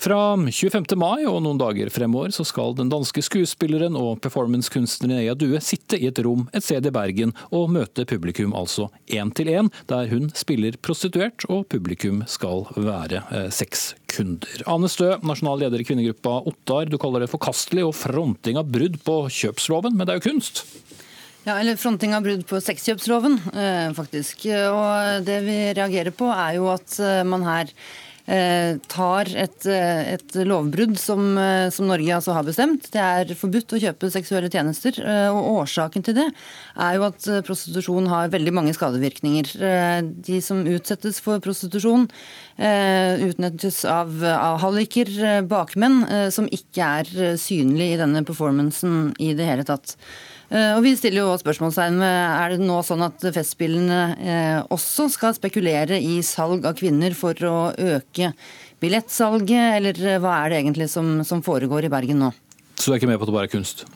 Fra 0.00 0.18
25. 0.36 0.96
mai 0.98 1.24
og 1.28 1.40
noen 1.44 1.60
dager 1.60 1.90
fremover 1.92 2.32
så 2.34 2.44
skal 2.46 2.74
den 2.78 2.90
danske 2.92 3.22
skuespilleren 3.24 3.96
og 3.98 4.18
performancekunstneren 4.24 5.20
Eia 5.20 5.36
Due 5.38 5.60
sitte 5.64 5.98
i 6.00 6.08
et 6.10 6.20
rom 6.24 6.48
et 6.52 6.66
sted 6.66 6.86
i 6.88 6.92
Bergen 6.94 7.34
og 7.54 7.70
møte 7.74 8.06
publikum 8.08 8.54
altså 8.58 8.88
én 9.06 9.30
til 9.36 9.52
én, 9.52 9.70
der 9.90 10.10
hun 10.10 10.30
spiller 10.34 10.76
prostituert 10.82 11.46
og 11.48 11.68
publikum 11.72 12.24
skal 12.30 12.66
være 12.74 13.22
eh, 13.30 13.48
sexkunder. 13.54 14.66
Ane 14.70 14.90
Stø, 14.90 15.14
nasjonal 15.22 15.64
leder 15.64 15.82
i 15.82 15.86
kvinnegruppa 15.86 16.40
Ottar, 16.50 16.90
du 16.90 16.98
kaller 17.00 17.24
det 17.24 17.32
forkastelig 17.32 17.86
og 17.86 17.94
fronting 17.98 18.58
av 18.60 18.70
brudd 18.70 18.98
på 19.06 19.24
kjøpsloven, 19.30 19.94
men 19.94 20.06
det 20.06 20.16
er 20.16 20.22
jo 20.22 20.28
kunst? 20.32 20.64
Ja, 21.44 21.58
eller 21.58 21.76
fronting 21.76 22.14
av 22.16 22.24
brudd 22.24 22.46
på 22.48 22.56
sexkjøpsloven, 22.64 23.34
eh, 23.52 23.90
faktisk. 23.92 24.46
Og 24.48 25.26
det 25.26 25.42
vi 25.44 25.58
reagerer 25.76 26.14
på 26.16 26.30
er 26.32 26.56
jo 26.56 26.70
at 26.72 26.96
eh, 27.04 27.20
man 27.28 27.44
her 27.44 27.72
tar 28.26 29.28
et, 29.36 29.66
eh, 29.68 30.14
et 30.14 30.36
lovbrudd 30.48 30.96
som, 30.98 31.36
eh, 31.36 31.68
som, 31.70 31.86
Norge 31.86 32.08
altså 32.08 32.32
har 32.32 32.44
bestemt. 32.46 32.88
Det 32.90 33.00
er 33.00 33.34
forbudt 33.36 33.74
å 33.76 33.80
kjøpe 33.80 34.10
seksuelle 34.10 34.48
tjenester. 34.48 34.96
og 35.04 35.64
Årsaken 35.64 36.02
til 36.04 36.14
det 36.14 36.26
er 36.78 36.94
jo 36.96 37.04
at 37.04 37.20
prostitusjon 37.44 38.08
har 38.08 38.32
veldig 38.32 38.52
mange 38.52 38.72
skadevirkninger. 38.72 40.14
De 40.24 40.40
som 40.40 40.64
utsettes 40.64 41.20
for 41.20 41.38
prostitusjon, 41.40 42.08
utnyttes 42.58 43.84
av, 43.84 44.22
av 44.24 44.60
halliker, 44.60 45.42
bakmenn, 45.46 46.30
som 46.32 46.48
ikke 46.48 46.82
er 47.00 47.36
synlige 47.36 47.94
i 47.94 48.00
denne 48.00 48.24
performancen 48.24 49.14
i 49.20 49.34
det 49.34 49.46
hele 49.46 49.64
tatt. 49.64 49.96
Eh, 50.50 50.74
og 50.76 50.82
Vi 50.84 50.94
stiller 50.98 51.24
jo 51.24 51.38
spørsmålstegn 51.40 51.98
ved 52.02 52.20
er 52.20 52.54
det 52.54 52.66
nå 52.66 52.78
sånn 52.84 53.04
at 53.06 53.24
Festspillene 53.34 54.00
eh, 54.20 54.60
også 54.74 55.08
skal 55.12 55.36
spekulere 55.36 55.98
i 56.00 56.20
salg 56.26 56.66
av 56.68 56.76
kvinner 56.78 57.16
for 57.16 57.38
å 57.48 57.58
øke 57.72 58.32
billettsalget, 58.82 59.78
eller 59.78 60.20
hva 60.20 60.38
er 60.42 60.52
det 60.52 60.62
egentlig 60.62 60.90
som, 60.92 61.16
som 61.24 61.42
foregår 61.44 61.86
i 61.86 61.92
Bergen 61.92 62.20
nå? 62.26 62.32
Så 62.76 62.90
du 62.90 62.94
er 62.94 63.00
ikke 63.00 63.12
med 63.12 63.20
på 63.20 63.26
at 63.26 63.32
det 63.32 63.38
bare 63.38 63.48
er 63.48 63.54
kunst? 63.54 63.86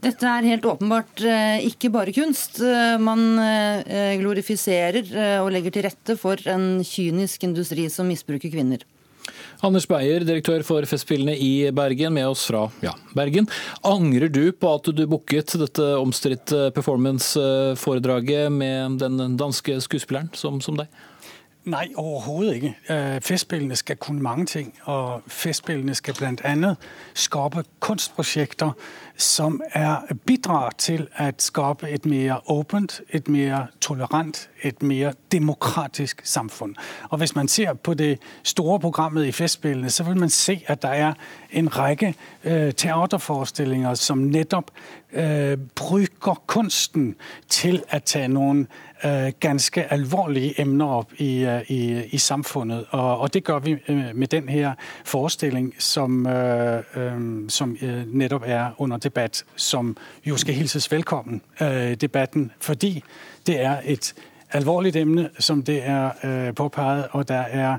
Dette 0.00 0.24
er 0.24 0.46
helt 0.48 0.64
åpenbart 0.64 1.24
eh, 1.28 1.66
ikke 1.68 1.90
bare 1.92 2.14
kunst. 2.16 2.62
Man 3.02 3.26
glorifiserer 4.20 5.10
og 5.42 5.50
legger 5.52 5.74
til 5.74 5.84
rette 5.88 6.16
for 6.20 6.40
en 6.48 6.80
kynisk 6.86 7.44
industri 7.48 7.90
som 7.92 8.08
misbruker 8.08 8.52
kvinner. 8.52 8.86
Anders 9.60 9.84
Beyer, 9.84 10.24
direktør 10.24 10.62
for 10.64 10.86
Festspillene 10.88 11.34
i 11.36 11.68
Bergen, 11.76 12.14
med 12.16 12.30
oss 12.30 12.46
fra 12.48 12.62
ja, 12.80 12.94
Bergen. 13.16 13.48
Angrer 13.84 14.32
du 14.32 14.46
på 14.56 14.70
at 14.72 14.88
du 14.96 15.02
booket 15.10 15.52
dette 15.60 15.88
omstridte 16.00 16.70
performance-foredraget 16.76 18.48
med 18.54 18.96
den 19.02 19.36
danske 19.40 19.76
skuespilleren 19.84 20.32
som, 20.32 20.62
som 20.64 20.80
deg? 20.80 20.88
Nei, 21.64 21.92
overhovedet 21.96 22.54
ikke. 22.54 22.76
Øh, 22.90 23.20
festspillene 23.20 23.76
skal 23.76 23.96
kunne 23.96 24.22
mange 24.22 24.46
ting, 24.46 24.74
og 24.82 25.22
Festspillene 25.26 25.94
skal 25.94 26.14
bl.a. 26.14 26.74
skape 27.14 27.64
kunstprosjekter 27.80 28.72
som 29.16 29.60
er 29.72 29.96
bidrag 30.26 30.70
til 30.78 31.02
å 31.20 31.26
skape 31.38 31.90
et 31.92 32.06
mer 32.08 32.40
åpent, 32.50 33.00
et 33.12 33.28
mer 33.28 33.66
tolerant, 33.80 34.48
et 34.62 34.82
mer 34.82 35.12
demokratisk 35.32 36.22
samfunn. 36.24 36.76
Og 37.10 37.18
Hvis 37.18 37.34
man 37.34 37.48
ser 37.48 37.72
på 37.74 37.94
det 37.94 38.18
store 38.42 38.80
programmet 38.80 39.26
i 39.26 39.32
Festspillene, 39.32 39.90
så 39.90 40.04
vil 40.04 40.16
man 40.16 40.30
se 40.30 40.62
at 40.66 40.82
der 40.82 40.88
er 40.88 41.12
en 41.52 41.76
rekke 41.76 42.14
øh, 42.44 42.72
teaterforestillinger 42.72 43.94
som 43.94 44.18
nettopp 44.18 44.70
øh, 45.12 45.58
bruker 45.74 46.42
kunsten 46.46 47.14
til 47.48 47.82
å 47.92 47.98
ta 47.98 48.26
noen 48.26 48.66
ganske 49.40 49.92
alvorlige 49.92 50.60
emner 50.60 50.86
opp 50.86 51.12
i, 51.18 51.44
øh, 51.44 51.70
i, 51.70 52.04
i 52.04 52.18
samfunnet. 52.18 52.86
Og, 52.90 53.20
og, 53.20 53.34
det 53.34 53.44
gjør 53.44 53.58
vi 53.58 53.76
med 54.14 54.26
den 54.26 54.48
her 54.48 54.72
forestilling 55.04 55.74
som, 55.78 56.26
øh, 56.26 56.82
som 57.48 57.76
nettopp 58.06 58.44
er 58.46 58.70
under 58.78 58.96
debatt, 58.96 59.44
som 59.56 59.96
jo 60.24 60.36
skal 60.36 60.54
hilses 60.54 60.92
velkommen, 60.92 61.42
debatten, 62.00 62.52
fordi 62.60 63.02
det 63.46 63.60
er 63.60 63.76
et 63.84 64.14
alvorligt 64.52 64.96
emne, 64.96 65.30
som 65.38 65.62
det 65.62 65.80
er 65.84 66.10
øh, 66.24 66.54
påpeget, 66.54 67.06
og 67.10 67.28
der 67.28 67.44
er, 67.50 67.78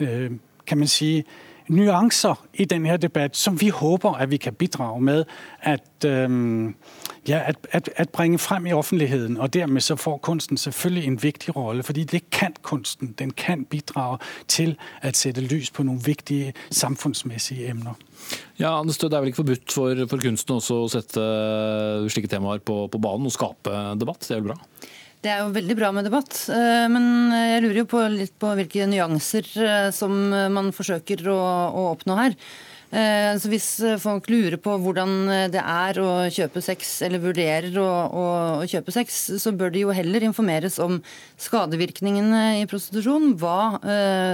øh, 0.00 0.30
kan 0.66 0.78
man 0.78 0.86
sige, 0.86 1.24
nuancer 1.68 2.46
i 2.54 2.64
denne 2.64 2.96
debatt 2.96 3.36
som 3.36 3.60
vi 3.60 3.68
håper 3.68 4.16
at 4.18 4.30
vi 4.30 4.36
kan 4.36 4.54
bidrage 4.54 5.00
med 5.00 5.24
at, 5.60 6.04
øhm, 6.06 6.74
ja, 7.28 7.40
at, 7.46 7.56
at, 7.70 7.90
at, 7.96 8.08
bringe 8.08 8.38
frem 8.38 8.66
i 8.66 8.72
offentligheten. 8.72 9.36
Og 9.36 9.54
dermed 9.54 9.80
så 9.80 9.96
får 9.96 10.18
kunsten 10.18 10.56
selvfølgelig 10.56 11.06
en 11.06 11.22
viktig 11.22 11.56
rolle, 11.56 11.82
fordi 11.82 12.04
det 12.04 12.30
kan 12.30 12.54
kunsten. 12.62 13.14
Den 13.18 13.30
kan 13.30 13.64
bidrage 13.64 14.18
til 14.48 14.76
å 15.02 15.12
sette 15.12 15.40
lys 15.40 15.70
på 15.70 15.82
noen 15.82 16.06
viktige 16.06 16.52
samfunnsmessige 16.70 17.68
emner. 17.68 17.94
Ja, 18.58 18.82
Det 18.82 19.12
er 19.12 19.20
vel 19.20 19.26
ikke 19.26 19.42
forbudt 19.42 19.72
for, 19.72 20.06
for 20.08 20.18
kunsten 20.18 20.56
også 20.56 20.74
å 20.74 20.88
sette 20.88 21.22
slike 22.08 22.28
temaer 22.28 22.58
på, 22.58 22.86
på 22.86 22.98
banen 22.98 23.26
og 23.26 23.32
skape 23.32 23.70
debatt? 23.98 24.26
Det 24.28 24.36
er 24.36 24.42
vel 24.42 24.52
bra? 24.52 24.58
Det 25.22 25.30
er 25.30 25.44
jo 25.44 25.52
veldig 25.54 25.76
bra 25.78 25.92
med 25.94 26.08
debatt, 26.08 26.34
eh, 26.50 26.88
men 26.90 27.30
jeg 27.30 27.62
lurer 27.62 27.84
jo 27.84 27.88
på 27.92 28.02
litt 28.10 28.34
på 28.42 28.50
hvilke 28.58 28.88
nyanser 28.90 29.46
eh, 29.54 29.88
som 29.94 30.10
man 30.50 30.72
forsøker 30.74 31.22
å, 31.30 31.38
oppnå 31.92 32.16
her. 32.18 32.34
Eh, 32.90 33.30
så 33.38 33.48
Hvis 33.52 33.68
folk 34.02 34.26
lurer 34.28 34.58
på 34.58 34.74
hvordan 34.82 35.30
det 35.54 35.62
er 35.62 36.00
å 36.02 36.08
kjøpe 36.26 36.64
sex, 36.66 36.90
eller 37.06 37.22
vurderer 37.22 37.78
å, 37.78 37.86
å, 37.86 38.24
å, 38.64 38.66
kjøpe 38.66 38.90
sex, 38.90 39.20
så 39.38 39.54
bør 39.54 39.70
de 39.70 39.84
jo 39.84 39.94
heller 39.94 40.26
informeres 40.26 40.80
om 40.82 40.98
skadevirkningene 41.38 42.42
i 42.58 42.66
prostitusjon. 42.66 43.36
Hva 43.38 43.78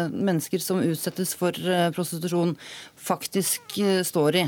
mennesker 0.08 0.64
som 0.64 0.80
utsettes 0.80 1.36
for 1.36 1.52
prostitusjon 1.92 2.56
faktisk 2.98 3.78
står 4.04 4.36
i. 4.36 4.44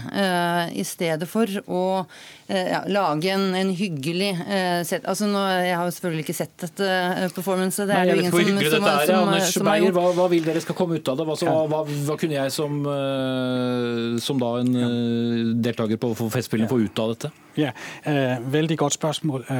I 0.80 0.84
stedet 0.86 1.28
for 1.30 1.48
å 1.70 1.82
ja, 2.50 2.80
lage 2.90 3.30
en, 3.30 3.54
en 3.54 3.70
hyggelig 3.76 4.32
set, 4.88 5.04
altså 5.08 5.28
nå, 5.30 5.42
Jeg 5.62 5.76
har 5.78 5.86
jo 5.86 5.94
selvfølgelig 5.94 6.24
ikke 6.26 6.36
sett 6.36 6.54
dette 6.64 6.88
performancet. 7.36 7.86
Det 7.88 7.96
er 7.96 8.10
jo 8.10 8.16
ingen 8.18 8.32
som, 8.32 8.42
som, 8.42 8.88
som, 8.88 9.04
som, 9.06 9.30
Anders 9.30 9.54
Beyer, 9.70 9.94
hva, 9.94 10.06
hva, 10.18 10.26
vil 10.32 10.44
dere 10.46 10.62
skal 10.64 10.78
komme 10.78 10.98
ut 10.98 11.12
av 11.12 11.20
det? 11.20 11.28
Hva, 11.30 11.54
hva, 11.70 11.82
hva 12.08 12.18
kunne 12.20 12.38
jeg 12.40 12.54
som 12.54 12.80
som 14.20 14.38
da 14.38 14.58
en 14.60 14.74
ja. 14.74 14.88
Eh, 14.88 15.54
deltaker 15.64 15.96
på 15.96 16.14
Festspillene 16.30 16.68
få 16.68 16.80
ut 16.80 16.98
av 16.98 17.14
dette? 17.14 17.30
Ja, 17.58 17.72
uh, 18.06 18.52
Veldig 18.52 18.76
godt 18.78 18.94
spørsmål. 18.94 19.44
Uh, 19.50 19.56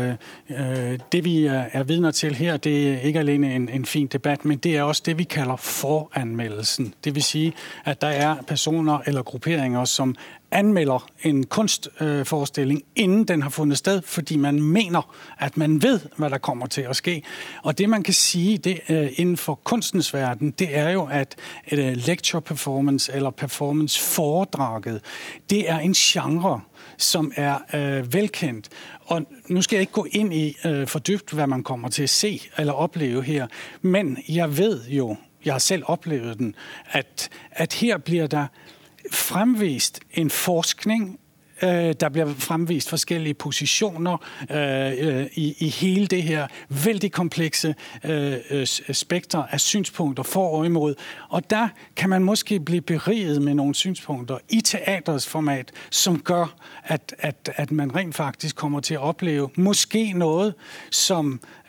uh, 0.51 0.95
det 1.13 1.25
vi 1.25 1.47
er 1.47 1.83
vidner 1.85 2.11
til 2.11 2.35
her, 2.39 2.57
det 2.57 2.73
er 2.73 3.07
ikke 3.09 3.25
alene 3.25 3.51
en, 3.55 3.69
en, 3.69 3.85
fin 3.85 4.07
debatt, 4.07 4.45
men 4.45 4.59
det 4.59 4.77
er 4.77 4.83
også 4.83 5.03
det 5.07 5.17
vi 5.19 5.25
kaller 5.25 5.57
foranmeldelsen. 5.57 6.93
Dvs. 7.05 7.25
Si 7.31 7.43
at 7.85 8.01
der 8.01 8.09
er 8.09 8.43
personer 8.47 8.80
eller 8.89 9.23
grupperinger 9.23 9.85
som 9.85 10.17
anmelder 10.51 11.07
en 11.23 11.47
kunstforestilling 11.47 12.83
innen 12.95 13.25
den 13.25 13.43
har 13.43 13.51
funnet 13.51 13.79
sted, 13.79 14.03
fordi 14.03 14.37
man 14.37 14.63
mener 14.63 15.03
at 15.39 15.57
man 15.57 15.83
vet 15.83 16.09
hva 16.17 16.29
der 16.29 16.39
kommer 16.39 16.67
til 16.67 16.89
å 16.91 16.95
ske. 16.95 17.23
Og 17.63 17.79
Det 17.79 17.89
man 17.89 18.03
kan 18.03 18.15
si 18.15 18.57
det, 18.57 18.81
innenfor 19.19 19.61
kunstens 19.65 20.15
verden, 20.15 20.51
det 20.51 20.77
er 20.77 20.91
jo 20.91 21.07
at 21.11 21.37
lecture 22.07 22.41
performance 22.41 23.13
eller 23.13 23.31
performance-foredraget 23.31 25.01
det 25.51 25.71
er 25.71 25.79
en 25.79 25.95
genre 25.95 26.61
som 26.97 27.33
er 27.37 27.59
øh, 27.75 28.13
velkjent. 28.13 28.69
Og 29.07 29.23
Nå 29.49 29.63
skal 29.63 29.77
jeg 29.77 29.81
ikke 29.81 29.93
gå 29.93 30.07
inn 30.13 30.33
i 30.33 30.57
øh, 30.67 30.87
for 30.89 30.99
dypt 30.99 31.35
hva 31.35 31.47
man 31.47 31.63
kommer 31.63 31.89
til 31.89 32.07
å 32.07 32.13
se 32.13 32.37
eller 32.59 32.73
oppleve 32.73 33.23
her, 33.23 33.49
men 33.83 34.17
jeg 34.29 34.59
vet 34.59 34.87
jo, 34.89 35.17
jeg 35.45 35.55
har 35.55 35.59
selv 35.59 35.83
opplevd 35.87 36.35
den, 36.35 36.55
at, 36.91 37.29
at 37.51 37.73
her 37.73 37.99
blir 37.99 38.27
der 38.27 38.47
fremvist 39.11 40.01
en 40.13 40.31
forskning 40.31 41.21
Øh, 41.63 41.95
der 42.01 42.09
blir 42.09 42.35
fremvist 42.39 42.89
forskjellige 42.89 43.35
posisjoner 43.35 44.17
uh, 44.51 45.27
i, 45.39 45.55
i 45.59 45.69
hele 45.69 46.07
det 46.07 46.23
her 46.23 46.47
veldig 46.69 47.13
komplekse 47.13 47.75
spekter 48.93 49.43
av 49.53 49.59
synspunkter 49.59 50.23
for 50.23 50.49
og 50.49 50.67
imot. 50.67 50.95
Og 51.29 51.51
der 51.51 51.69
kan 51.97 52.11
man 52.11 52.25
måske 52.25 52.61
bli 52.61 52.81
beriget 52.81 53.43
med 53.43 53.55
noen 53.55 53.75
synspunkter 53.75 54.39
i 54.49 54.61
teaterets 54.61 55.27
format 55.29 55.73
som 55.91 56.23
gjør 56.27 56.55
at, 56.85 57.15
at, 57.19 57.51
at 57.57 57.71
man 57.71 57.97
rent 57.97 58.15
faktisk 58.15 58.57
kommer 58.57 58.81
til 58.81 58.99
å 58.99 59.13
oppleve 59.13 59.49
måske 59.57 60.13
noe 60.13 60.53
som 60.91 61.41
Øh, 61.41 61.60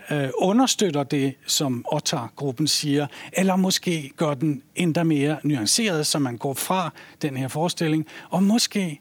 understøtter 0.42 1.04
det 1.04 1.34
som 1.48 1.86
Ottar-gruppen 1.92 2.68
sier, 2.68 3.08
eller 3.34 3.56
måske 3.56 4.12
gjør 4.20 4.34
den 4.34 4.62
enda 4.76 5.04
mer 5.04 5.36
nyansert, 5.44 6.08
så 6.08 6.20
man 6.20 6.38
går 6.38 6.54
fra 6.54 6.90
den 7.22 7.38
her 7.38 7.48
forestilling, 7.48 8.08
og 8.30 8.44
måske 8.44 9.00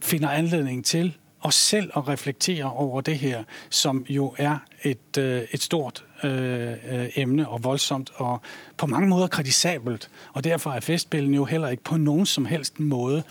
finner 0.00 0.28
anledning 0.28 0.84
til 0.84 1.14
og 1.44 1.52
selv 1.52 1.92
å 1.96 2.00
reflektere 2.08 2.70
over 2.72 3.00
det 3.04 3.18
her, 3.20 3.44
som 3.70 4.04
jo 4.08 4.34
er 4.38 4.64
et, 4.82 5.18
øh, 5.18 5.42
et 5.52 5.62
stort 5.62 6.04
øh, 6.24 7.08
emne 7.16 7.48
og 7.48 7.64
voldsomt 7.64 8.12
og 8.14 8.40
på 8.76 8.86
mange 8.86 9.08
måter 9.08 9.26
kritisabelt. 9.26 10.10
Og 10.32 10.44
derfor 10.44 10.70
er 10.70 10.80
Festspillene 10.80 11.36
jo 11.36 11.44
heller 11.44 11.68
ikke 11.68 11.82
på 11.82 11.96
noen 11.96 12.26
som 12.26 12.44
helst 12.48 12.80
måte 12.80 13.22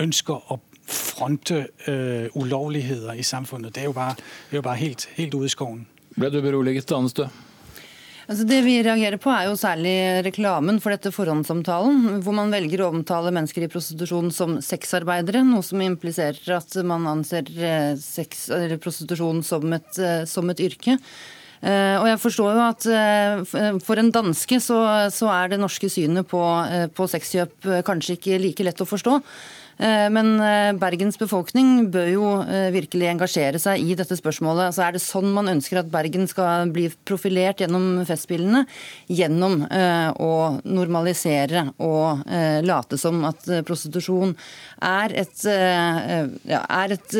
ønsker 0.00 0.52
å 0.52 0.60
fronte 0.88 1.66
øh, 1.88 2.28
ulovligheter 2.34 3.12
i 3.12 3.22
samfunnet. 3.22 3.74
Det 3.74 3.80
er 3.80 3.84
jo 3.84 3.92
bare, 3.92 4.14
det 4.16 4.56
er 4.56 4.62
jo 4.62 4.62
bare 4.62 4.76
helt, 4.76 5.08
helt 5.16 5.34
ute 5.34 5.46
i 5.46 5.48
skogen. 5.48 5.86
Ble 6.16 6.28
du 6.32 6.42
beroliget, 6.44 6.92
Anestø? 6.92 7.28
Altså 8.30 8.44
det 8.46 8.60
vi 8.62 8.76
reagerer 8.84 9.18
på 9.20 9.32
er 9.34 9.48
jo 9.48 9.58
særlig 9.58 9.94
reklamen 10.24 10.78
for 10.80 10.94
dette 10.94 11.10
forhåndsomtalen, 11.12 12.20
hvor 12.22 12.36
man 12.36 12.52
velger 12.54 12.84
å 12.84 12.90
omtale 12.92 13.32
mennesker 13.34 13.66
i 13.66 13.70
prostitusjon 13.72 14.30
som 14.34 14.54
sexarbeidere, 14.62 15.42
noe 15.44 15.64
som 15.66 15.82
impliserer 15.82 16.54
at 16.54 16.76
man 16.86 17.08
anser 17.10 17.50
eh, 17.58 17.92
sex, 17.98 18.46
prostitusjon 18.82 19.42
som 19.46 19.66
et, 19.74 19.90
eh, 19.98 20.22
som 20.30 20.48
et 20.54 20.62
yrke. 20.62 20.96
Eh, 21.62 21.96
og 21.98 22.06
jeg 22.08 22.18
forstår 22.18 22.56
jo 22.56 22.62
at 22.64 22.86
For 23.84 24.00
en 24.00 24.08
danske 24.10 24.56
så, 24.58 24.78
så 25.14 25.28
er 25.30 25.52
det 25.52 25.60
norske 25.62 25.90
synet 25.92 26.26
på, 26.30 26.40
på 26.94 27.06
sexkjøp 27.10 27.68
kanskje 27.86 28.16
ikke 28.16 28.40
like 28.42 28.66
lett 28.66 28.82
å 28.82 28.88
forstå. 28.88 29.18
Eh, 29.78 30.08
men 30.12 30.34
eh, 30.40 30.72
Bergens 30.78 31.18
befolkning 31.20 31.88
bør 31.92 32.08
jo 32.10 32.26
eh, 32.44 32.68
virkelig 32.74 33.08
engasjere 33.12 33.60
seg 33.62 33.82
i 33.82 33.96
dette 33.98 34.16
spørsmålet. 34.18 34.68
Altså 34.68 34.84
er 34.86 34.96
det 34.96 35.02
sånn 35.04 35.30
man 35.34 35.50
ønsker 35.52 35.80
at 35.80 35.90
Bergen 35.92 36.28
skal 36.30 36.70
bli 36.74 36.88
profilert 37.08 37.62
gjennom 37.62 38.02
Festspillene? 38.08 38.64
Gjennom 39.12 39.62
å 39.62 40.32
normalisere 40.64 41.64
og 41.82 42.22
late 42.64 42.98
som 43.00 43.22
at 43.28 43.44
prostitusjon 43.66 44.34
er 44.84 45.14
et, 45.22 45.44
ja, 45.46 46.60
er 46.62 46.94
et 46.96 47.16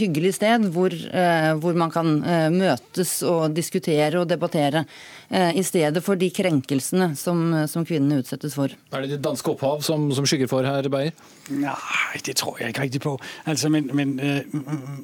hyggelig 0.00 0.34
sted 0.38 0.66
hvor, 0.74 0.94
hvor 1.62 1.78
man 1.78 1.92
kan 1.94 2.14
møtes 2.54 3.14
og 3.26 3.54
diskutere 3.56 4.22
og 4.22 4.30
debattere. 4.30 4.84
Eh, 5.32 5.56
i 5.56 5.62
stedet 5.62 6.02
for 6.04 6.14
de 6.14 6.28
krenkelsene 6.30 7.14
som, 7.16 7.38
som 7.66 7.86
kvinnene 7.88 8.18
utsettes 8.20 8.52
for. 8.54 8.68
Er 8.92 9.00
det 9.00 9.14
ditt 9.14 9.22
danske 9.24 9.48
opphav 9.54 9.80
som, 9.80 10.10
som 10.12 10.26
skygger 10.28 10.50
for, 10.50 10.66
herr 10.68 10.88
Beyer? 10.92 11.14
Nei, 11.48 12.20
det 12.26 12.36
tror 12.36 12.58
jeg 12.60 12.68
ikke 12.68 12.82
riktig 12.82 13.00
på. 13.00 13.14
Altså, 13.48 13.70
men, 13.72 13.88
men, 13.96 14.20
øh, 14.20 14.40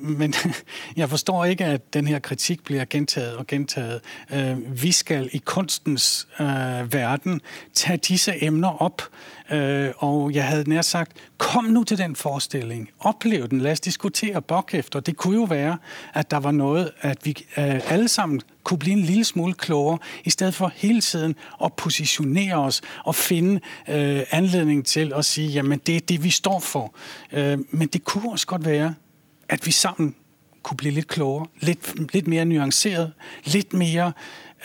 men, 0.01 0.35
jeg 1.01 1.09
forstår 1.09 1.45
ikke 1.45 1.71
at 1.79 1.95
denne 1.95 2.21
kritikk 2.21 2.65
blir 2.69 2.85
gjentatt 2.85 3.41
og 3.41 3.47
gjentatt. 3.47 4.05
Øh, 4.35 4.83
vi 4.83 4.93
skal 4.93 5.31
i 5.33 5.41
kunstens 5.45 6.29
øh, 6.41 6.93
verden 6.93 7.41
ta 7.75 7.97
disse 7.97 8.37
emner 8.45 8.83
opp. 8.83 9.03
Og 10.05 10.35
jeg 10.35 10.45
hadde 10.45 10.71
nær 10.71 10.83
sagt 10.83 11.17
kom 11.39 11.71
nå 11.73 11.85
til 11.89 11.99
den 11.99 12.17
forestilling, 12.17 12.91
opplev 13.01 13.47
den, 13.49 13.63
la 13.65 13.73
oss 13.73 13.81
diskutere 13.81 14.43
bakefter. 14.43 15.01
Det 15.01 15.17
kunne 15.17 15.41
jo 15.41 15.47
være 15.49 15.79
at 16.15 16.31
der 16.31 16.43
var 16.45 16.53
noe 16.53 16.91
at 17.01 17.25
vi 17.25 17.33
alle 17.57 18.09
sammen 18.09 18.43
kunne 18.69 18.79
bli 18.79 18.93
en 18.93 19.03
lille 19.03 19.25
smule 19.25 19.55
klogere, 19.55 19.99
i 20.25 20.31
stedet 20.31 20.55
for 20.55 20.73
hele 20.77 21.01
tiden 21.01 21.35
å 21.61 21.71
posisjonere 21.73 22.59
oss 22.59 22.83
og 23.05 23.15
finne 23.17 23.61
øh, 23.89 24.23
anledning 24.31 24.85
til 24.87 25.15
å 25.17 25.23
si 25.25 25.47
jamen 25.55 25.81
det 25.87 25.97
er 25.97 26.07
det 26.09 26.19
vi 26.25 26.31
står 26.31 26.61
for. 26.61 26.93
Øh, 27.33 27.59
men 27.71 27.89
det 27.89 28.05
kunne 28.05 28.33
også 28.33 28.47
godt 28.47 28.67
være 28.67 28.95
at 29.49 29.67
vi 29.67 29.73
sammen 29.73 30.15
kunne 30.63 30.77
bli 30.77 30.91
litt 30.91 31.09
klogere, 31.09 31.49
litt, 31.61 31.95
litt 32.13 32.29
mer 32.29 32.45
nyanseret, 32.45 33.13
litt 33.45 33.73
mer 33.73 34.13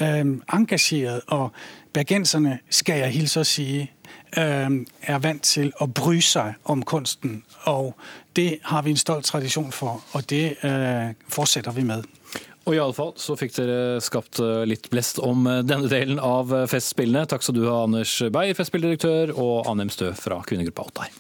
øh, 0.02 0.38
engasjeret. 0.54 1.22
Og 1.28 1.52
bergenserne, 1.94 2.60
skal 2.70 3.06
jeg 3.06 3.16
hilse 3.16 3.40
å 3.40 3.48
si, 3.48 3.68
øh, 4.38 4.82
er 5.02 5.20
vant 5.24 5.44
til 5.44 5.72
å 5.80 5.88
bry 5.88 6.20
seg 6.22 6.56
om 6.64 6.84
kunsten. 6.84 7.44
Og 7.66 7.94
det 8.36 8.60
har 8.64 8.84
vi 8.84 8.92
en 8.92 8.98
stolt 8.98 9.26
tradisjon 9.26 9.72
for, 9.72 10.04
og 10.14 10.30
det 10.30 10.58
øh, 10.64 11.14
fortsetter 11.28 11.72
vi 11.72 11.84
med. 11.84 12.04
Og 12.64 12.78
i 12.78 12.80
alle 12.80 12.96
fall 12.96 13.12
så 13.20 13.36
fikk 13.36 13.58
dere 13.58 14.00
skapt 14.04 14.40
eh, 14.40 14.64
litt 14.70 14.88
blest 14.92 15.20
om 15.24 15.44
eh, 15.52 15.64
denne 15.68 15.90
delen 15.92 16.22
av 16.24 16.54
eh, 16.56 16.68
Festspillene. 16.72 17.26
Takk 17.28 17.44
skal 17.44 17.58
du 17.58 17.66
ha, 17.68 17.82
Anders 17.84 18.16
Beyer, 18.32 18.56
Festspilldirektør, 18.56 19.36
og 19.36 19.68
Annem 19.68 19.92
Stø 19.92 20.14
fra 20.16 20.40
kvinnegruppa 20.48 20.88
Ottar. 20.88 21.12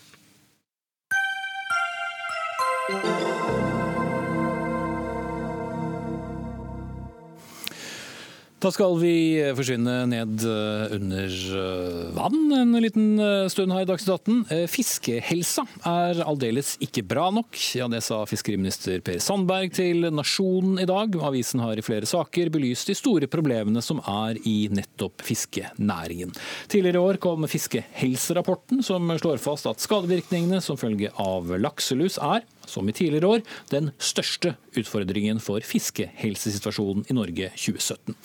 Da 8.63 8.69
skal 8.71 8.93
vi 8.95 9.43
forsvinne 9.57 9.93
ned 10.07 10.43
eh, 10.47 10.93
under 10.95 11.33
eh, 11.59 12.03
vann 12.15 12.53
en 12.55 12.77
liten 12.79 13.19
eh, 13.19 13.49
stund 13.51 13.73
her 13.75 13.83
i 13.83 13.87
Dagsnytt 13.89 14.13
18. 14.23 14.69
Fiskehelsa 14.71 15.65
er 15.89 16.21
aldeles 16.23 16.77
ikke 16.85 17.03
bra 17.03 17.25
nok. 17.35 17.59
Ja, 17.75 17.89
det 17.91 17.99
sa 18.07 18.21
fiskeriminister 18.29 19.03
Per 19.03 19.19
Sandberg 19.19 19.75
til 19.75 20.07
Nasjonen 20.15 20.79
i 20.79 20.87
dag. 20.87 21.19
Avisen 21.27 21.59
har 21.59 21.75
i 21.75 21.83
flere 21.83 22.07
saker 22.07 22.53
belyst 22.55 22.87
de 22.87 22.95
store 22.95 23.27
problemene 23.27 23.83
som 23.83 23.99
er 23.99 24.39
i 24.47 24.69
nettopp 24.71 25.27
fiskenæringen. 25.27 26.31
Tidligere 26.71 27.01
i 27.01 27.07
år 27.11 27.19
kom 27.19 27.43
Fiskehelserapporten, 27.51 28.79
som 28.79 29.11
slår 29.19 29.43
fast 29.43 29.67
at 29.67 29.83
skadevirkningene 29.83 30.63
som 30.63 30.79
følge 30.79 31.11
av 31.19 31.51
lakselus 31.59 32.15
er 32.15 32.47
som 32.69 32.87
i 32.89 32.95
tidligere 32.95 33.29
år, 33.37 33.43
den 33.71 33.91
største 34.01 34.55
utfordringen 34.79 35.39
for 35.43 35.63
fiskehelsesituasjonen 35.65 37.07
i 37.09 37.17
Norge 37.17 37.49
2017. 37.55 38.15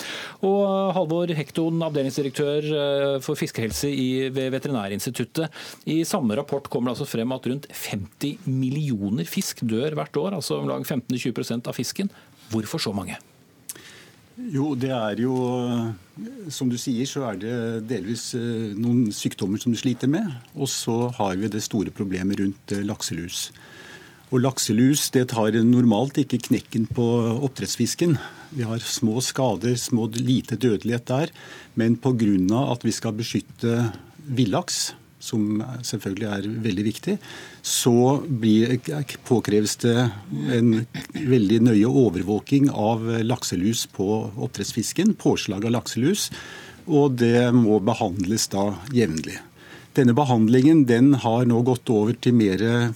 Og 0.48 0.92
Halvor 0.96 1.32
Hekton, 1.38 1.80
avdelingsdirektør 1.88 2.68
eh, 2.82 3.14
for 3.24 3.38
fiskehelse 3.38 3.90
ved 4.34 4.52
Veterinærinstituttet. 4.54 5.48
I 5.90 6.02
samme 6.08 6.36
rapport 6.38 6.68
kommer 6.70 6.92
det 6.92 6.98
altså 6.98 7.10
frem 7.16 7.34
at 7.36 7.48
rundt 7.50 7.70
50 7.72 8.46
millioner 8.48 9.28
fisk 9.28 9.64
dør 9.68 9.96
hvert 9.98 10.20
år, 10.20 10.38
altså 10.38 10.60
om 10.60 10.70
lag 10.70 10.84
15-20% 10.84 11.68
av 11.68 11.76
fisken. 11.76 12.12
Hvorfor 12.52 12.80
så 12.80 12.94
mange? 12.96 13.18
Jo, 14.38 14.70
det 14.78 14.92
er 14.94 15.18
jo 15.18 15.34
Som 16.54 16.70
du 16.70 16.76
sier, 16.78 17.06
så 17.06 17.24
er 17.28 17.38
det 17.42 17.56
delvis 17.90 18.32
eh, 18.38 18.74
noen 18.78 19.12
sykdommer 19.14 19.60
som 19.62 19.74
du 19.74 19.78
sliter 19.78 20.10
med. 20.10 20.26
Og 20.58 20.66
så 20.70 21.12
har 21.14 21.36
vi 21.38 21.50
det 21.50 21.62
store 21.62 21.92
problemet 21.94 22.40
rundt 22.40 22.74
eh, 22.74 22.82
lakselus. 22.86 23.48
Og 24.28 24.42
Lakselus 24.44 25.06
det 25.14 25.30
tar 25.32 25.56
normalt 25.64 26.18
ikke 26.20 26.40
knekken 26.50 26.84
på 26.92 27.04
oppdrettsfisken. 27.46 28.18
Vi 28.52 28.66
har 28.68 28.82
små 28.84 29.22
skader, 29.24 29.72
små 29.80 30.10
lite 30.12 30.58
dødelighet 30.60 31.06
der. 31.08 31.32
Men 31.74 31.96
pga. 31.96 32.72
at 32.72 32.84
vi 32.84 32.92
skal 32.92 33.16
beskytte 33.16 33.92
villaks, 34.28 34.92
som 35.18 35.64
selvfølgelig 35.82 36.28
er 36.28 36.48
veldig 36.62 36.84
viktig, 36.84 37.16
så 37.62 38.20
blir, 38.28 38.78
påkreves 39.24 39.76
det 39.82 40.10
en 40.52 40.86
veldig 41.14 41.62
nøye 41.64 41.88
overvåking 41.88 42.68
av 42.70 43.00
lakselus 43.24 43.86
på 43.86 44.30
oppdrettsfisken. 44.36 45.16
Påslag 45.16 45.64
av 45.64 45.72
lakselus. 45.72 46.28
Og 46.86 47.16
det 47.16 47.48
må 47.56 47.80
behandles 47.80 48.48
da 48.52 48.74
jevnlig. 48.92 49.40
Denne 49.96 50.12
behandlingen 50.12 50.84
den 50.86 51.14
har 51.24 51.48
nå 51.48 51.64
gått 51.64 51.88
over 51.90 52.12
til 52.12 52.36
mer 52.36 52.92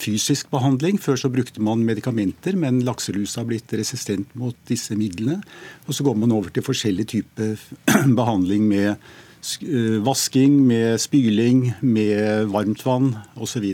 fysisk 0.00 0.50
behandling. 0.52 0.98
Før 1.00 1.18
så 1.20 1.30
brukte 1.32 1.62
man 1.64 1.84
medikamenter, 1.86 2.56
men 2.58 2.82
lakselus 2.86 3.36
har 3.38 3.48
blitt 3.48 3.72
resistent 3.76 4.32
mot 4.38 4.56
disse 4.70 4.96
midlene. 4.98 5.40
Og 5.86 5.96
så 5.96 6.06
går 6.06 6.18
man 6.20 6.34
over 6.36 6.52
til 6.54 6.66
forskjellig 6.66 7.08
type 7.14 7.50
behandling 8.20 8.66
med 8.70 8.90
eh, 8.92 9.96
vasking, 10.06 10.60
med 10.66 11.00
spyling, 11.02 11.70
med 11.80 12.50
varmt 12.52 12.84
vann 12.86 13.14
osv. 13.36 13.66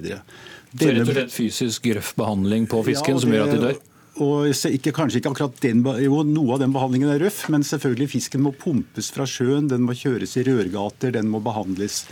Så 0.76 0.88
rett 0.92 1.04
og 1.06 1.12
slett 1.14 1.34
fysisk 1.34 1.92
røff 1.96 2.14
behandling 2.18 2.66
på 2.70 2.82
fisken 2.86 3.14
ja, 3.14 3.20
det, 3.20 3.24
som 3.24 3.36
gjør 3.36 3.46
at 3.46 3.54
de 3.54 3.60
dør? 3.68 3.84
Og 4.24 4.48
ikke, 4.48 4.94
kanskje 4.96 5.20
ikke 5.20 5.30
akkurat 5.34 5.58
den, 5.60 5.82
jo, 6.00 6.22
Noe 6.24 6.54
av 6.54 6.62
den 6.62 6.72
behandlingen 6.72 7.10
er 7.12 7.20
røff, 7.20 7.42
men 7.52 7.64
selvfølgelig 7.66 8.14
fisken 8.14 8.44
må 8.46 8.54
pumpes 8.56 9.10
fra 9.12 9.26
sjøen, 9.28 9.68
den 9.68 9.84
må 9.84 9.96
kjøres 9.96 10.38
i 10.40 10.44
rørgater, 10.46 11.12
den 11.18 11.28
må 11.32 11.42
behandles. 11.44 12.06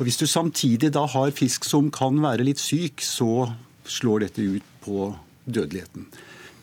Og 0.00 0.06
Hvis 0.08 0.16
du 0.16 0.24
samtidig 0.24 0.88
da 0.96 1.04
har 1.12 1.36
fisk 1.36 1.66
som 1.68 1.90
kan 1.92 2.16
være 2.22 2.46
litt 2.48 2.60
syk, 2.62 3.04
så 3.04 3.50
slår 3.84 4.24
dette 4.24 4.46
ut 4.56 4.66
på 4.80 5.10
dødeligheten. 5.44 6.06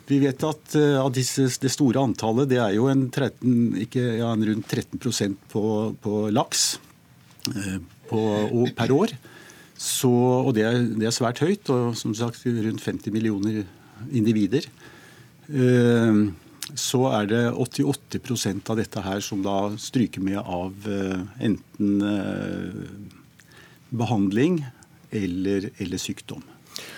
Vi 0.07 0.17
vet 0.23 0.41
at 0.47 0.75
uh, 0.79 1.03
av 1.03 1.11
disse, 1.13 1.45
det 1.61 1.69
store 1.69 2.01
antallet, 2.01 2.49
det 2.49 2.57
er 2.63 2.73
jo 2.77 2.88
en 2.89 3.05
13, 3.11 3.75
ikke, 3.83 4.03
ja, 4.23 4.31
en 4.31 4.45
rundt 4.47 4.73
13% 4.73 5.38
på, 5.51 5.63
på 6.01 6.21
laks 6.33 6.79
uh, 7.51 7.77
på, 8.09 8.21
per 8.73 8.95
år. 8.95 9.13
Så, 9.77 10.09
og 10.09 10.55
det 10.57 10.65
er, 10.65 10.81
det 10.97 11.05
er, 11.05 11.13
svært 11.13 11.43
høyt, 11.43 11.69
og 11.69 11.93
som 11.99 12.15
sagt 12.17 12.41
rundt 12.47 12.81
50 12.81 13.13
millioner 13.13 13.61
individer. 14.09 14.65
Eh, 15.47 16.21
så 16.75 17.03
er 17.13 17.29
det 17.29 17.43
88% 17.53 18.71
av 18.73 18.79
dette 18.81 19.03
her 19.05 19.21
som 19.23 19.43
da 19.45 19.59
stryker 19.79 20.23
med 20.25 20.41
av 20.41 20.89
eh, 20.89 21.21
enten 21.47 22.01
behandling 23.89 24.61
eller, 25.11 25.69
eller 25.77 26.01
sykdom. 26.01 26.43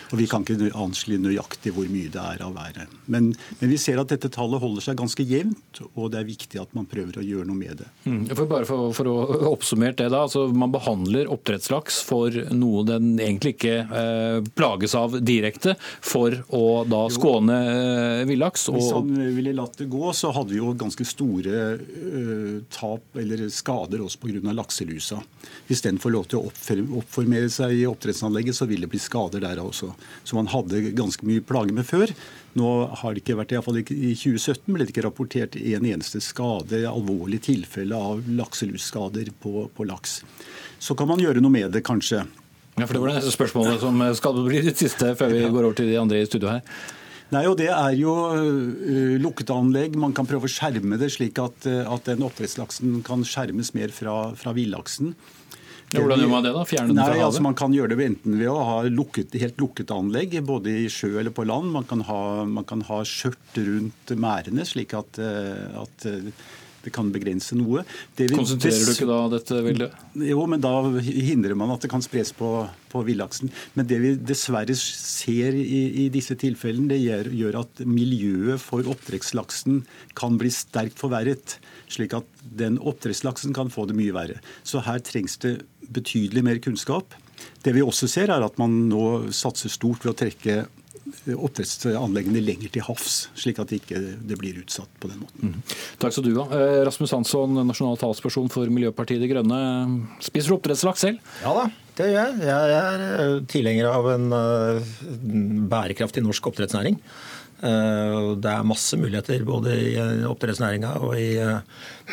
Og 0.10 0.18
Vi 0.18 0.26
kan 0.30 0.42
ikke 0.42 0.72
anslå 0.78 1.20
nøyaktig 1.22 1.72
hvor 1.76 1.90
mye 1.90 2.10
det 2.12 2.22
er 2.22 2.42
av 2.42 2.56
været. 2.56 2.90
Men, 3.06 3.30
men, 3.60 3.70
vi 3.70 3.78
ser 3.82 4.00
at 4.02 4.10
dette 4.10 4.32
tallet 4.34 4.62
holder 4.62 4.86
seg 4.88 4.98
ganske 4.98 5.26
jevnt, 5.26 5.82
og 5.94 6.10
det 6.14 6.22
er 6.22 6.28
viktig 6.30 6.62
at 6.62 6.74
man 6.78 6.88
prøver 6.90 7.20
å 7.22 7.26
gjøre 7.26 7.46
noe 7.50 7.58
med 7.60 7.84
det. 7.84 7.90
Mm. 8.10 8.24
For 8.32 8.50
bare 8.50 8.66
for, 8.70 8.90
for, 8.98 9.10
å 9.12 9.52
oppsummere 9.54 9.98
det 10.00 10.10
da, 10.10 10.24
altså 10.26 10.48
Man 10.50 10.74
behandler 10.74 11.30
oppdrettslaks 11.30 12.02
for 12.08 12.34
noe 12.56 12.86
den 12.88 13.12
egentlig 13.20 13.56
ikke 13.58 13.76
eh, 13.86 14.40
plages 14.58 14.96
av 14.98 15.20
direkte, 15.22 15.76
for 15.80 16.42
å 16.56 16.66
da 16.90 17.04
skåne 17.14 17.60
eh, 17.70 18.26
villaks. 18.30 18.70
Og... 18.74 18.80
Hvis 18.80 18.94
han 18.96 19.14
ville 19.38 19.54
latt 19.58 19.78
det 19.82 19.90
gå, 19.94 20.10
så 20.18 20.34
hadde 20.34 20.56
vi 20.56 20.62
jo 20.62 20.74
ganske 20.80 21.06
store 21.08 21.62
eh, 21.78 22.58
tap 22.74 23.20
eller 23.20 23.46
skader 23.54 24.02
også 24.06 24.26
pga. 24.26 24.58
lakselusa. 24.58 25.22
Hvis 25.70 25.84
den 25.86 26.00
får 26.02 26.14
lov 26.16 26.28
til 26.30 26.40
å 26.40 26.50
oppformere 27.00 27.50
seg 27.54 27.76
i 27.78 27.86
oppdrettsanlegget, 27.90 28.58
så 28.58 28.68
vil 28.70 28.86
det 28.86 28.90
bli 28.92 29.02
skader 29.02 29.44
der 29.44 29.62
også 29.62 29.92
som 30.24 30.40
man 30.40 30.52
hadde 30.52 30.92
ganske 30.98 31.26
mye 31.28 31.44
plager 31.46 31.76
med 31.76 31.88
før. 31.88 32.14
Nå 32.60 32.70
har 33.02 33.14
det 33.14 33.24
ikke 33.24 33.38
vært, 33.40 33.54
i, 33.54 33.62
fall 33.64 33.80
I 33.82 34.14
2017 34.18 34.74
ble 34.74 34.86
det 34.86 34.94
ikke 34.94 35.06
rapportert 35.06 35.58
en 35.60 35.88
eneste 35.88 36.22
skade, 36.24 36.82
alvorlig 36.90 37.42
tilfelle 37.46 37.96
av 37.96 38.26
lakselusskader 38.40 39.34
på, 39.44 39.68
på 39.76 39.88
laks. 39.90 40.22
Så 40.82 40.98
kan 40.98 41.10
man 41.12 41.22
gjøre 41.22 41.44
noe 41.44 41.54
med 41.54 41.74
det, 41.76 41.84
kanskje. 41.86 42.26
Ja, 42.80 42.88
for 42.88 42.96
Det 42.96 43.02
var 43.04 43.12
det 43.12 43.20
neste 43.20 43.36
spørsmålet 43.36 43.82
som 43.84 44.00
skal 44.16 44.40
bli 44.46 44.64
ditt 44.64 44.80
siste 44.80 45.12
før 45.20 45.34
vi 45.34 45.44
går 45.44 45.66
over 45.66 45.78
til 45.78 45.90
de 45.92 46.00
andre 46.00 46.24
i 46.24 46.30
studio 46.30 46.54
her. 46.54 46.64
Nei, 47.30 47.44
og 47.46 47.60
Det 47.60 47.70
er 47.70 47.94
jo 48.00 48.14
uh, 48.34 49.18
lukkede 49.22 49.54
anlegg. 49.54 49.98
Man 50.02 50.16
kan 50.18 50.26
prøve 50.30 50.50
å 50.50 50.52
skjerme 50.52 50.98
det 50.98 51.12
slik 51.14 51.38
at, 51.42 51.68
uh, 51.70 51.84
at 51.94 52.10
den 52.10 52.26
oppdrettslaksen 52.26 53.04
kan 53.06 53.26
skjermes 53.28 53.76
mer 53.78 53.94
fra, 53.94 54.32
fra 54.40 54.56
villaksen. 54.58 55.14
Ja, 55.90 56.04
hvordan 56.04 56.22
gjør 56.22 56.30
man 56.30 56.46
det? 56.46 56.52
da? 56.54 56.64
Fjerne 56.70 56.94
den 56.94 57.00
fra 57.02 57.14
havet? 57.16 57.26
Altså 57.26 57.42
man 57.42 57.56
kan 57.58 57.74
gjøre 57.74 57.96
det 57.98 58.06
enten 58.12 58.38
ved 58.38 58.50
å 58.52 58.58
ha 58.62 58.78
lukket, 58.94 59.34
helt 59.42 59.62
lukket 59.62 59.90
anlegg, 59.94 60.36
både 60.46 60.76
i 60.84 60.90
sjø 60.94 61.16
eller 61.22 61.34
på 61.34 61.46
land. 61.50 61.72
Man 61.74 61.88
kan 61.90 62.04
ha, 62.06 62.20
man 62.46 62.68
kan 62.70 62.84
ha 62.86 63.02
skjørt 63.08 63.58
rundt 63.58 64.14
merdene, 64.14 64.66
slik 64.70 64.94
at, 64.98 65.18
eh, 65.24 65.66
at 65.82 66.06
eh, 66.10 66.30
det 66.90 66.96
kan 66.96 67.12
begrense 67.14 67.58
noe. 67.58 67.86
Konsentrerer 68.18 68.90
du 68.90 68.94
ikke 68.96 69.10
da 69.10 69.20
dette 69.36 69.62
vildet? 69.66 69.96
Jo, 70.26 70.44
men 70.50 70.64
da 70.64 70.74
hindrer 71.06 71.56
man 71.60 71.74
at 71.76 71.86
det 71.86 71.92
kan 71.92 72.04
spres 72.04 72.34
på, 72.36 72.50
på 72.92 73.04
villaksen. 73.08 73.54
Men 73.78 73.88
det 73.90 74.02
vi 74.02 74.14
dessverre 74.18 74.76
ser 74.80 75.58
i, 75.58 75.82
i 76.06 76.10
disse 76.14 76.38
tilfellene, 76.40 76.90
det 76.92 77.00
gjør, 77.04 77.32
gjør, 77.44 77.60
at 77.64 77.84
miljøet 77.86 78.62
for 78.64 78.90
oppdrettslaksen 78.90 79.84
kan 80.20 80.40
bli 80.42 80.52
sterkt 80.54 81.00
forverret. 81.00 81.60
Slik 81.92 82.18
at 82.18 82.44
den 82.60 82.80
oppdrettslaksen 82.82 83.56
kan 83.56 83.72
få 83.74 83.88
det 83.90 83.98
mye 83.98 84.16
verre. 84.16 84.42
Så 84.68 84.84
her 84.86 85.02
trengs 85.06 85.38
det 85.46 85.60
betydelig 85.94 86.46
mer 86.46 86.62
kunnskap. 86.64 87.16
Det 87.64 87.72
vi 87.76 87.84
også 87.84 88.10
ser, 88.12 88.32
er 88.34 88.44
at 88.44 88.58
man 88.60 88.90
nå 88.90 89.32
satser 89.36 89.72
stort 89.72 90.04
ved 90.04 90.14
å 90.14 90.20
trekke 90.26 90.60
oppdrettsanleggene 91.36 92.42
lenger 92.44 92.72
til 92.74 92.86
havs, 92.88 93.18
slik 93.38 93.60
at 93.62 93.72
det 93.72 93.82
ikke 93.82 94.02
det 94.30 94.38
blir 94.40 94.60
utsatt 94.62 94.90
på 95.02 95.12
den 95.12 95.22
måten. 95.24 95.54
Mm. 95.54 95.78
Takk 96.02 96.16
skal 96.16 96.26
du 96.28 96.34
ha. 96.40 96.48
Eh, 96.56 96.80
Rasmus 96.88 97.14
Hansson, 97.16 97.60
nasjonal 97.68 98.00
talsperson 98.02 98.50
for 98.54 98.70
Miljøpartiet 98.74 99.22
De 99.24 99.30
Grønne. 99.32 99.60
Spiser 100.24 100.52
du 100.54 100.58
oppdrettslaks 100.58 101.06
selv? 101.08 101.34
Ja 101.44 101.56
da, 101.58 101.66
det 102.00 102.12
gjør 102.12 102.20
jeg. 102.20 102.46
Jeg 102.50 102.78
er 102.80 103.06
eh, 103.10 103.36
tilhenger 103.52 103.92
av 103.92 104.12
en 104.14 104.30
eh, 104.38 104.94
bærekraftig 105.72 106.24
norsk 106.26 106.52
oppdrettsnæring. 106.52 107.00
Eh, 107.60 108.18
det 108.40 108.52
er 108.52 108.68
masse 108.68 108.96
muligheter 108.96 109.42
både 109.44 109.74
i 109.76 109.90
eh, 110.00 110.22
oppdrettsnæringa 110.30 110.94
og 111.04 111.18
i 111.20 111.34
eh, 111.44 111.60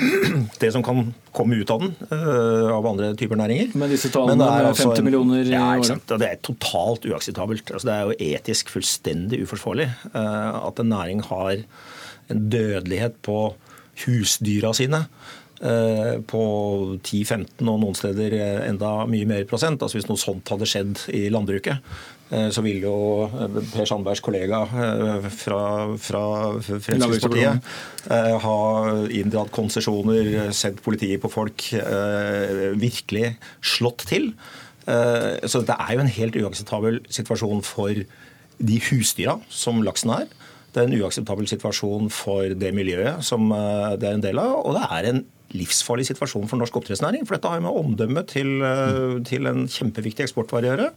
det 0.62 0.72
som 0.74 0.82
kan 0.86 1.12
komme 1.36 1.60
ut 1.60 1.70
av 1.70 1.84
den 1.84 1.92
av 2.72 2.88
andre 2.90 3.12
typer 3.18 3.38
næringer. 3.38 3.76
Men 3.78 3.92
disse 3.92 4.10
tallene 4.12 4.48
er 4.48 4.70
altså 4.72 4.90
50 4.90 5.06
millioner 5.06 5.44
i 5.44 5.54
ja, 5.54 5.68
året? 5.76 6.02
Det 6.10 6.28
er 6.28 6.42
totalt 6.44 7.06
uakseptabelt. 7.06 7.70
Altså, 7.70 7.88
det 7.88 7.94
er 7.94 8.10
jo 8.10 8.34
etisk 8.34 8.72
fullstendig 8.74 9.42
uforsvarlig 9.44 9.90
at 10.16 10.82
en 10.82 10.92
næring 10.92 11.22
har 11.28 11.62
en 12.32 12.46
dødelighet 12.50 13.20
på 13.24 13.40
husdyra 14.04 14.72
sine 14.76 15.04
på 15.56 16.42
10-15 17.00 17.62
og 17.64 17.78
noen 17.80 17.96
steder 17.96 18.34
enda 18.66 18.90
mye 19.08 19.28
mer 19.28 19.46
prosent. 19.48 19.84
Altså 19.84 20.00
Hvis 20.00 20.08
noe 20.10 20.20
sånt 20.20 20.52
hadde 20.52 20.68
skjedd 20.68 21.06
i 21.16 21.26
landbruket, 21.32 21.84
så 22.26 22.62
vil 22.64 22.82
jo 22.82 22.94
eh, 23.26 23.58
Per 23.70 23.86
Sandbergs 23.86 24.22
kollega 24.24 24.64
eh, 24.66 25.28
fra, 25.30 25.60
fra 26.02 26.22
Fremskrittspartiet 26.58 27.72
ha 28.42 28.58
inndratt 29.14 29.50
konsesjoner, 29.54 30.52
sendt 30.54 30.82
politiet 30.84 31.18
på 31.22 31.30
folk, 31.32 31.64
virkelig 32.78 33.32
slått 33.66 34.04
til. 34.06 34.28
Så 34.86 35.58
dette 35.58 35.74
er 35.74 35.96
jo 35.96 36.04
en 36.04 36.12
helt 36.14 36.38
uakseptabel 36.38 37.00
situasjon 37.10 37.64
for 37.66 38.04
de 38.70 38.78
husdyra 38.86 39.40
som 39.50 39.82
laksen 39.82 40.12
er. 40.20 40.30
Det 40.70 40.84
er 40.84 40.86
en 40.86 41.00
uakseptabel 41.00 41.50
situasjon 41.50 42.12
for 42.14 42.54
det 42.54 42.70
miljøet 42.78 43.26
som 43.26 43.50
det 43.50 44.06
er 44.06 44.20
en 44.20 44.22
del 44.28 44.38
av. 44.38 44.54
Og 44.62 44.78
det 44.78 44.86
er 44.86 45.10
en 45.10 45.24
livsfarlig 45.54 46.06
situasjon 46.08 46.48
for 46.50 46.60
norsk 46.60 46.76
oppdrettsnæring. 46.80 47.26
For 47.26 47.36
dette 47.36 47.50
har 47.50 47.60
jo 47.60 47.66
med 47.66 47.80
omdømmet 47.80 48.30
til, 48.32 48.52
eh, 48.62 49.22
til, 49.28 49.46
en 49.46 49.66
kjempeviktig 49.70 50.26
eksportvare 50.26 50.66
å 50.66 50.70
gjøre. 50.72 50.88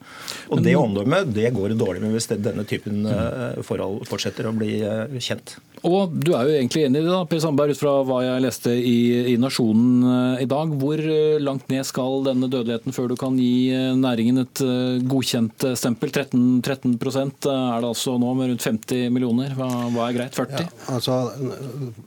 Og 0.50 0.64
det 0.66 0.76
omdømmet 0.76 1.34
det 1.34 1.54
går 1.54 1.76
dårlig 1.78 2.02
med 2.02 2.16
hvis 2.16 2.30
denne 2.32 2.66
typen 2.66 3.06
eh, 3.06 3.62
forhold 3.66 4.08
fortsetter 4.10 4.50
å 4.50 4.56
bli 4.56 4.80
eh, 4.82 5.20
kjent. 5.22 5.58
Og 5.86 6.12
du 6.12 6.34
er 6.36 6.47
jo 6.47 6.56
egentlig 6.58 6.86
enig 6.88 7.04
i 7.04 7.06
det, 7.06 7.12
da, 7.12 7.24
Per 7.30 7.39
Sandberg, 7.39 7.72
ut 7.72 7.80
fra 7.80 7.93
hva 8.08 8.20
jeg 8.26 8.43
leste 8.43 8.74
i, 8.74 9.34
i 9.34 9.36
Nasjonen 9.39 10.41
i 10.43 10.47
dag. 10.50 10.74
Hvor 10.82 11.04
langt 11.39 11.70
ned 11.72 11.88
skal 11.88 12.26
denne 12.26 12.50
dødeligheten 12.52 12.95
før 12.95 13.14
du 13.14 13.16
kan 13.20 13.38
gi 13.39 13.72
næringen 13.95 14.43
et 14.43 14.64
godkjent 15.08 15.70
stempel? 15.80 16.12
13, 16.12 16.60
13% 16.66 17.47
er 17.54 17.80
det 17.80 17.93
altså 17.93 18.18
nå 18.20 18.34
med 18.36 18.52
rundt 18.52 18.68
50 18.68 19.08
millioner. 19.14 19.56
Hva, 19.56 19.70
hva 19.93 20.10
er 20.10 20.18
greit? 20.18 20.36
40? 20.36 20.68
Ja, 20.68 20.97
altså, 20.97 21.22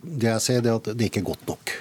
det 0.02 0.28
jeg 0.34 0.44
ser 0.44 0.60
er 0.66 0.76
at 0.76 0.92
det 0.92 1.08
ikke 1.08 1.22
er 1.22 1.30
godt 1.32 1.48
nok. 1.48 1.74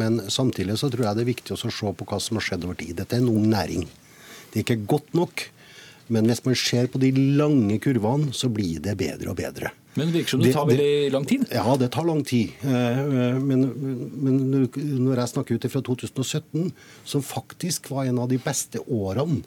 Men 0.00 0.20
samtidig 0.32 0.78
så 0.80 0.90
tror 0.92 1.08
jeg 1.08 1.18
det 1.18 1.24
er 1.24 1.32
viktig 1.32 1.56
å 1.56 1.60
se 1.60 1.92
på 1.96 2.08
hva 2.08 2.20
som 2.22 2.38
har 2.38 2.46
skjedd 2.46 2.66
over 2.68 2.78
tid. 2.78 2.96
Dette 3.00 3.16
er 3.16 3.24
en 3.24 3.32
ung 3.32 3.48
næring. 3.50 3.86
Det 4.52 4.60
er 4.60 4.66
ikke 4.66 4.88
godt 4.94 5.16
nok. 5.16 5.48
Men 6.12 6.28
hvis 6.30 6.44
man 6.44 6.54
ser 6.58 6.86
på 6.90 7.00
de 7.02 7.10
lange 7.38 7.80
kurvene, 7.82 8.30
så 8.36 8.50
blir 8.52 8.78
det 8.82 8.94
bedre 9.00 9.32
og 9.32 9.40
bedre. 9.40 9.72
Men 9.96 10.10
det 10.10 10.20
virker 10.20 10.34
som 10.36 10.42
det 10.44 10.52
tar 10.54 10.68
veldig 10.68 11.10
lang 11.14 11.26
tid? 11.26 11.46
Ja, 11.56 11.64
det 11.80 11.88
tar 11.94 12.06
lang 12.06 12.22
tid. 12.28 12.52
Eh, 12.62 13.00
eh, 13.00 13.38
men, 13.40 13.64
men 14.22 14.38
når 14.52 15.22
jeg 15.22 15.32
snakker 15.32 15.56
ut 15.56 15.68
fra 15.72 15.82
2017, 15.88 16.70
som 17.08 17.24
faktisk 17.24 17.90
var 17.90 18.06
en 18.06 18.20
av 18.22 18.28
de 18.30 18.38
beste 18.42 18.82
årene 18.86 19.40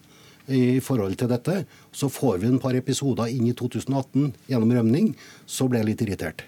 i 0.49 0.79
forhold 0.81 1.13
til 1.21 1.29
dette, 1.29 1.61
så 1.93 2.09
får 2.09 2.41
vi 2.41 2.49
en 2.49 2.61
par 2.61 2.73
episoder 2.77 3.29
inn 3.29 3.51
i 3.51 3.53
2018 3.53 4.31
gjennom 4.49 4.73
rømning, 4.79 5.11
så 5.45 5.69
ble 5.69 5.83
jeg 5.83 5.91
litt 5.91 6.05
irritert. 6.07 6.47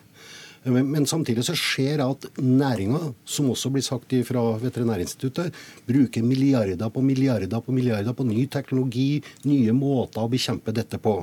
Men, 0.63 1.07
samtidig 1.09 1.41
så 1.47 1.55
skjer 1.57 1.97
det 1.97 2.05
at 2.05 2.25
næringa, 2.37 2.99
som 3.25 3.49
også 3.49 3.71
blir 3.73 3.85
sagt 3.85 4.13
fra 4.27 4.43
Veterinærinstituttet, 4.61 5.55
bruker 5.87 6.25
milliarder 6.25 6.91
på 6.93 7.01
milliarder 7.01 7.63
på 7.65 7.73
milliarder 7.73 8.13
på 8.13 8.27
ny 8.27 8.45
teknologi, 8.45 9.23
nye 9.49 9.73
måter 9.73 10.21
å 10.21 10.29
bekjempe 10.29 10.73
dette 10.75 11.01
på. 11.01 11.15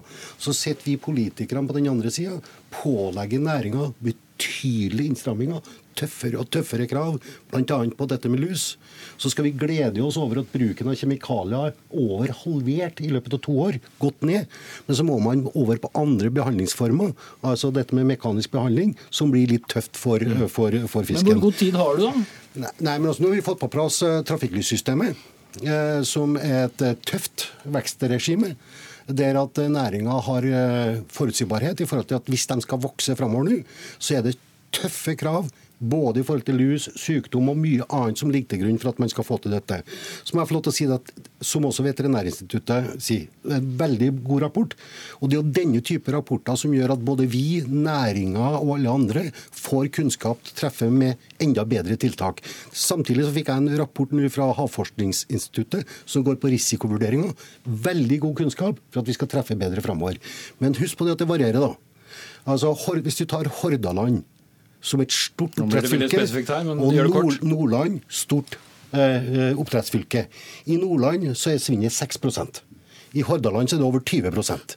Så 0.42 0.54
sitter 0.56 0.90
vi 0.90 0.96
politikerne 0.98 1.70
på 1.70 1.78
den 1.78 1.86
andre 1.92 2.10
sida, 2.10 2.40
pålegger 2.80 3.44
næringa 3.44 3.92
betydelige 4.02 5.12
innstramminger, 5.12 5.62
tøffere 5.98 6.38
og 6.40 6.48
tøffere 6.54 6.86
krav, 6.90 7.18
bl.a. 7.50 7.78
på 7.98 8.08
dette 8.10 8.30
med 8.32 8.42
lus, 8.44 8.70
så 9.18 9.30
skal 9.32 9.48
vi 9.48 9.54
glede 9.58 10.02
oss 10.04 10.18
over 10.20 10.42
at 10.42 10.50
bruken 10.52 10.90
av 10.90 10.98
kjemikalier 10.98 11.72
er 11.72 11.76
over 11.98 12.32
halvert 12.44 13.02
i 13.04 13.10
løpet 13.12 13.38
av 13.38 13.42
to 13.44 13.56
år. 13.66 13.78
Gått 14.02 14.26
ned. 14.26 14.48
Men 14.86 14.98
så 14.98 15.06
må 15.06 15.18
man 15.22 15.46
over 15.52 15.80
på 15.82 15.90
andre 15.98 16.30
behandlingsformer, 16.34 17.14
altså 17.46 17.72
dette 17.74 17.96
med 17.98 18.08
mekanisk 18.12 18.54
behandling, 18.54 18.94
som 19.10 19.32
blir 19.34 19.50
litt 19.50 19.66
tøft 19.70 19.98
for, 19.98 20.22
mm. 20.22 20.46
for, 20.52 20.74
for 20.90 21.08
fisken. 21.08 21.32
Men 21.32 21.40
Hvor 21.40 21.48
god 21.48 21.62
tid 21.62 21.78
har 21.78 21.98
du, 21.98 22.06
da? 22.06 22.26
Nei, 22.58 22.96
men 22.98 23.10
altså, 23.10 23.22
Nå 23.22 23.30
har 23.30 23.38
vi 23.38 23.46
fått 23.46 23.60
på 23.62 23.70
plass 23.72 24.00
uh, 24.06 24.20
trafikklyssystemet, 24.26 25.18
uh, 25.62 26.00
som 26.06 26.36
er 26.40 26.66
et 26.66 26.84
uh, 26.84 26.94
tøft 27.06 27.50
vekstregime 27.68 28.54
der 29.08 29.38
at 29.40 29.56
næringa 29.72 30.18
har 30.20 30.44
forutsigbarhet 31.08 31.80
i 31.80 31.86
forhold 31.88 32.10
til 32.10 32.18
at 32.18 32.26
hvis 32.28 32.42
de 32.50 32.58
skal 32.60 32.82
vokse 32.82 33.14
framover 33.16 33.46
nå, 33.46 33.54
så 33.96 34.18
er 34.18 34.26
det 34.26 34.34
tøffe 34.74 35.14
krav 35.16 35.48
Både 35.78 36.20
i 36.20 36.26
forhold 36.26 36.42
til 36.46 36.58
lus, 36.58 36.88
sykdom 36.98 37.52
og 37.52 37.58
mye 37.60 37.86
annet 37.94 38.18
som 38.18 38.32
ligger 38.34 38.50
til 38.50 38.64
grunn 38.64 38.80
for 38.82 38.90
at 38.90 38.98
man 38.98 39.10
skal 39.12 39.26
få 39.26 39.36
til 39.42 39.54
dette. 39.54 39.80
Så 40.26 40.34
må 40.34 40.42
jeg 40.42 40.50
få 40.50 40.56
lov 40.56 40.64
til 40.66 40.72
å 40.72 40.76
si 40.78 40.86
at, 40.90 41.12
som 41.44 41.66
også 41.68 41.84
Veterinærinstituttet 41.86 42.96
sier, 43.02 43.28
det 43.44 43.54
er 43.54 43.62
en 43.62 43.68
veldig 43.78 44.08
god 44.26 44.42
rapport. 44.48 44.74
Og 45.20 45.30
det 45.30 45.38
er 45.38 45.42
jo 45.42 45.56
denne 45.60 45.82
type 45.86 46.14
rapporter 46.14 46.58
som 46.58 46.74
gjør 46.74 46.96
at 46.96 47.04
både 47.06 47.28
vi, 47.30 47.62
næringa 47.62 48.48
og 48.58 48.72
alle 48.74 48.94
andre 49.00 49.24
får 49.54 49.92
kunnskap 49.94 50.42
til 50.42 50.56
å 50.56 50.60
treffe 50.64 50.88
med 50.90 51.22
enda 51.42 51.62
bedre 51.68 51.98
tiltak. 52.00 52.42
Samtidig 52.74 53.28
så 53.28 53.34
fikk 53.36 53.52
jeg 53.52 53.62
en 53.62 53.78
rapport 53.78 54.14
nå 54.14 54.30
fra 54.34 54.50
Havforskningsinstituttet 54.58 55.86
som 56.08 56.24
går 56.26 56.40
på 56.42 56.50
risikovurderinger. 56.54 57.36
Veldig 57.88 58.18
god 58.26 58.40
kunnskap 58.42 58.82
for 58.90 59.02
at 59.02 59.10
vi 59.10 59.14
skal 59.14 59.30
treffe 59.30 59.58
bedre 59.58 59.84
framover. 59.84 60.18
Men 60.58 60.74
husk 60.78 60.98
på 60.98 61.06
det 61.06 61.14
at 61.14 61.22
det 61.22 61.30
varierer, 61.30 61.62
da. 61.62 61.76
Altså, 62.48 62.74
Hvis 62.74 63.20
du 63.20 63.26
tar 63.28 63.46
Hordaland 63.60 64.24
som 64.80 65.02
et 65.02 65.12
stort 65.12 65.58
oppdrettsfylke, 65.58 66.54
her, 66.54 66.70
og. 66.72 66.94
Nord 66.94 67.42
Nordland 67.42 68.00
stort 68.08 68.58
eh, 68.92 69.54
oppdrettsfylke. 69.58 70.26
I 70.66 70.78
Nordland 70.80 71.30
så 71.36 71.54
er 71.54 71.62
svinnet 71.62 71.94
6% 71.94 72.62
I 73.18 73.24
Hordaland 73.26 73.70
så 73.70 73.76
er 73.76 73.82
det 73.82 73.88
over 73.88 74.04
20% 74.04 74.76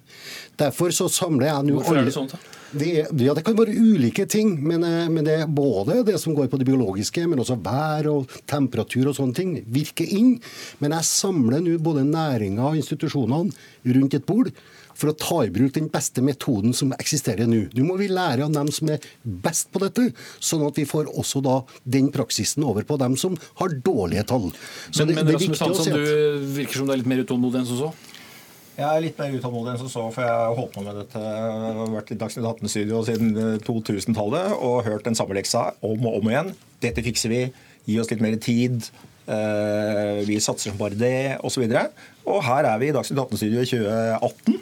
Derfor 0.61 0.95
så 0.95 1.09
samler 1.11 1.51
jeg 1.51 1.69
nå 1.69 1.77
Hvorfor 1.79 2.01
er 2.01 2.09
det 2.09 2.15
sånn, 2.15 2.31
da? 2.31 2.39
det, 2.71 2.89
ja, 3.19 3.33
det 3.35 3.43
kan 3.45 3.55
være 3.57 3.75
ulike 3.75 4.25
ting, 4.29 4.53
men, 4.63 4.83
eh, 4.87 5.07
men 5.11 5.25
det 5.27 5.37
er 5.41 5.49
både 5.51 6.01
det 6.07 6.17
som 6.21 6.35
går 6.35 6.47
på 6.51 6.59
det 6.59 6.67
biologiske, 6.69 7.25
men 7.27 7.41
også 7.43 7.57
vær 7.63 8.07
og 8.11 8.35
temperatur 8.49 9.11
og 9.11 9.17
sånne 9.17 9.35
ting, 9.37 9.55
virker 9.67 10.07
inn. 10.07 10.37
Men 10.79 10.95
jeg 10.97 11.09
samler 11.09 11.63
nå 11.63 11.77
både 11.83 12.05
næringa 12.07 12.69
og 12.69 12.79
institusjonene 12.79 13.51
rundt 13.97 14.15
et 14.17 14.27
bord 14.27 14.51
for 14.95 15.11
å 15.11 15.17
ta 15.17 15.41
i 15.45 15.49
bruk 15.53 15.73
den 15.73 15.89
beste 15.89 16.21
metoden 16.21 16.73
som 16.73 16.91
eksisterer 16.97 17.47
nå. 17.49 17.63
Nå 17.77 17.85
må 17.87 17.97
vi 17.97 18.07
lære 18.11 18.43
av 18.45 18.53
dem 18.53 18.69
som 18.71 18.89
er 18.89 18.99
best 19.23 19.71
på 19.71 19.79
dette, 19.83 20.09
sånn 20.39 20.65
at 20.67 20.75
vi 20.75 20.85
får 20.85 21.09
også 21.15 21.41
da 21.43 21.61
den 21.85 22.11
praksisen 22.11 22.63
over 22.67 22.83
på 22.83 22.97
dem 23.01 23.15
som 23.17 23.37
har 23.61 23.69
dårlige 23.69 24.25
tall. 24.27 24.51
Så 24.91 25.05
Men, 25.05 25.07
det- 25.07 25.15
men 25.15 25.25
det 25.25 25.35
er 25.35 25.39
Rasmus 25.39 25.59
å 25.61 25.65
Hansson, 25.67 25.83
si 25.83 25.89
at- 25.91 25.95
du 25.95 26.39
virker 26.61 26.73
som 26.81 26.87
du 26.87 26.93
er 26.93 26.97
litt 26.97 27.07
mer 27.07 27.23
utålmodig 27.23 27.55
enn 27.61 27.65
som 27.67 27.77
så? 27.77 27.93
Jeg 28.77 28.87
er 28.97 29.01
litt 29.01 29.17
mer 29.19 29.31
utålmodig 29.35 29.73
enn 29.73 29.77
som 29.77 29.89
så, 29.89 30.13
for 30.13 30.21
jeg 30.23 30.31
har 30.31 30.55
holdt 30.55 30.71
på 30.73 30.83
med 30.83 30.95
dette. 30.95 31.19
Jeg 31.19 31.75
har 31.75 31.87
vært 31.87 32.11
i 32.11 32.15
Dagsnytt 32.15 32.45
18-studio 32.45 33.03
siden 33.05 33.37
eh, 33.37 33.57
2000-tallet 33.59 34.51
og 34.61 34.83
hørt 34.85 35.03
den 35.03 35.13
samme 35.13 35.35
leksa 35.35 35.73
om 35.83 36.05
og 36.07 36.21
om 36.23 36.29
igjen. 36.31 36.53
Dette 36.81 37.03
fikser 37.03 37.29
vi. 37.29 37.41
Gi 37.85 37.99
oss 37.99 38.09
litt 38.09 38.21
mer 38.21 38.35
tid. 38.37 38.89
Eh, 39.31 40.21
vi 40.27 40.39
satser 40.43 40.71
som 40.73 40.79
bare 40.79 40.97
det, 40.99 41.37
osv. 41.45 41.63
Og, 41.69 42.01
og 42.27 42.41
her 42.43 42.67
er 42.67 42.81
vi 42.81 42.89
i 42.91 42.95
Dagsnytt 42.95 43.21
18-studio 43.23 43.63
i 43.63 43.69
2018. 43.69 44.57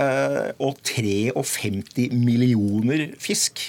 eh, 0.00 0.50
og 0.62 0.76
53 0.86 2.10
millioner 2.12 3.06
fisk, 3.22 3.62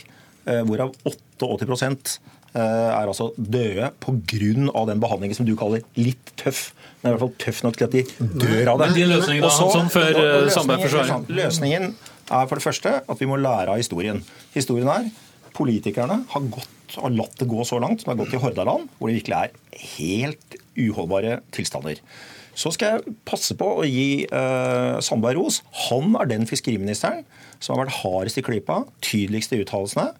eh, 0.45 0.61
hvorav 0.67 0.91
88 1.05 2.19
eh, 2.53 2.59
er 2.59 3.07
altså 3.07 3.31
døde 3.37 3.91
pga. 4.03 4.85
den 4.91 5.01
behandlingen 5.01 5.35
som 5.37 5.47
du 5.47 5.55
kaller 5.55 5.81
litt 5.95 6.33
tøff. 6.37 6.71
Den 7.01 7.09
er 7.09 7.15
i 7.15 7.17
hvert 7.17 7.23
fall 7.25 7.37
tøff 7.41 7.63
nok 7.65 7.77
til 7.79 7.87
at 7.87 7.95
de 7.95 8.03
dør 8.43 8.73
av 8.73 8.81
det. 8.81 8.91
Men 8.91 8.97
din 8.99 9.09
løsning 9.09 9.41
da, 9.41 9.47
Og 9.47 9.73
så- 9.73 9.89
før, 9.89 10.13
løsningen- 10.45 11.25
Løsningen 11.29 11.95
er 12.31 12.47
for 12.47 12.55
det 12.55 12.63
første 12.63 13.01
at 13.09 13.19
vi 13.19 13.25
må 13.25 13.39
lære 13.39 13.69
av 13.69 13.77
historien. 13.77 14.23
Historien 14.53 14.87
er 14.87 15.09
politikerne 15.55 16.21
har, 16.31 16.49
gått, 16.53 16.97
har 16.97 17.13
latt 17.15 17.39
det 17.39 17.49
gå 17.51 17.63
så 17.67 17.79
langt 17.81 18.01
som 18.01 18.11
det 18.11 18.15
har 18.15 18.21
gått 18.23 18.35
i 18.37 18.41
Hordaland, 18.41 18.91
hvor 18.97 19.11
det 19.11 19.21
virkelig 19.21 19.37
er 19.39 19.87
helt 19.95 20.59
uholdbare 20.79 21.39
tilstander. 21.55 22.01
Så 22.57 22.73
skal 22.75 22.97
jeg 22.97 23.15
passe 23.27 23.55
på 23.57 23.67
å 23.79 23.87
gi 23.87 24.27
uh, 24.27 24.99
Sandberg 25.03 25.39
ros. 25.39 25.61
Han 25.87 26.15
er 26.19 26.29
den 26.33 26.47
fiskeriministeren 26.49 27.23
som 27.61 27.75
har 27.75 27.85
vært 27.85 28.01
hardest 28.01 28.41
i 28.41 28.45
klypa, 28.45 28.81
tydeligst 29.03 29.55
i 29.55 29.61
uttalelsene. 29.63 30.11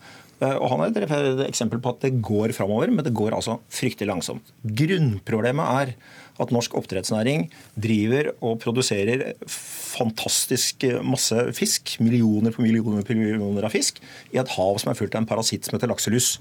Uh, 0.42 0.56
Og 0.56 0.70
Han 0.72 0.86
er 0.86 1.04
et 1.04 1.44
eksempel 1.50 1.82
på 1.84 1.94
at 1.94 2.06
det 2.06 2.22
går 2.24 2.56
framover, 2.56 2.94
men 2.94 3.06
det 3.06 3.16
går 3.18 3.36
altså 3.38 3.60
fryktelig 3.72 4.10
langsomt. 4.14 4.54
Grunnproblemet 4.64 5.82
er 5.84 5.94
at 6.40 6.54
norsk 6.54 6.76
oppdrettsnæring 6.80 7.48
driver 7.76 8.32
og 8.40 8.60
produserer 8.64 9.34
fantastisk 9.48 10.86
masse 11.04 11.36
fisk, 11.58 11.98
millioner 12.04 12.54
på 12.56 12.64
millioner 12.64 13.04
på 13.06 13.18
millioner 13.18 13.68
av 13.68 13.74
fisk, 13.76 14.00
i 14.32 14.40
et 14.42 14.54
hav 14.56 14.80
som 14.82 14.92
er 14.94 15.00
fullt 15.00 15.18
av 15.18 15.24
en 15.24 15.30
parasitt 15.30 15.68
som 15.68 15.78
heter 15.78 15.92
lakselus. 15.92 16.36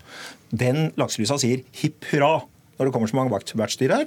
Den 0.52 0.90
lakselusa 1.00 1.40
sier 1.42 1.64
hipp 1.82 2.06
hurra 2.12 2.38
når 2.78 2.88
det 2.88 2.94
kommer 2.94 3.10
så 3.10 3.18
mange 3.18 3.34
vert- 3.34 3.56
vertsdyr 3.58 3.92
her. 3.92 4.06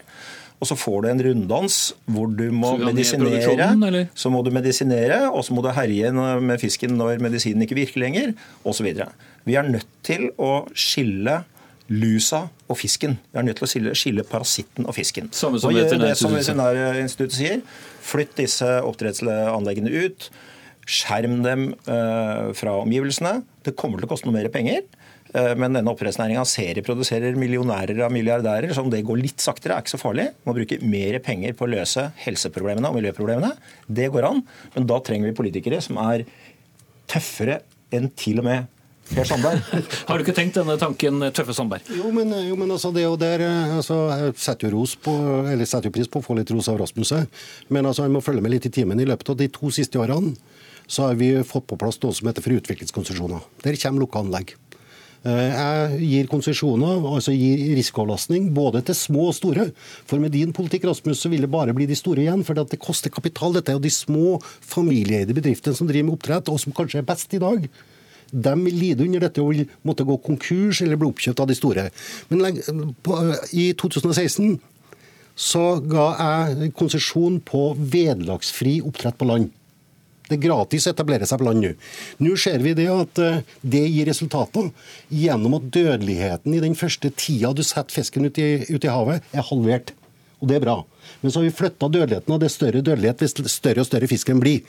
Og 0.64 0.68
så 0.70 0.78
får 0.80 1.02
du 1.04 1.08
en 1.12 1.22
runddans 1.26 1.78
hvor 2.08 2.30
du 2.32 2.46
må 2.56 2.72
medisinere. 2.88 3.42
Så 4.16 4.32
må 4.32 4.40
du 4.46 4.50
medisinere, 4.56 5.18
og 5.28 5.44
så 5.44 5.54
må 5.54 5.62
du 5.66 5.68
herje 5.76 6.12
med 6.14 6.62
fisken 6.62 6.96
når 6.96 7.20
medisinen 7.22 7.66
ikke 7.66 7.76
virker 7.82 8.00
lenger, 8.06 8.32
osv. 8.64 8.88
Vi 9.44 9.58
er 9.60 9.68
nødt 9.68 9.90
til 10.08 10.30
å 10.40 10.64
skille 10.72 11.42
lusa 11.92 12.46
og 12.72 12.78
fisken. 12.80 13.18
Vi 13.34 13.40
er 13.42 13.46
nødt 13.48 13.60
til 13.60 13.68
å 13.68 13.70
skille, 13.70 13.94
skille 13.98 14.24
parasitten 14.28 14.88
og 14.88 14.96
fisken. 14.96 15.28
Samme 15.36 15.60
som 15.60 15.74
det 15.74 15.84
som 15.90 16.32
Veterinærinstituttet. 16.32 16.40
Veterinærinstituttet 16.40 17.38
sier. 17.38 17.62
Flytt 18.04 18.36
disse 18.40 18.70
oppdrettsanleggene 18.88 19.92
ut. 20.06 20.30
Skjerm 20.88 21.42
dem 21.46 21.70
eh, 21.88 22.52
fra 22.60 22.78
omgivelsene. 22.82 23.42
Det 23.64 23.76
kommer 23.80 24.00
til 24.02 24.08
å 24.10 24.14
koste 24.14 24.28
noe 24.28 24.36
mer 24.36 24.50
penger. 24.52 24.82
eh, 25.36 25.54
Men 25.60 25.76
denne 25.78 25.92
oppdrettsnæringa 25.92 26.44
serieproduserer 26.48 27.36
millionærer 27.40 28.02
av 28.08 28.12
milliardærer. 28.16 28.74
Så 28.76 28.84
om 28.84 28.92
det 28.92 29.04
går 29.08 29.22
litt 29.22 29.44
saktere, 29.44 29.78
er 29.78 29.84
ikke 29.86 29.96
så 29.96 30.02
farlig. 30.02 30.30
Man 30.48 30.58
bruker 30.58 30.84
mer 30.88 31.20
penger 31.24 31.56
på 31.56 31.68
å 31.68 31.72
løse 31.76 32.10
helseproblemene 32.26 32.90
og 32.92 33.00
miljøproblemene. 33.00 33.54
Det 33.88 34.10
går 34.12 34.28
an. 34.32 34.44
Men 34.76 34.88
da 34.92 35.00
trenger 35.04 35.32
vi 35.32 35.40
politikere 35.40 35.80
som 35.84 36.00
er 36.04 36.26
tøffere 37.12 37.62
enn 37.94 38.10
til 38.18 38.40
og 38.42 38.48
med 38.48 38.70
Per 39.14 39.28
Sandberg. 39.30 39.62
Har 40.08 40.18
du 40.18 40.24
ikke 40.26 40.34
tenkt 40.36 40.58
denne 40.58 40.74
tanken, 40.82 41.22
tøffe 41.36 41.54
Sandberg? 41.54 41.86
Jo, 41.94 42.10
men, 42.16 42.34
jo, 42.48 42.56
men 42.58 42.74
altså, 42.74 42.90
det 42.96 43.04
jo 43.06 43.14
der 43.20 43.44
eh, 43.46 43.76
altså, 43.78 44.00
Jeg 44.10 44.34
setter 44.42 44.70
jo, 44.70 44.80
ros 44.80 44.96
på, 44.98 45.14
eller 45.52 45.70
setter 45.70 45.92
jo 45.92 45.96
pris 46.00 46.10
på 46.10 46.22
å 46.22 46.26
få 46.26 46.38
litt 46.40 46.50
ros 46.54 46.70
av 46.72 46.80
Rasmus 46.82 47.14
her, 47.14 47.30
men 47.70 47.86
altså, 47.86 48.08
han 48.08 48.16
må 48.16 48.24
følge 48.26 48.42
med 48.42 48.56
litt 48.56 48.66
i 48.70 48.74
timen. 48.74 49.00
I 49.00 49.08
løpet 49.10 49.30
av 49.30 49.38
de 49.40 49.50
to 49.54 49.70
siste 49.74 50.02
årene 50.02 50.34
så 50.90 51.08
har 51.08 51.20
vi 51.20 51.30
fått 51.48 51.70
på 51.70 51.78
plass 51.80 52.02
noe 52.04 52.16
som 52.18 52.28
heter 52.28 52.44
for 52.44 52.58
utviklingskonsesjoner. 52.58 53.46
Der 53.64 53.78
kommer 53.86 54.04
lukka 54.04 54.24
anlegg. 54.26 54.56
Eh, 55.24 55.54
Jeg 55.54 56.02
gir 56.10 56.34
konsesjoner, 56.34 57.06
altså 57.14 57.38
gir 57.38 57.62
risikoavlastning, 57.78 58.50
både 58.58 58.82
til 58.90 58.98
små 58.98 59.30
og 59.30 59.38
store. 59.38 59.70
For 60.10 60.20
med 60.20 60.34
din 60.34 60.52
politikk 60.58 60.90
Rasmus, 60.90 61.22
så 61.22 61.32
vil 61.32 61.46
det 61.46 61.54
bare 61.54 61.76
bli 61.78 61.86
de 61.88 61.96
store 61.96 62.26
igjen, 62.26 62.44
for 62.44 62.58
det 62.58 62.82
koster 62.82 63.14
kapital. 63.14 63.54
Dette 63.56 63.72
er 63.72 63.78
jo 63.78 63.86
de 63.86 63.94
små 63.94 64.40
familieeide 64.66 65.38
bedriftene 65.38 65.78
som 65.78 65.88
driver 65.88 66.10
med 66.10 66.18
oppdrett, 66.18 66.50
og 66.50 66.60
som 66.66 66.76
kanskje 66.76 67.04
er 67.06 67.12
best 67.14 67.38
i 67.38 67.46
dag. 67.46 67.70
De 68.34 68.54
vil 68.66 68.78
lide 68.82 69.06
under 69.06 69.28
dette 69.28 69.42
og 69.44 69.54
vil 69.54 69.68
måtte 69.86 70.06
gå 70.08 70.18
konkurs 70.26 70.82
eller 70.82 70.98
bli 71.00 71.12
oppkjøpt 71.14 71.44
av 71.44 71.50
de 71.50 71.58
store. 71.58 71.88
Men 72.34 72.62
i 73.54 73.72
2016 73.78 74.56
så 75.34 75.66
ga 75.90 76.08
jeg 76.14 76.74
konsesjon 76.78 77.40
på 77.46 77.72
vederlagsfri 77.78 78.80
oppdrett 78.86 79.18
på 79.18 79.30
land. 79.30 79.52
Det 80.30 80.38
er 80.38 80.46
gratis 80.46 80.88
å 80.88 80.94
etablere 80.94 81.28
seg 81.28 81.42
på 81.42 81.48
land 81.48 81.62
nå. 81.66 81.72
Nå 82.24 82.36
ser 82.40 82.62
vi 82.64 82.76
det 82.78 82.88
at 82.90 83.20
eh, 83.22 83.42
det 83.62 83.84
gir 83.84 84.08
resultater 84.08 84.70
gjennom 85.12 85.58
at 85.58 85.68
dødeligheten 85.76 86.56
i 86.56 86.62
den 86.64 86.78
første 86.80 87.12
tida 87.12 87.52
du 87.54 87.62
setter 87.66 87.94
fisken 87.94 88.30
ut 88.30 88.40
i, 88.40 88.64
ut 88.70 88.88
i 88.88 88.94
havet, 88.94 89.26
er 89.34 89.46
halvert. 89.50 89.92
Og 90.40 90.50
det 90.50 90.58
er 90.58 90.64
bra. 90.64 90.78
Men 91.22 91.32
så 91.32 91.40
har 91.40 91.48
vi 91.48 91.56
flytta 91.56 91.90
dødeligheten, 91.92 92.34
og 92.34 92.40
det 92.40 92.48
er 92.50 92.56
større 92.56 92.84
dødelighet 92.84 93.24
hvis 93.24 93.36
større 93.52 93.84
og 93.84 93.88
større 93.88 94.10
fisken 94.12 94.42
blir. 94.44 94.64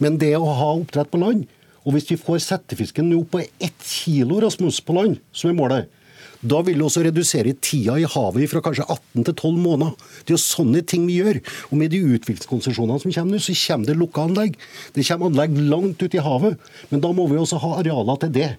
Men 0.00 0.20
det 0.20 0.34
å 0.36 0.52
ha 0.56 0.70
oppdrett 0.76 1.10
på 1.12 1.20
land, 1.20 1.48
og 1.84 1.94
hvis 1.94 2.10
vi 2.10 2.18
får 2.20 2.42
settefisken 2.44 3.12
opp 3.16 3.32
på 3.36 3.44
ett 3.44 3.86
kilo 3.86 4.40
Rasmus 4.42 4.80
på 4.84 4.96
land, 4.96 5.20
som 5.32 5.52
er 5.52 5.58
målet, 5.58 5.94
da 6.38 6.60
vil 6.62 6.78
det 6.78 6.84
også 6.86 7.02
redusere 7.02 7.54
tida 7.58 7.96
i 7.98 8.06
havet 8.06 8.46
fra 8.50 8.62
kanskje 8.62 8.86
18 8.86 9.24
til 9.26 9.34
12 9.34 9.56
måneder. 9.58 9.94
Det 10.22 10.30
er 10.30 10.36
jo 10.36 10.42
sånne 10.44 10.84
ting 10.86 11.08
vi 11.08 11.18
gjør. 11.18 11.40
Og 11.72 11.80
med 11.80 11.90
de 11.90 11.98
utviklingskonsesjonene 12.14 13.02
som 13.02 13.14
kommer 13.14 13.34
nå, 13.34 13.40
så 13.42 13.56
kommer 13.58 13.90
det 13.90 13.96
lukka 13.98 14.26
anlegg. 14.28 14.54
Det 14.94 15.06
kommer 15.08 15.32
anlegg 15.32 15.58
langt 15.72 16.02
ut 16.04 16.14
i 16.14 16.22
havet. 16.22 16.60
Men 16.92 17.02
da 17.02 17.10
må 17.16 17.26
vi 17.30 17.40
også 17.40 17.58
ha 17.64 17.72
arealer 17.80 18.20
til 18.22 18.34
det. 18.36 18.52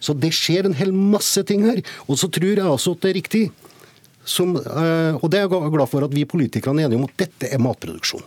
Så 0.00 0.16
det 0.16 0.32
skjer 0.36 0.68
en 0.68 0.76
hel 0.76 0.94
masse 0.96 1.44
ting 1.48 1.66
her. 1.68 1.82
Og 2.08 2.16
så 2.20 2.30
tror 2.32 2.54
jeg 2.54 2.64
også 2.64 2.96
at 2.96 3.04
det 3.04 3.12
er 3.12 3.18
riktig. 3.20 3.44
Som, 4.26 4.56
eh, 4.56 5.12
og 5.20 5.28
det 5.30 5.42
er 5.42 5.44
jeg 5.44 5.74
glad 5.76 5.90
for 5.92 6.08
at 6.08 6.16
vi 6.16 6.24
politikerne 6.26 6.82
er 6.82 6.88
enige 6.88 7.02
om 7.02 7.06
at 7.06 7.20
dette 7.20 7.52
er 7.52 7.62
matproduksjon. 7.62 8.24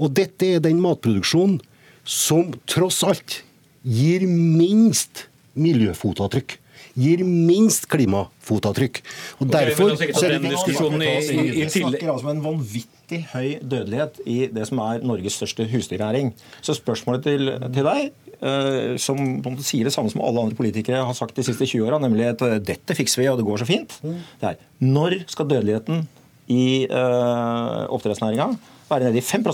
Og 0.00 0.16
dette 0.16 0.48
er 0.56 0.64
den 0.64 0.80
matproduksjonen 0.82 1.60
som 2.04 2.52
tross 2.66 3.02
alt 3.06 3.42
gir 3.82 4.26
minst 4.26 5.26
miljøfotavtrykk. 5.58 6.58
Gir 6.92 7.22
minst 7.24 7.86
klimafotavtrykk. 7.88 8.98
Og 9.40 9.52
derfor 9.52 9.94
så 9.96 10.26
er 10.26 10.34
det 10.36 10.42
viktig- 10.42 10.74
Vi 10.76 11.68
snakker 11.68 12.12
altså 12.12 12.28
om 12.28 12.36
en 12.36 12.42
vanvittig 12.44 13.26
høy 13.32 13.60
dødelighet 13.62 14.20
i 14.26 14.46
det 14.46 14.66
som 14.68 14.78
er 14.78 15.00
Norges 15.00 15.32
største 15.32 15.64
husdyrnæring. 15.70 16.34
Så 16.60 16.74
spørsmålet 16.76 17.22
til, 17.22 17.58
til 17.72 17.84
deg, 17.84 18.12
eh, 18.42 18.96
som 18.98 19.16
sier 19.60 19.84
det 19.84 19.92
samme 19.92 20.10
som 20.10 20.20
alle 20.20 20.40
andre 20.40 20.54
politikere 20.56 21.04
har 21.04 21.14
sagt 21.14 21.34
de 21.34 21.42
siste 21.42 21.64
20 21.64 21.86
åra, 21.86 21.98
nemlig 21.98 22.28
at 22.34 22.42
eh, 22.42 22.58
dette 22.58 22.94
fikser 22.94 23.22
vi, 23.22 23.28
og 23.28 23.38
det 23.38 23.46
går 23.46 23.58
så 23.58 23.66
fint, 23.66 24.00
det 24.02 24.52
er 24.52 24.56
når 24.80 25.24
skal 25.28 25.48
dødeligheten 25.48 26.08
i 26.50 26.86
uh, 26.90 27.86
oppdrettsnæringa 27.94 28.48
være 28.90 29.08
nede 29.08 29.18
i 29.18 29.24
5 29.24 29.44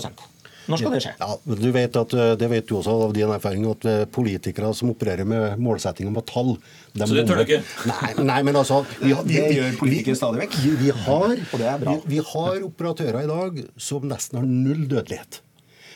Når 0.69 0.77
skal 0.83 0.93
det 0.95 1.01
skje? 1.03 1.13
Ja, 1.19 1.29
men 1.49 1.59
du 1.63 1.67
vet 1.75 1.95
at, 1.97 2.13
eh, 2.13 2.35
det 2.39 2.49
vet 2.51 2.67
du 2.69 2.75
også 2.77 2.93
av 3.07 3.13
din 3.17 3.31
erfaring, 3.33 3.65
at 3.71 3.85
eh, 3.89 4.03
politikere 4.05 4.69
som 4.77 4.91
opererer 4.93 5.25
med 5.25 5.57
målsettinger 5.65 6.13
på 6.19 6.23
tall 6.29 6.51
de 6.93 7.07
Så 7.09 7.17
det 7.17 7.25
tør 7.29 7.41
du 7.41 7.45
ikke? 7.47 7.61
Nei, 7.89 8.11
nei, 8.29 8.39
men 8.45 8.55
altså 8.61 8.83
vi, 9.01 9.11
har- 9.17 9.25
Det 9.25 9.45
gjør 9.57 9.77
politikere 9.81 10.15
stadig 10.21 10.43
vekk. 10.45 10.57
Vi, 10.63 10.75
vi, 10.85 10.89
har, 11.05 11.35
vi, 11.83 11.99
vi 12.15 12.23
har 12.31 12.61
operatører 12.69 13.23
i 13.25 13.29
dag 13.29 13.61
som 13.77 14.05
nesten 14.09 14.39
har 14.41 14.45
null 14.49 14.85
dødelighet. 14.91 15.41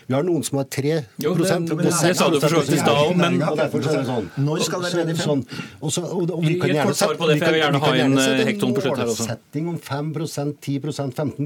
Vi 0.07 0.13
har 0.15 0.23
noen 0.23 0.43
som 0.43 0.57
har 0.59 0.65
3 0.65 1.05
Jo, 1.23 1.33
det- 1.35 1.59
men 1.59 1.77
det 1.77 1.93
sa 1.93 2.29
du 2.29 2.39
for 2.39 2.49
så 2.49 2.61
vidt 2.61 2.73
i 2.75 2.79
stad 2.79 2.97
òg, 2.97 3.15
men- 3.15 3.41
Og 3.41 3.57
derfor 3.57 3.79
er 3.79 3.97
det 3.97 4.05
sånn. 4.07 4.29
Når 4.37 4.59
skal 4.63 4.81
det 4.81 4.93
ned 4.93 5.09
i 5.09 5.13
fem? 5.13 5.27
Sånn. 5.27 5.45
Og 5.81 5.91
så- 5.91 6.03
og- 6.03 6.31
og 6.31 6.43
vi 6.43 6.59
kan 6.59 6.69
gjerne 6.69 6.93
sette- 6.93 7.17
på 7.17 7.27
det, 7.27 7.33
vi 7.33 7.39
for 7.39 7.45
jeg 7.45 7.53
vil 7.53 7.61
kan- 7.61 7.73
gjerne 7.73 7.73
vi 7.73 7.79
kan 7.79 7.99
ha 7.99 8.05
inn, 8.05 8.17
sette 8.17 8.41
en 8.41 8.47
Hekton 8.47 8.73
på 8.73 8.81
slutt 8.81 8.97
her 8.97 9.05
også. 9.05 9.27
målsetting 9.27 9.67
om 9.69 9.79
5% 9.79 10.61
10% 10.61 11.13
15 11.13 11.45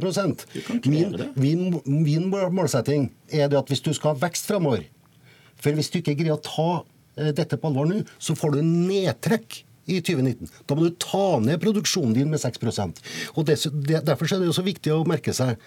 ikke 0.55 0.89
min, 0.89 1.31
min, 1.35 1.81
min 1.85 2.31
målsetting 2.31 3.09
er 3.31 3.47
det 3.47 3.57
at 3.57 3.67
hvis 3.67 3.81
du 3.81 3.93
skal 3.93 4.15
ha 4.15 4.27
vekst 4.27 4.45
framover 4.47 4.83
For 5.59 5.71
hvis 5.71 5.89
du 5.89 5.99
ikke 6.01 6.15
greier 6.15 6.37
å 6.37 6.41
ta 6.43 6.83
eh, 7.17 7.31
dette 7.31 7.57
på 7.57 7.67
alvor 7.67 7.87
nå, 7.87 8.05
så 8.19 8.35
får 8.37 8.51
du 8.53 8.61
nedtrekk 8.61 9.63
i 9.87 10.01
2019. 10.01 10.49
Da 10.67 10.75
må 10.75 10.83
du 10.83 10.91
ta 10.91 11.39
ned 11.39 11.59
produksjonen 11.59 12.13
din 12.13 12.29
med 12.29 12.39
6 12.39 12.57
og 13.35 13.45
det, 13.45 13.57
Derfor 14.05 14.25
er 14.31 14.39
det 14.39 14.45
jo 14.53 14.61
så 14.61 14.63
viktig 14.63 14.91
å 14.93 15.05
merke 15.07 15.33
seg 15.33 15.57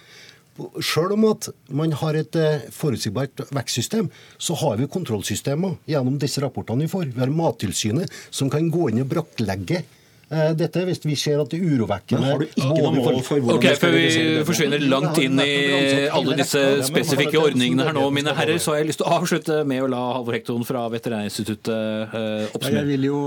selv 0.85 1.15
om 1.17 1.29
at 1.31 1.49
man 1.77 1.95
har 2.03 2.19
et 2.19 2.37
eh, 2.39 2.67
forutsigbart 2.75 3.47
vekstsystem, 3.55 4.11
så 4.39 4.57
har 4.63 4.81
vi 4.81 4.91
kontrollsystemer 4.91 5.79
gjennom 5.91 6.19
disse 6.21 6.43
rapportene 6.45 6.87
vi 6.87 6.93
får. 6.93 7.09
Vi 7.15 7.23
har 7.23 7.33
Mattilsynet 7.35 8.13
som 8.31 8.51
kan 8.53 8.69
gå 8.73 8.91
inn 8.91 9.03
og 9.05 9.09
brakklegge 9.11 9.81
eh, 9.81 10.51
dette 10.59 10.85
hvis 10.89 11.03
vi 11.07 11.17
ser 11.19 11.43
at 11.43 11.53
det 11.53 11.61
er 11.61 11.77
urovekkende. 11.77 12.21
Men 12.21 12.33
har 12.33 12.43
du 12.43 12.47
ikke 12.49 12.69
noe 12.69 12.93
mål 12.99 13.23
for 13.27 13.45
hvordan 13.45 13.59
Ok, 13.61 13.81
Før 13.81 13.97
vi 13.97 14.45
forsvinner 14.49 14.87
langt 14.93 15.23
inn 15.23 15.41
i 15.45 15.57
alle 16.11 16.39
disse 16.43 16.67
spesifikke 16.91 17.41
ordningene 17.41 17.89
her 17.89 17.97
nå, 17.97 18.07
mine 18.15 18.37
herrer, 18.37 18.61
så 18.63 18.75
har 18.75 18.83
jeg 18.83 18.93
lyst 18.93 19.03
til 19.03 19.11
å 19.11 19.17
avslutte 19.21 19.63
med 19.69 19.87
å 19.87 19.91
la 19.91 20.05
Halvor 20.19 20.39
Hekton 20.39 20.67
fra 20.69 20.87
Veterinærinstituttet 20.93 22.15
oppsummere. 22.55 22.85
Jeg 22.85 22.93
vil 22.95 23.11
jo 23.13 23.25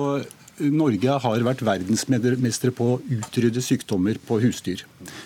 Norge 0.71 1.15
har 1.23 1.43
vært 1.45 1.63
verdensmestere 1.65 2.73
på 2.75 2.87
å 2.93 2.99
utrydde 3.17 3.61
sykdommer 3.63 4.19
på 4.23 4.39
husdyr. 4.43 4.83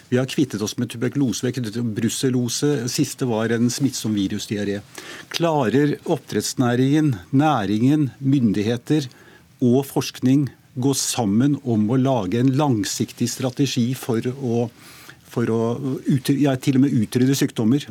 Vi 0.09 0.17
har 0.17 0.29
kvittet 0.29 0.63
oss 0.63 0.77
med 0.81 0.89
tuberkulose, 0.93 1.51
brucellose. 1.97 2.71
Siste 2.91 3.27
var 3.29 3.53
en 3.55 3.69
smittsom 3.73 4.15
virusdiaré. 4.17 4.79
Klarer 5.33 5.97
oppdrettsnæringen, 6.05 7.13
næringen, 7.31 8.09
myndigheter 8.19 9.09
og 9.61 9.83
forskning 9.89 10.47
gå 10.77 10.93
sammen 10.97 11.57
om 11.65 11.88
å 11.89 11.97
lage 11.97 12.39
en 12.41 12.53
langsiktig 12.57 13.29
strategi 13.31 13.89
for 13.97 14.21
å, 14.21 14.67
for 15.25 15.53
å 15.53 15.61
ja, 16.38 16.55
til 16.61 16.77
og 16.77 16.85
med 16.85 16.97
utrydde 16.97 17.38
sykdommer? 17.38 17.88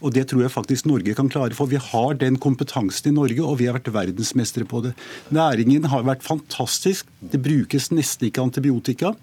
Og 0.00 0.14
Det 0.16 0.26
tror 0.30 0.46
jeg 0.46 0.54
faktisk 0.54 0.88
Norge 0.88 1.14
kan 1.14 1.28
klare, 1.28 1.56
for 1.56 1.68
vi 1.68 1.76
har 1.76 2.16
den 2.16 2.38
kompetansen 2.40 3.12
i 3.12 3.14
Norge, 3.16 3.44
og 3.44 3.58
vi 3.60 3.68
har 3.68 3.76
vært 3.76 3.92
verdensmestere 3.92 4.68
på 4.68 4.82
det. 4.86 4.94
Næringen 5.28 5.84
har 5.92 6.06
vært 6.08 6.24
fantastisk. 6.24 7.06
Det 7.20 7.40
brukes 7.42 7.90
nesten 7.92 8.30
ikke 8.30 8.44
antibiotika. 8.44 9.14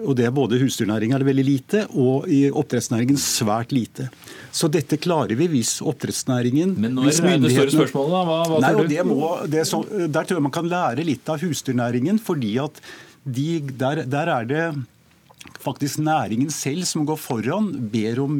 Og 0.00 0.14
det 0.16 0.28
er 0.28 0.32
både 0.32 0.60
husdyrnæringen 0.60 1.18
det 1.18 1.26
veldig 1.26 1.44
lite, 1.44 1.80
og 1.98 2.28
i 2.30 2.44
oppdrettsnæringen 2.48 3.18
svært 3.20 3.74
lite. 3.74 4.06
Så 4.54 4.70
dette 4.72 4.96
klarer 5.02 5.34
vi 5.36 5.48
hvis 5.50 5.80
oppdrettsnæringen 5.82 6.76
Men 6.78 6.94
nå 6.94 7.04
er 7.04 7.10
hvis 7.10 7.20
det 7.20 7.34
det 7.42 7.52
større 7.56 7.74
spørsmålet, 7.74 8.14
da. 8.14 8.22
Hva, 8.28 8.38
hva 8.46 8.60
Nei, 8.64 8.86
det 8.92 9.04
må, 9.08 9.30
det 9.50 9.66
så, 9.68 9.82
der 10.06 10.28
tror 10.28 10.38
jeg 10.38 10.46
man 10.46 10.54
kan 10.54 10.70
lære 10.70 11.04
litt 11.04 11.28
av 11.28 11.42
husdyrnæringen, 11.42 12.22
fordi 12.22 12.54
at 12.62 12.80
de, 13.26 13.48
der, 13.82 14.04
der 14.08 14.32
er 14.38 14.48
det 14.48 14.64
faktisk 15.60 16.00
næringen 16.02 16.50
selv 16.54 16.86
som 16.88 17.06
går 17.08 17.18
foran, 17.20 17.70
ber 17.92 18.20
om 18.24 18.36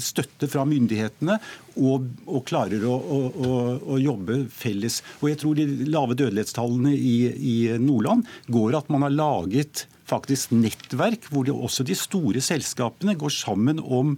støtte 0.00 0.48
fra 0.50 0.64
myndighetene 0.68 1.38
og, 1.78 2.08
og 2.26 2.44
klarer 2.48 2.84
å, 2.88 2.94
å, 2.94 3.50
å, 3.94 3.98
jobbe 4.02 4.44
felles. 4.52 5.00
Og 5.20 5.30
jeg 5.30 5.40
tror 5.42 5.58
de 5.58 5.68
lave 5.88 6.16
dødelighetstallene 6.18 6.94
i, 6.94 7.16
i 7.34 7.56
Nordland 7.82 8.26
går 8.52 8.78
at 8.80 8.90
man 8.92 9.06
har 9.06 9.14
laget 9.14 9.86
faktisk 10.08 10.52
nettverk 10.54 11.30
hvor 11.32 11.46
det 11.46 11.54
også 11.54 11.86
de 11.86 11.96
store 11.96 12.42
selskapene 12.44 13.16
går 13.18 13.32
sammen 13.32 13.80
om 13.80 14.16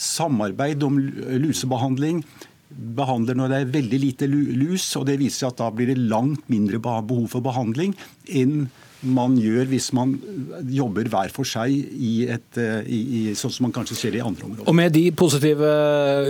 samarbeid 0.00 0.84
om 0.86 0.96
lusebehandling. 1.42 2.22
Behandler 2.70 3.36
når 3.36 3.50
det 3.50 3.58
er 3.58 3.72
veldig 3.74 3.98
lite 4.00 4.28
lus, 4.30 4.86
og 4.96 5.08
det 5.08 5.18
viser 5.20 5.50
at 5.50 5.58
da 5.60 5.68
blir 5.74 5.90
det 5.90 5.98
langt 6.00 6.46
mindre 6.52 6.80
behov 6.80 7.26
for 7.32 7.44
behandling 7.44 7.96
enn 8.30 8.70
man 9.02 9.36
gjør 9.40 9.68
hvis 9.70 9.90
man 9.96 10.12
jobber 10.70 11.08
hver 11.12 11.32
for 11.34 11.48
seg, 11.48 11.72
i 11.72 12.26
et, 12.30 12.48
eh, 12.60 12.82
i, 12.84 13.00
i, 13.00 13.22
sånn 13.38 13.54
som 13.54 13.68
man 13.68 13.74
kanskje 13.76 13.96
ser 13.98 14.14
det 14.14 14.20
i 14.20 14.24
andre 14.26 14.46
områder. 14.48 14.68
Og 14.68 14.76
med 14.76 14.92
de 14.96 15.06
positive 15.16 15.72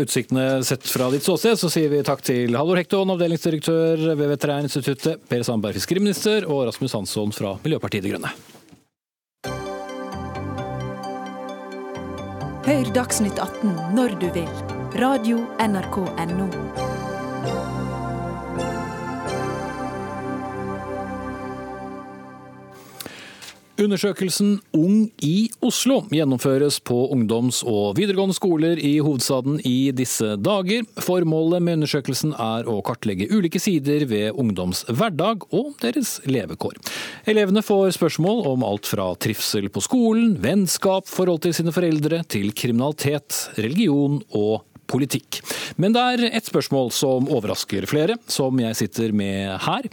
utsiktene 0.03 0.47
sett 0.67 0.87
fra 0.91 1.11
ditt 1.15 1.27
ståsted, 1.27 1.59
så 1.61 1.73
sier 1.73 1.91
vi 1.93 2.05
takk 2.07 2.23
til 2.27 2.57
Halvor 2.59 2.81
Hekton, 2.81 3.11
avdelingsdirektør 3.17 4.07
ved 4.15 4.33
Veterinærinstituttet, 4.37 5.27
Per 5.31 5.45
Sandberg, 5.47 5.79
fiskeriminister, 5.81 6.49
og 6.51 6.69
Rasmus 6.71 6.97
Hansson 6.99 7.35
fra 7.35 7.57
Miljøpartiet 7.65 8.07
De 8.07 8.15
Grønne. 8.15 8.35
Hør 12.71 12.91
Dagsnytt 12.95 13.41
18 13.41 13.97
når 13.97 14.19
du 14.21 14.29
vil. 14.37 14.51
Radio 15.01 15.43
NRK 15.59 16.03
NO. 16.35 17.00
Undersøkelsen 23.81 24.59
Ung 24.77 25.07
i 25.25 25.49
Oslo 25.65 26.03
gjennomføres 26.13 26.81
på 26.85 26.97
ungdoms- 27.15 27.63
og 27.65 27.95
videregående 27.97 28.37
skoler 28.37 28.77
i 28.77 28.99
hovedstaden 29.01 29.57
i 29.65 29.91
disse 29.97 30.35
dager. 30.37 30.85
Formålet 31.01 31.65
med 31.65 31.79
undersøkelsen 31.79 32.35
er 32.37 32.69
å 32.69 32.81
kartlegge 32.85 33.31
ulike 33.33 33.61
sider 33.63 34.05
ved 34.11 34.37
ungdoms 34.37 34.83
hverdag 34.89 35.47
og 35.57 35.71
deres 35.81 36.19
levekår. 36.29 36.77
Elevene 37.31 37.65
får 37.65 37.95
spørsmål 37.97 38.45
om 38.51 38.67
alt 38.69 38.91
fra 38.91 39.15
trivsel 39.17 39.71
på 39.73 39.85
skolen, 39.87 40.35
vennskap, 40.45 41.09
forhold 41.09 41.47
til 41.47 41.57
sine 41.57 41.73
foreldre, 41.73 42.21
til 42.29 42.53
kriminalitet, 42.53 43.47
religion 43.57 44.21
og 44.37 44.67
politikk. 44.91 45.41
Men 45.81 45.97
det 45.97 46.05
er 46.05 46.27
ett 46.35 46.51
spørsmål 46.51 46.93
som 46.93 47.31
overrasker 47.33 47.89
flere, 47.89 48.19
som 48.29 48.61
jeg 48.61 48.77
sitter 48.83 49.17
med 49.17 49.57
her. 49.65 49.89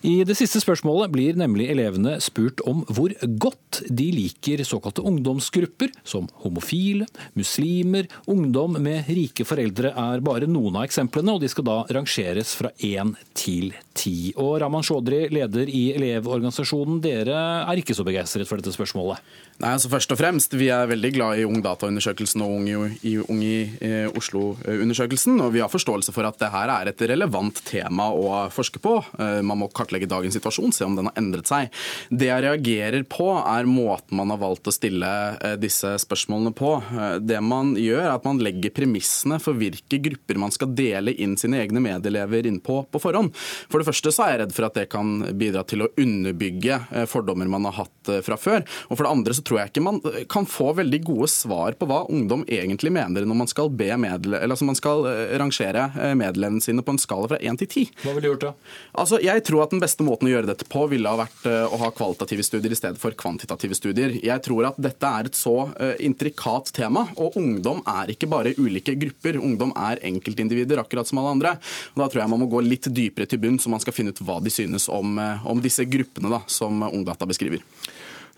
I 0.00 0.22
det 0.24 0.32
siste 0.38 0.62
spørsmålet 0.62 1.10
blir 1.12 1.36
nemlig 1.36 1.66
elevene 1.74 2.14
spurt 2.24 2.62
om 2.64 2.78
hvor 2.88 3.12
godt 3.42 3.82
de 3.92 4.06
liker 4.16 4.62
såkalte 4.64 5.04
ungdomsgrupper, 5.04 5.92
som 6.08 6.24
homofile, 6.40 7.04
muslimer, 7.36 8.08
ungdom 8.24 8.78
med 8.80 9.10
rike 9.12 9.44
foreldre 9.44 9.92
er 9.92 10.24
bare 10.24 10.48
noen 10.48 10.78
av 10.80 10.86
eksemplene, 10.88 11.34
og 11.36 11.44
de 11.44 11.50
skal 11.52 11.68
da 11.68 11.76
rangeres 11.92 12.54
fra 12.56 12.72
én 12.80 13.12
til 13.36 13.74
ti. 13.92 14.32
Og 14.40 14.56
Raman 14.64 14.86
Chaudhry, 14.88 15.26
leder 15.36 15.68
i 15.68 15.90
Elevorganisasjonen, 15.98 17.02
dere 17.04 17.36
er 17.68 17.84
ikke 17.84 17.96
så 17.96 18.06
begeistret 18.08 18.48
for 18.48 18.56
dette 18.56 18.72
spørsmålet? 18.72 19.20
Nei, 19.60 19.74
altså 19.76 19.90
Først 19.92 20.12
og 20.14 20.16
fremst, 20.16 20.54
Vi 20.56 20.70
er 20.72 20.88
veldig 20.88 21.10
glad 21.12 21.40
i 21.40 21.44
Ungdataundersøkelsen 21.44 22.40
og 22.44 22.52
Ung 22.56 22.68
i, 23.04 23.12
ung 23.20 23.40
i 23.44 23.68
eh, 23.84 24.08
Oslo-undersøkelsen. 24.16 25.36
og 25.44 25.52
Vi 25.52 25.60
har 25.60 25.68
forståelse 25.68 26.14
for 26.16 26.24
at 26.24 26.38
det 26.40 26.48
her 26.52 26.70
er 26.72 26.88
et 26.88 27.02
relevant 27.10 27.60
tema 27.68 28.08
å 28.08 28.48
forske 28.52 28.80
på. 28.80 28.94
Eh, 29.20 29.40
man 29.44 29.60
må 29.60 29.68
kartlegge 29.68 30.08
dagens 30.08 30.38
situasjon, 30.38 30.72
se 30.72 30.86
om 30.86 30.96
den 30.96 31.10
har 31.10 31.18
endret 31.20 31.50
seg. 31.50 31.68
Det 32.08 32.30
jeg 32.30 32.44
reagerer 32.46 33.04
på, 33.04 33.28
er 33.36 33.68
måten 33.68 34.16
man 34.16 34.32
har 34.32 34.40
valgt 34.40 34.70
å 34.70 34.74
stille 34.74 35.10
eh, 35.36 35.58
disse 35.60 35.92
spørsmålene 36.06 36.54
på. 36.56 36.72
Det 37.20 37.42
man 37.44 37.74
gjør, 37.76 38.00
er 38.06 38.14
at 38.14 38.24
man 38.28 38.40
legger 38.40 38.72
premissene 38.72 39.40
for 39.44 39.60
hvilke 39.60 40.00
grupper 40.00 40.40
man 40.40 40.56
skal 40.56 40.72
dele 40.72 41.12
inn 41.20 41.36
sine 41.40 41.60
egne 41.60 41.84
medelever 41.84 42.48
inn 42.48 42.62
på 42.64 42.80
på 42.88 43.02
forhånd. 43.02 43.34
For 43.68 43.80
det 43.80 43.90
første 43.90 44.14
så 44.14 44.24
er 44.24 44.34
jeg 44.34 44.42
redd 44.46 44.56
for 44.56 44.70
at 44.70 44.80
det 44.80 44.88
kan 44.92 45.12
bidra 45.36 45.66
til 45.68 45.84
å 45.84 45.92
underbygge 46.00 46.80
fordommer 47.10 47.50
man 47.50 47.68
har 47.68 47.82
hatt 47.82 48.14
fra 48.24 48.40
før. 48.40 48.64
Og 48.88 48.96
for 48.96 49.04
det 49.04 49.12
andre 49.12 49.36
så 49.36 49.44
tror 49.50 49.62
jeg 49.62 49.72
ikke 49.72 49.84
man 49.84 50.00
eh, 50.12 50.22
kan 50.30 50.48
få 50.48 50.70
veldig 50.78 51.02
gode 51.10 51.30
svar 51.32 51.74
på 51.78 51.90
hva 51.90 52.04
ungdom 52.12 52.46
egentlig 52.46 52.94
mener 52.94 53.26
når 53.26 53.42
man 53.42 53.50
skal, 53.50 53.70
be 53.70 53.90
medle 54.00 54.38
eller 54.38 54.54
altså 54.54 54.68
man 54.68 54.78
skal 54.78 55.04
eh, 55.10 55.36
rangere 55.40 55.88
medlemmene 56.16 56.62
sine 56.62 56.84
på 56.86 56.94
en 56.94 57.02
skala 57.02 57.28
fra 57.34 57.40
1 57.42 57.60
til 57.64 57.68
10. 57.68 57.90
Hva 58.04 58.14
ville 58.14 58.26
du 58.28 58.32
gjort 58.32 58.46
da? 58.46 58.54
Altså, 59.00 59.18
jeg 59.22 59.42
tror 59.46 59.64
at 59.64 59.70
Den 59.74 59.82
beste 59.82 60.04
måten 60.06 60.28
å 60.28 60.32
gjøre 60.32 60.50
dette 60.50 60.66
på 60.68 60.82
ville 60.90 61.10
ha 61.10 61.18
vært 61.20 61.46
eh, 61.48 61.64
å 61.66 61.78
ha 61.80 61.90
kvalitative 61.94 62.44
studier 62.46 62.74
i 62.74 62.78
stedet 62.78 63.00
for 63.00 63.14
kvantitative 63.18 63.76
studier. 63.78 64.16
Jeg 64.22 64.42
tror 64.44 64.70
at 64.70 64.80
dette 64.82 65.12
er 65.20 65.30
et 65.30 65.38
så 65.38 65.54
eh, 65.80 65.94
intrikat 66.06 66.72
tema, 66.76 67.06
og 67.20 67.38
ungdom 67.40 67.82
er 67.88 68.12
ikke 68.14 68.28
bare 68.30 68.54
ulike 68.58 68.96
grupper. 69.00 69.40
Ungdom 69.40 69.72
er 69.78 70.02
enkeltindivider, 70.10 70.82
akkurat 70.82 71.08
som 71.08 71.22
alle 71.22 71.36
andre. 71.36 71.54
Og 71.94 72.02
Da 72.02 72.10
tror 72.10 72.24
jeg 72.24 72.32
man 72.34 72.44
må 72.44 72.50
gå 72.50 72.62
litt 72.66 72.90
dypere 72.90 73.28
til 73.30 73.42
bunn, 73.42 73.60
så 73.62 73.72
man 73.72 73.82
skal 73.82 73.96
finne 73.96 74.14
ut 74.14 74.22
hva 74.24 74.40
de 74.42 74.52
synes 74.52 74.88
om, 74.92 75.18
eh, 75.18 75.46
om 75.46 75.62
disse 75.62 75.86
gruppene 75.88 76.32
da, 76.32 76.42
som 76.50 76.82
Ungdata 76.90 77.28
beskriver. 77.28 77.62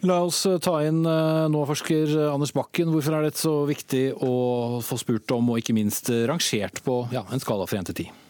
La 0.08 0.18
oss 0.26 0.40
ta 0.64 0.78
inn 0.82 1.04
eh, 1.06 1.44
nå 1.52 1.62
forsker 1.68 2.16
Anders 2.32 2.54
Bakken. 2.56 2.90
Hvorfor 2.90 3.18
er 3.18 3.28
det 3.28 3.38
så 3.38 3.54
viktig 3.68 4.08
å 4.18 4.34
få 4.82 4.98
spurt 4.98 5.30
om, 5.36 5.52
og 5.52 5.62
ikke 5.62 5.76
minst 5.76 6.10
rangert 6.30 6.82
på 6.86 7.04
ja, 7.14 7.22
en 7.30 7.42
skala 7.42 7.68
fra 7.70 7.82
1 7.82 7.92
til 7.92 8.04
10? 8.08 8.21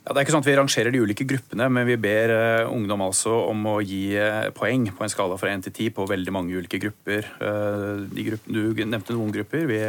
Ja, 0.00 0.14
det 0.14 0.20
er 0.20 0.24
ikke 0.24 0.32
sånn 0.32 0.44
at 0.44 0.48
Vi 0.48 0.56
rangerer 0.56 0.94
de 0.94 1.00
ulike 1.04 1.24
gruppene, 1.28 1.66
men 1.68 1.84
vi 1.84 1.96
ber 2.00 2.32
uh, 2.32 2.70
ungdom 2.72 3.02
altså 3.04 3.34
om 3.50 3.66
å 3.68 3.76
gi 3.84 4.14
uh, 4.16 4.48
poeng 4.56 4.86
på 4.96 5.04
en 5.04 5.12
skala 5.12 5.36
fra 5.40 5.50
1 5.52 5.66
til 5.66 5.74
10 5.74 5.94
på 5.98 6.06
veldig 6.08 6.32
mange 6.32 6.56
ulike 6.56 6.80
grupper. 6.80 7.28
Uh, 7.36 8.06
gruppene, 8.16 8.64
du 8.72 8.80
nevnte 8.80 9.16
noen 9.16 9.34
grupper. 9.34 9.66
Vi, 9.68 9.80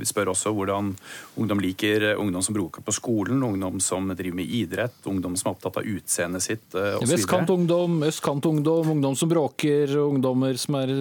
vi, 0.00 0.08
spør 0.08 0.34
også 0.34 0.52
hvordan 0.54 0.92
ungdom 1.40 1.62
liker 1.64 2.10
ungdom 2.12 2.44
som 2.44 2.56
bruker 2.56 2.84
på 2.84 2.92
skolen, 2.94 3.40
ungdom 3.46 3.80
som 3.80 4.12
driver 4.12 4.36
med 4.42 4.52
idrett, 4.52 4.98
ungdom 5.08 5.38
som 5.40 5.50
er 5.50 5.56
opptatt 5.56 5.80
av 5.80 5.88
utseendet 5.94 6.44
sitt. 6.44 6.66
Vestkantungdom, 7.08 8.02
østkantungdom, 8.10 8.92
ungdom 8.98 9.16
som 9.16 9.32
bråker, 9.32 9.96
ungdommer 10.04 10.60
som 10.60 10.76
er 10.82 10.92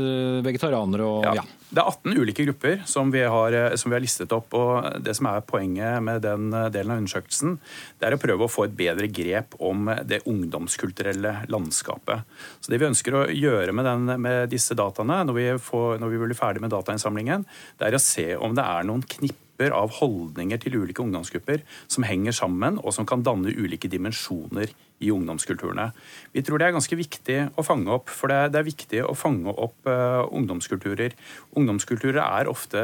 vegetarianere 0.47 1.09
og 1.09 1.27
ja. 1.27 1.35
ja. 1.41 1.45
Det 1.73 1.81
er 1.81 1.89
18 1.89 2.19
ulike 2.21 2.45
grupper 2.45 2.83
som 2.85 3.09
vi, 3.13 3.23
har, 3.25 3.55
som 3.81 3.89
vi, 3.89 3.95
har, 3.95 4.03
listet 4.03 4.33
opp. 4.35 4.53
og 4.53 5.01
Det 5.01 5.15
som 5.17 5.29
er 5.31 5.45
poenget 5.47 6.03
med 6.05 6.21
den 6.21 6.51
delen 6.73 6.93
av 6.93 7.01
undersøkelsen, 7.01 7.55
det 7.97 8.07
er 8.07 8.13
å 8.17 8.21
prøve 8.21 8.45
å 8.45 8.51
få 8.51 8.67
et 8.67 8.75
bedre 8.77 9.09
grep 9.09 9.57
om 9.57 9.89
det 10.05 10.21
ungdomskulturelle 10.29 11.35
landskapet. 11.49 12.29
Så 12.61 12.73
Det 12.73 12.77
vi 12.77 12.89
ønsker 12.91 13.17
å 13.17 13.25
gjøre 13.31 13.73
med, 13.73 13.89
den, 13.89 14.21
med 14.21 14.53
disse 14.53 14.77
dataene, 14.77 15.23
når 15.25 15.39
vi, 15.39 15.47
får, 15.65 15.97
når 16.03 16.13
vi 16.13 16.21
blir 16.27 16.37
ferdig 16.37 16.61
med 16.61 16.75
datainnsamlingen, 16.75 17.47
det 17.79 17.89
er 17.89 17.97
å 17.97 18.03
se 18.05 18.27
om 18.37 18.53
det 18.53 18.67
er 18.69 18.85
noen 18.89 19.05
knipper 19.53 19.73
av 19.73 19.91
holdninger 19.99 20.57
til 20.59 20.81
ulike 20.81 21.01
ungdomsgrupper 21.01 21.63
som 21.87 22.03
henger 22.03 22.33
sammen, 22.33 22.79
og 22.83 22.93
som 22.93 23.05
kan 23.05 23.23
danne 23.23 23.53
ulike 23.53 23.87
dimensjoner 23.87 24.73
i 24.99 25.11
ungdomskulturene. 25.11 25.91
Vi 26.33 26.41
tror 26.41 26.59
det 26.59 26.67
er 26.67 26.75
ganske 26.75 26.95
viktig 26.95 27.39
å 27.55 27.63
fange 27.63 27.91
opp, 27.91 28.09
for 28.09 28.29
det 28.29 28.57
er, 28.57 28.63
viktig 28.63 29.03
å 29.03 29.13
fange 29.13 29.51
opp 29.51 29.75
uh, 29.85 30.23
ungdomskulturer. 30.31 31.13
Ungdomskulturer 31.55 32.21
er 32.23 32.47
ofte 32.47 32.79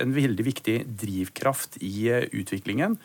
en 0.00 0.12
veldig 0.12 0.44
viktig 0.44 0.82
drivkraft 0.86 1.78
i 1.80 2.10
uh, 2.10 2.26
utviklingen. 2.32 2.98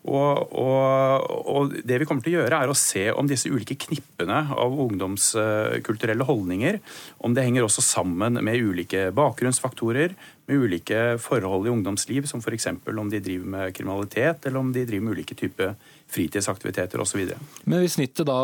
Og, 0.00 0.54
og, 0.56 1.26
og, 1.44 1.74
det 1.84 1.98
vi 2.00 2.06
kommer 2.08 2.24
til 2.24 2.38
å 2.38 2.40
gjøre, 2.40 2.60
er 2.64 2.70
å 2.72 2.78
se 2.78 3.02
om 3.12 3.28
disse 3.28 3.50
ulike 3.52 3.76
knippene 3.82 4.38
av 4.56 4.78
ungdomskulturelle 4.86 6.24
holdninger 6.24 6.78
om 7.20 7.36
det 7.36 7.44
henger 7.44 7.66
også 7.66 7.84
sammen 7.84 8.40
med 8.40 8.64
ulike 8.64 9.10
bakgrunnsfaktorer, 9.12 10.16
med 10.50 10.66
ulike 10.66 11.00
forhold 11.22 11.68
i 11.68 11.72
ungdomsliv, 11.72 12.26
som 12.26 12.42
f.eks. 12.42 12.66
om 12.90 13.10
de 13.10 13.22
driver 13.22 13.50
med 13.54 13.74
kriminalitet, 13.76 14.46
eller 14.46 14.60
om 14.60 14.72
de 14.74 14.84
driver 14.88 15.06
med 15.06 15.18
ulike 15.18 15.36
typer 15.38 15.76
fritidsaktiviteter 16.10 17.00
osv. 17.00 17.22
Men 17.70 17.84
hvis 17.84 17.94
snittet 17.98 18.26
da 18.26 18.40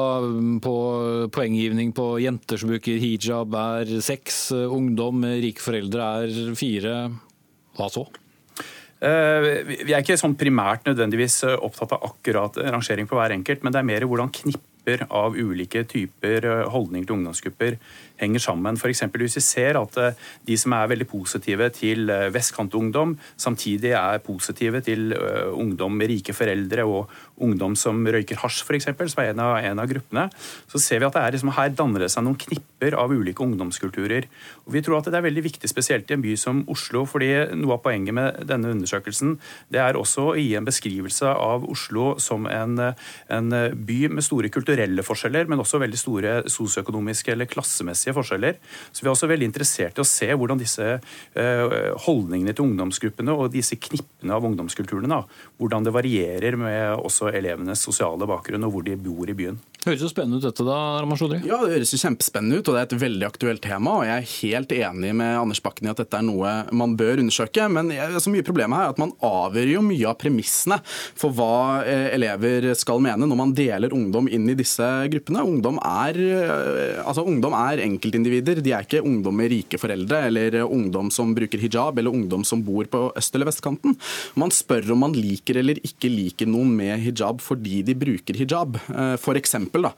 på 0.62 0.76
poenggivning 1.34 1.90
på 1.96 2.12
jenter 2.22 2.62
som 2.62 2.70
bruker 2.70 3.00
hijab 3.02 3.56
er 3.58 3.96
seks, 4.04 4.52
ungdom 4.54 5.18
med 5.26 5.42
rike 5.42 5.64
foreldre 5.64 6.12
er 6.22 6.54
fire, 6.58 6.94
hva 7.76 7.90
så? 7.92 8.06
Eh, 8.96 9.66
vi 9.84 9.92
er 9.92 10.00
ikke 10.00 10.16
sånn 10.16 10.38
primært 10.40 10.86
nødvendigvis 10.88 11.42
eh, 11.44 11.58
opptatt 11.60 11.92
av 11.98 12.06
akkurat 12.08 12.56
rangering 12.64 13.08
på 13.10 13.18
hver 13.18 13.34
enkelt, 13.34 13.64
men 13.64 13.74
det 13.74 13.82
er 13.82 13.90
mer 13.90 14.06
hvordan 14.08 14.32
knipper 14.32 15.02
av 15.12 15.36
ulike 15.36 15.82
typer 15.90 16.46
eh, 16.48 16.62
holdninger 16.72 17.04
til 17.04 17.18
ungdomsgrupper 17.18 17.76
henger 18.20 18.42
sammen. 18.42 18.78
F.eks. 18.80 19.04
hvis 19.12 19.38
vi 19.38 19.44
ser 19.44 19.80
at 19.80 19.98
de 20.46 20.58
som 20.58 20.74
er 20.76 20.90
veldig 20.92 21.08
positive 21.10 21.70
til 21.74 22.10
vestkantungdom, 22.32 23.16
samtidig 23.36 23.94
er 23.96 24.22
positive 24.24 24.80
til 24.84 25.12
ungdom 25.52 25.96
med 25.96 26.10
rike 26.10 26.34
foreldre 26.36 26.84
og 26.86 27.10
ungdom 27.42 27.76
som 27.76 28.00
røyker 28.06 28.40
hasj, 28.40 28.64
f.eks., 28.64 28.88
som 29.12 29.22
er 29.22 29.32
en 29.32 29.42
av, 29.42 29.56
en 29.60 29.80
av, 29.82 29.88
gruppene, 29.90 30.26
så 30.70 30.80
ser 30.82 31.02
vi 31.02 31.08
at 31.08 31.16
det 31.16 31.24
liksom, 31.36 31.52
her 31.56 31.72
danner 31.76 32.04
det 32.04 32.10
seg 32.12 32.24
noen 32.26 32.38
knipper 32.40 32.96
av 32.98 33.12
ulike 33.12 33.44
ungdomskulturer. 33.44 34.28
Og 34.66 34.74
Vi 34.76 34.82
tror 34.84 34.98
at 35.00 35.10
det 35.10 35.18
er 35.20 35.26
veldig 35.26 35.44
viktig, 35.46 35.70
spesielt 35.70 36.10
i 36.10 36.16
en 36.16 36.24
by 36.24 36.36
som 36.40 36.62
Oslo, 36.72 37.04
fordi 37.08 37.30
noe 37.56 37.76
av 37.76 37.82
poenget 37.84 38.16
med 38.16 38.42
denne 38.48 38.72
undersøkelsen 38.74 39.36
det 39.72 39.80
er 39.82 39.98
også 39.98 40.30
å 40.30 40.36
gi 40.38 40.54
en 40.58 40.66
beskrivelse 40.66 41.28
av 41.30 41.66
Oslo 41.68 42.14
som 42.22 42.46
en, 42.50 42.78
en 43.32 43.56
by 43.88 43.98
med 44.12 44.24
store 44.24 44.50
kulturelle 44.52 45.04
forskjeller, 45.06 45.48
men 45.50 45.62
også 45.62 45.80
veldig 45.82 46.00
store 46.00 46.36
sosioøkonomiske 46.52 47.34
eller 47.34 47.50
klassemessige 47.50 48.05
forskjeller. 48.14 48.58
Så 48.92 49.02
Vi 49.02 49.08
er 49.08 49.14
også 49.14 49.30
veldig 49.30 49.48
interessert 49.48 49.98
i 49.98 50.04
å 50.04 50.08
se 50.08 50.28
hvordan 50.30 50.60
disse 50.60 50.86
uh, 50.98 51.76
holdningene 52.06 52.54
til 52.54 52.68
ungdomsgruppene 52.68 53.34
og 53.34 53.50
disse 53.54 53.78
knippene 53.80 54.36
av 54.36 54.46
ungdomskulturene, 54.46 55.10
da, 55.10 55.22
hvordan 55.58 55.86
det 55.86 55.94
varierer 55.96 56.58
med 56.60 57.00
også 57.00 57.32
elevenes 57.34 57.82
sosiale 57.82 58.28
bakgrunn 58.28 58.66
og 58.68 58.76
hvor 58.76 58.86
de 58.86 58.98
bor 59.00 59.30
i 59.30 59.36
byen. 59.36 59.58
Høres 59.86 60.02
jo 60.02 60.08
spennende 60.10 60.40
ut 60.40 60.46
dette 60.48 60.64
da, 60.66 60.76
Raman 60.98 61.18
Shodri? 61.18 61.36
Ja, 61.46 61.60
det 61.62 61.76
høres 61.76 61.92
jo 61.94 62.00
kjempespennende 62.00 62.58
ut, 62.58 62.66
og 62.66 62.74
det 62.74 62.80
er 62.80 62.88
et 62.88 63.02
veldig 63.04 63.26
aktuelt 63.28 63.62
tema. 63.62 63.92
og 64.00 64.08
Jeg 64.08 64.16
er 64.16 64.30
helt 64.32 64.72
enig 64.74 65.12
med 65.14 65.36
Anders 65.38 65.60
Bakken 65.62 65.86
i 65.86 65.92
at 65.92 66.00
dette 66.00 66.18
er 66.18 66.24
noe 66.26 66.54
man 66.74 66.96
bør 66.98 67.22
undersøke. 67.22 67.68
Men 67.70 67.92
så 68.18 68.32
mye 68.32 68.42
problemet 68.46 68.80
her 68.80 68.88
er 68.88 68.94
at 68.96 68.98
man 68.98 69.12
avgjør 69.22 69.70
jo 69.76 69.82
mye 69.86 70.08
av 70.10 70.16
premissene 70.18 70.80
for 70.88 71.30
hva 71.36 71.84
eh, 71.86 72.08
elever 72.16 72.66
skal 72.74 72.98
mene 73.04 73.28
når 73.30 73.38
man 73.38 73.52
deler 73.54 73.94
ungdom 73.94 74.26
inn 74.26 74.50
i 74.50 74.56
disse 74.58 74.88
gruppene. 75.12 75.44
Ungdom 75.46 75.78
er, 75.78 76.18
eh, 76.18 76.98
altså, 77.04 77.22
ungdom 77.22 77.54
er 77.60 77.84
enkeltindivider. 77.86 78.58
De 78.66 78.74
er 78.74 78.88
ikke 78.88 79.04
ungdom 79.06 79.38
med 79.38 79.52
rike 79.54 79.78
foreldre, 79.78 80.24
eller 80.32 80.58
ungdom 80.64 81.12
som 81.14 81.30
bruker 81.36 81.62
hijab, 81.62 82.02
eller 82.02 82.10
ungdom 82.10 82.42
som 82.42 82.64
bor 82.66 82.90
på 82.90 83.04
øst- 83.14 83.38
eller 83.38 83.52
vestkanten. 83.52 83.94
Man 84.34 84.50
spør 84.50 84.90
om 84.96 85.04
man 85.06 85.14
liker 85.14 85.62
eller 85.62 85.78
ikke 85.86 86.10
liker 86.10 86.50
noen 86.50 86.74
med 86.74 86.98
hijab 87.06 87.38
fordi 87.44 87.84
de 87.86 87.94
bruker 87.94 88.34
hijab. 88.42 88.82
Eh, 88.90 89.14
for 89.22 89.38
eksempel 89.38 89.75
da, 89.84 89.92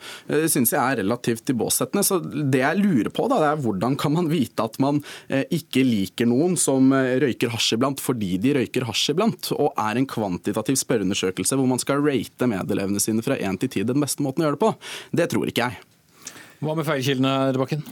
synes 0.49 0.68
syns 0.68 0.74
jeg 0.74 0.83
er 0.83 1.01
relativt 1.03 1.45
tilbåsettende. 1.49 2.05
Så 2.07 2.18
det 2.22 2.62
jeg 2.62 2.81
lurer 2.81 3.11
på, 3.14 3.29
da, 3.31 3.41
det 3.43 3.51
er 3.53 3.62
hvordan 3.64 3.97
kan 4.01 4.14
man 4.14 4.31
vite 4.31 4.64
at 4.64 4.79
man 4.83 5.01
eh, 5.29 5.45
ikke 5.55 5.85
liker 5.87 6.29
noen 6.31 6.57
som 6.61 6.93
eh, 6.97 7.16
røyker 7.22 7.53
hasj 7.55 7.76
iblant 7.79 8.03
fordi 8.03 8.37
de 8.43 8.57
røyker 8.59 8.89
hasj 8.89 9.12
iblant, 9.14 9.53
og 9.57 9.72
er 9.79 10.01
en 10.01 10.09
kvantitativ 10.09 10.79
spørreundersøkelse 10.83 11.59
hvor 11.59 11.70
man 11.70 11.83
skal 11.83 12.03
rate 12.05 12.51
medelevene 12.51 13.03
sine 13.03 13.24
fra 13.24 13.39
1 13.39 13.62
til 13.64 13.72
10 13.85 13.89
den 13.93 14.05
beste 14.05 14.24
måten 14.24 14.45
å 14.45 14.49
gjøre 14.49 14.59
det 14.59 14.64
på. 14.66 14.74
Det 15.22 15.31
tror 15.33 15.51
ikke 15.51 15.68
jeg. 15.68 15.83
Hva 16.59 16.74
med 16.74 16.87
feilkildene, 16.89 17.35
Bakken? 17.59 17.85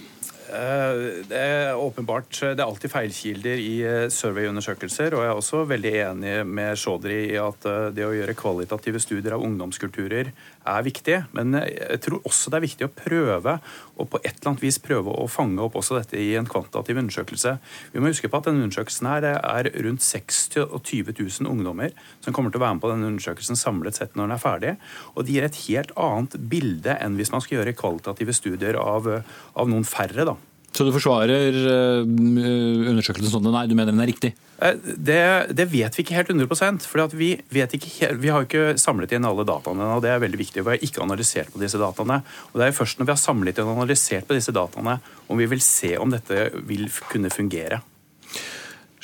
Eh, 0.57 1.23
det 1.29 1.37
er 1.37 1.77
åpenbart 1.77 2.31
det 2.41 2.63
er 2.63 2.65
alltid 2.65 2.93
feilkilder 2.93 3.61
i 3.61 3.73
eh, 3.85 4.07
surveyundersøkelser. 4.13 5.15
Og 5.17 5.25
jeg 5.25 5.33
er 5.33 5.41
også 5.41 5.65
veldig 5.69 5.93
enig 6.07 6.35
med 6.49 6.79
Chaudhry 6.81 7.19
i 7.33 7.41
at 7.41 7.67
eh, 7.69 7.89
det 7.97 8.07
å 8.07 8.15
gjøre 8.15 8.37
kvalitative 8.39 9.03
studier 9.03 9.37
av 9.37 9.45
ungdomskulturer 9.45 10.31
er 10.67 10.87
viktig. 10.87 11.19
Men 11.37 11.59
jeg 11.61 12.01
tror 12.05 12.23
også 12.25 12.53
det 12.53 12.61
er 12.61 12.67
viktig 12.67 12.89
å 12.89 12.95
prøve 12.95 13.59
og 13.97 14.11
på 14.13 14.21
et 14.23 14.33
eller 14.35 14.53
annet 14.53 14.65
vis 14.65 14.81
prøve 14.83 15.13
å 15.13 15.27
fange 15.31 15.63
opp 15.65 15.79
også 15.81 15.99
dette 15.99 16.19
i 16.21 16.35
en 16.39 16.49
kvantitativ 16.49 16.99
undersøkelse. 17.01 17.57
Vi 17.93 18.03
må 18.03 18.13
huske 18.13 18.31
på 18.33 18.41
at 18.41 18.49
denne 18.49 18.65
undersøkelsen 18.67 19.09
her 19.09 19.29
er 19.37 19.71
rundt 19.87 20.05
6 20.05 20.43
20 20.57 21.17
000 21.17 21.49
ungdommer 21.51 21.95
som 22.25 22.37
kommer 22.37 22.53
til 22.53 22.61
å 22.61 22.67
være 22.67 22.77
med 22.77 22.85
på 22.85 22.93
denne 22.93 23.11
undersøkelsen 23.13 23.59
samlet 23.59 23.99
sett 23.99 24.17
når 24.17 24.29
den 24.29 24.37
er 24.37 24.43
ferdig. 24.43 24.75
Og 25.15 25.25
det 25.25 25.37
gir 25.37 25.49
et 25.49 25.63
helt 25.67 25.95
annet 26.01 26.37
bilde 26.53 26.99
enn 27.01 27.17
hvis 27.19 27.33
man 27.35 27.45
skal 27.45 27.61
gjøre 27.61 27.77
kvalitative 27.79 28.37
studier 28.37 28.81
av, 28.81 29.09
av 29.57 29.73
noen 29.73 29.89
færre. 29.89 30.29
da. 30.29 30.37
Så 30.77 30.85
du 30.85 30.93
forsvarer 30.93 31.57
eh, 31.57 32.03
undersøkelsen 32.05 33.33
sånn 33.33 33.49
nei, 33.49 33.65
du 33.71 33.73
mener 33.79 33.95
den 33.95 34.03
er 34.05 34.11
riktig? 34.11 34.35
Eh, 34.61 34.77
det, 34.77 35.23
det 35.57 35.69
vet 35.73 35.97
vi 35.97 36.05
ikke 36.05 36.19
helt 36.19 36.33
100% 36.35 36.85
for 36.85 37.17
vi, 37.17 37.31
ikke, 37.49 38.13
vi 38.21 38.33
har 38.33 38.45
ikke 38.45 38.77
samlet 38.81 39.17
inn 39.17 39.25
alle 39.25 39.47
dataene. 39.49 39.89
og 39.97 40.05
Det 40.05 40.13
er 40.13 40.21
veldig 40.21 40.41
viktig. 40.43 40.65
Vi 40.67 40.75
har 40.75 40.85
ikke 40.85 41.05
analysert 41.07 41.53
på 41.55 41.63
disse 41.63 41.81
dataene. 41.81 42.21
og 42.53 42.61
Det 42.61 42.69
er 42.69 42.77
først 42.77 43.01
når 43.01 43.09
vi 43.09 43.15
har 43.15 43.23
samlet 43.25 43.57
inn 43.57 43.71
og 43.71 43.81
analysert 43.81 44.29
på 44.29 44.37
disse 44.37 44.53
dataene, 44.53 44.99
om 45.33 45.41
vi 45.41 45.49
vil 45.49 45.65
se 45.65 45.95
om 46.01 46.13
dette 46.13 46.51
vil 46.69 46.91
kunne 47.09 47.33
fungere. 47.33 47.81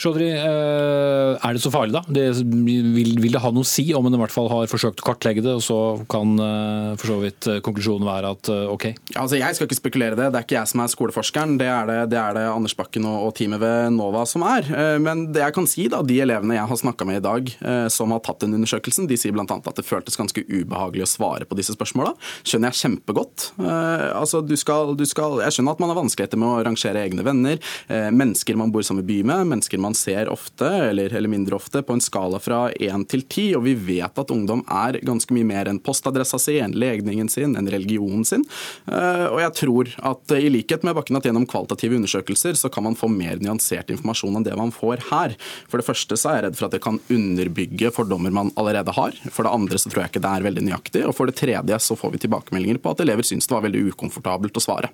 Chaudhry, 0.02 0.32
eh, 0.34 1.38
er 1.38 1.54
det 1.54 1.62
så 1.62 1.70
farlig, 1.70 1.94
da? 1.94 2.02
Det, 2.10 2.24
vil, 2.42 2.88
vil, 3.22 3.30
det 3.30 3.42
ha 3.42 3.52
noe 3.54 3.62
å 3.62 3.68
si 3.68 3.84
om 3.94 4.06
en 4.08 4.16
i 4.16 4.18
hvert 4.18 4.34
fall 4.34 4.48
har 4.50 4.70
forsøkt 4.70 4.98
å 4.98 5.06
kartlegge 5.06 5.44
det, 5.44 5.52
og 5.54 5.62
så 5.62 5.78
kan 6.10 6.32
eh, 6.42 6.88
for 6.98 7.12
så 7.12 7.18
vidt 7.22 7.46
eh, 7.46 7.60
konklusjonen 7.62 8.08
være 8.08 8.32
at 8.34 8.50
OK? 8.72 8.88
Altså, 9.14 9.38
jeg 9.38 9.54
skal 9.54 9.68
ikke 9.68 9.78
spekulere 9.78 10.18
det. 10.18 10.32
Det 10.32 10.40
er 10.40 10.46
ikke 10.48 10.58
jeg 10.58 10.70
som 10.72 10.82
er 10.82 10.90
skoleforskeren, 10.90 11.54
det 11.60 11.68
er 11.70 11.86
det, 11.86 11.98
det, 12.14 12.18
er 12.18 12.34
det 12.34 12.44
Anders 12.50 12.74
Bakken 12.78 13.06
og, 13.06 13.28
og, 13.28 13.34
teamet 13.38 13.62
ved 13.62 13.94
NOVA 13.94 14.24
som 14.26 14.46
er. 14.48 14.66
Men 15.02 15.28
det 15.32 15.44
jeg 15.44 15.54
kan 15.54 15.68
si, 15.70 15.86
da, 15.92 16.02
de 16.06 16.18
elevene 16.24 16.58
jeg 16.58 16.70
har 16.72 16.80
snakka 16.82 17.06
med 17.08 17.20
i 17.20 17.24
dag 17.24 17.52
som 17.94 18.12
har 18.12 18.20
tatt 18.26 18.42
den 18.42 18.56
undersøkelsen, 18.58 19.06
de 19.08 19.16
sier 19.20 19.34
bl.a. 19.34 19.46
at 19.46 19.78
det 19.78 19.86
føltes 19.86 20.18
ganske 20.18 20.42
ubehagelig 20.48 21.06
å 21.06 21.10
svare 21.12 21.46
på 21.48 21.56
disse 21.58 21.76
spørsmåla. 21.76 22.12
Skjønner 22.42 22.72
jeg 22.72 22.80
kjempegodt. 22.82 23.48
Altså, 23.62 24.42
du 24.44 24.54
skal, 24.60 24.92
du 24.98 25.06
skal, 25.08 25.38
jeg 25.46 25.56
skjønner 25.56 25.76
at 25.76 25.82
man 25.82 25.92
har 25.94 26.00
vanskeligheter 26.02 26.40
med 26.40 26.50
å 26.50 26.60
rangere 26.68 27.06
egne 27.06 27.24
venner, 27.26 27.72
mennesker 27.88 28.58
man 28.58 28.74
bor 28.74 28.84
i 28.84 28.88
samme 28.88 29.06
by 29.06 29.22
med, 29.28 29.48
mennesker 29.54 29.80
man 29.82 29.91
ser 29.96 30.30
ofte, 30.32 30.68
eller, 30.90 31.12
eller 31.14 31.30
mindre 31.30 31.56
ofte, 31.58 31.82
på 31.82 31.96
en 31.96 32.02
skala 32.02 32.40
fra 32.42 32.64
én 32.72 33.04
til 33.08 33.24
ti. 33.30 33.48
Og 33.58 33.64
vi 33.66 33.74
vet 33.74 34.18
at 34.18 34.32
ungdom 34.34 34.64
er 34.70 35.00
ganske 35.04 35.34
mye 35.34 35.48
mer 35.48 35.70
enn 35.70 35.80
postadressa 35.82 36.40
si, 36.42 36.58
enn 36.62 36.76
legningen 36.78 37.30
sin, 37.32 37.56
enn 37.58 37.70
religionen 37.72 38.26
sin. 38.28 38.44
Eh, 38.86 39.26
og 39.28 39.40
jeg 39.42 39.56
tror 39.60 39.92
at 40.12 40.36
i 40.38 40.50
likhet 40.52 40.86
med 40.86 40.96
Bakken 40.98 41.18
at 41.18 41.28
gjennom 41.28 41.46
kvalitative 41.50 41.98
undersøkelser 42.00 42.58
så 42.58 42.70
kan 42.72 42.86
man 42.88 42.98
få 42.98 43.10
mer 43.12 43.42
nyansert 43.42 43.92
informasjon 43.92 44.40
enn 44.40 44.48
det 44.48 44.58
man 44.58 44.74
får 44.74 45.06
her. 45.10 45.36
For 45.70 45.80
det 45.80 45.88
første 45.88 46.18
så 46.18 46.32
er 46.32 46.40
jeg 46.40 46.46
redd 46.48 46.60
for 46.60 46.68
at 46.68 46.76
det 46.76 46.84
kan 46.84 47.00
underbygge 47.12 47.92
fordommer 47.94 48.34
man 48.34 48.52
allerede 48.60 48.94
har. 48.96 49.16
For 49.30 49.46
det 49.46 49.54
andre 49.54 49.80
så 49.80 49.92
tror 49.92 50.04
jeg 50.04 50.14
ikke 50.14 50.26
det 50.26 50.34
er 50.34 50.48
veldig 50.48 50.66
nøyaktig. 50.68 51.06
Og 51.08 51.16
for 51.16 51.30
det 51.30 51.38
tredje 51.40 51.80
så 51.82 51.98
får 51.98 52.16
vi 52.16 52.24
tilbakemeldinger 52.26 52.82
på 52.82 52.94
at 52.94 53.02
elever 53.04 53.26
syns 53.26 53.48
det 53.48 53.56
var 53.56 53.66
veldig 53.66 53.88
ukomfortabelt 53.92 54.58
å 54.58 54.64
svare. 54.64 54.92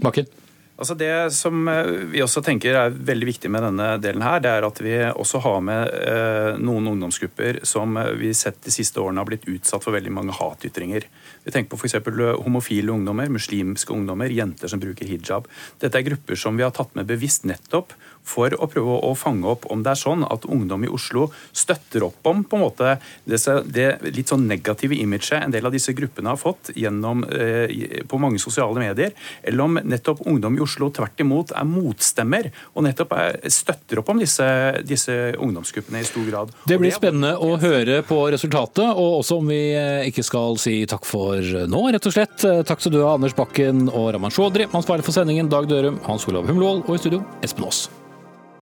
Bakken? 0.00 0.28
Altså 0.80 0.94
Det 0.96 1.12
som 1.36 1.68
eh, 1.68 1.88
vi 2.08 2.22
også 2.24 2.40
tenker 2.44 2.76
er 2.78 2.94
veldig 2.94 3.26
viktig 3.28 3.50
med 3.52 3.66
denne 3.66 3.88
delen 4.00 4.22
her, 4.24 4.40
det 4.40 4.48
er 4.48 4.64
at 4.64 4.78
vi 4.80 4.94
også 5.10 5.42
har 5.44 5.58
med 5.64 5.90
eh, 5.92 6.56
noen 6.56 6.88
ungdomsgrupper 6.94 7.60
som 7.68 7.98
eh, 8.00 8.14
vi 8.16 8.32
sett 8.36 8.62
de 8.64 8.72
siste 8.72 9.02
årene 9.02 9.20
har 9.20 9.28
blitt 9.28 9.44
utsatt 9.50 9.84
for 9.84 9.92
veldig 9.92 10.14
mange 10.16 10.36
hatytringer. 10.38 11.04
Vi 11.44 11.52
tenker 11.52 11.74
på 11.74 11.82
f.eks. 11.82 11.98
homofile 12.40 12.94
ungdommer, 12.94 13.28
muslimske 13.28 13.92
ungdommer, 13.92 14.32
jenter 14.32 14.72
som 14.72 14.80
bruker 14.80 15.08
hijab. 15.08 15.50
Dette 15.84 16.00
er 16.00 16.08
grupper 16.08 16.40
som 16.40 16.56
vi 16.56 16.64
har 16.64 16.72
tatt 16.72 16.96
med 16.96 17.08
bevisst 17.12 17.44
nettopp 17.48 17.92
for 18.26 18.54
å 18.54 18.68
prøve 18.70 18.98
å 19.06 19.12
fange 19.18 19.48
opp 19.50 19.66
om 19.72 19.82
det 19.84 19.94
er 19.94 20.00
sånn 20.00 20.24
at 20.28 20.46
ungdom 20.50 20.84
i 20.86 20.90
Oslo 20.92 21.28
støtter 21.56 22.06
opp 22.06 22.26
om 22.30 22.44
på 22.44 22.58
en 22.58 22.64
måte 22.64 22.94
det, 23.24 23.40
det 23.72 23.86
litt 24.14 24.30
sånn 24.30 24.46
negative 24.50 24.96
imaget 24.96 25.40
en 25.40 25.54
del 25.54 25.66
av 25.66 25.74
disse 25.74 25.94
gruppene 25.96 26.32
har 26.32 26.40
fått 26.40 26.72
gjennom, 26.78 27.24
eh, 27.34 28.02
på 28.08 28.20
mange 28.22 28.40
sosiale 28.42 28.78
medier, 28.80 29.14
eller 29.42 29.66
om 29.66 29.78
nettopp 29.82 30.22
ungdom 30.30 30.56
i 30.58 30.62
Oslo 30.64 30.90
tvert 30.94 31.20
imot 31.22 31.54
er 31.56 31.68
motstemmer 31.68 32.50
og 32.74 32.86
nettopp 32.86 33.14
er, 33.16 33.40
støtter 33.50 34.00
opp 34.02 34.12
om 34.12 34.22
disse, 34.22 34.46
disse, 34.86 35.16
ungdomsgruppene 35.40 36.02
i 36.02 36.08
stor 36.08 36.26
grad. 36.28 36.54
Det 36.68 36.78
blir 36.80 36.94
spennende 36.94 37.34
å 37.40 37.56
høre 37.60 38.00
på 38.06 38.20
resultatet, 38.32 38.84
og 38.90 39.20
også 39.20 39.40
om 39.40 39.50
vi 39.52 39.60
eh, 39.74 40.08
ikke 40.10 40.24
skal 40.26 40.58
si 40.60 40.80
takk 40.90 41.06
for 41.08 41.40
nå, 41.70 41.82
rett 41.94 42.10
og 42.10 42.14
slett. 42.14 42.38
Takk 42.40 42.82
skal 42.82 42.94
du 42.94 43.00
ha, 43.02 43.14
Anders 43.16 43.36
Bakken 43.36 43.88
og 43.88 44.12
Raman 44.14 44.34
Chaudhry. 44.34 44.68
Ansvarlig 44.70 45.06
for 45.06 45.16
sendingen 45.16 45.50
Dag 45.50 45.68
Dørum, 45.70 46.00
Hans 46.06 46.28
Olav 46.30 46.48
Humlvold 46.50 46.86
og 46.86 46.94
i 46.96 47.02
studio 47.02 47.24
Espen 47.44 47.66
Aas. 47.68 47.88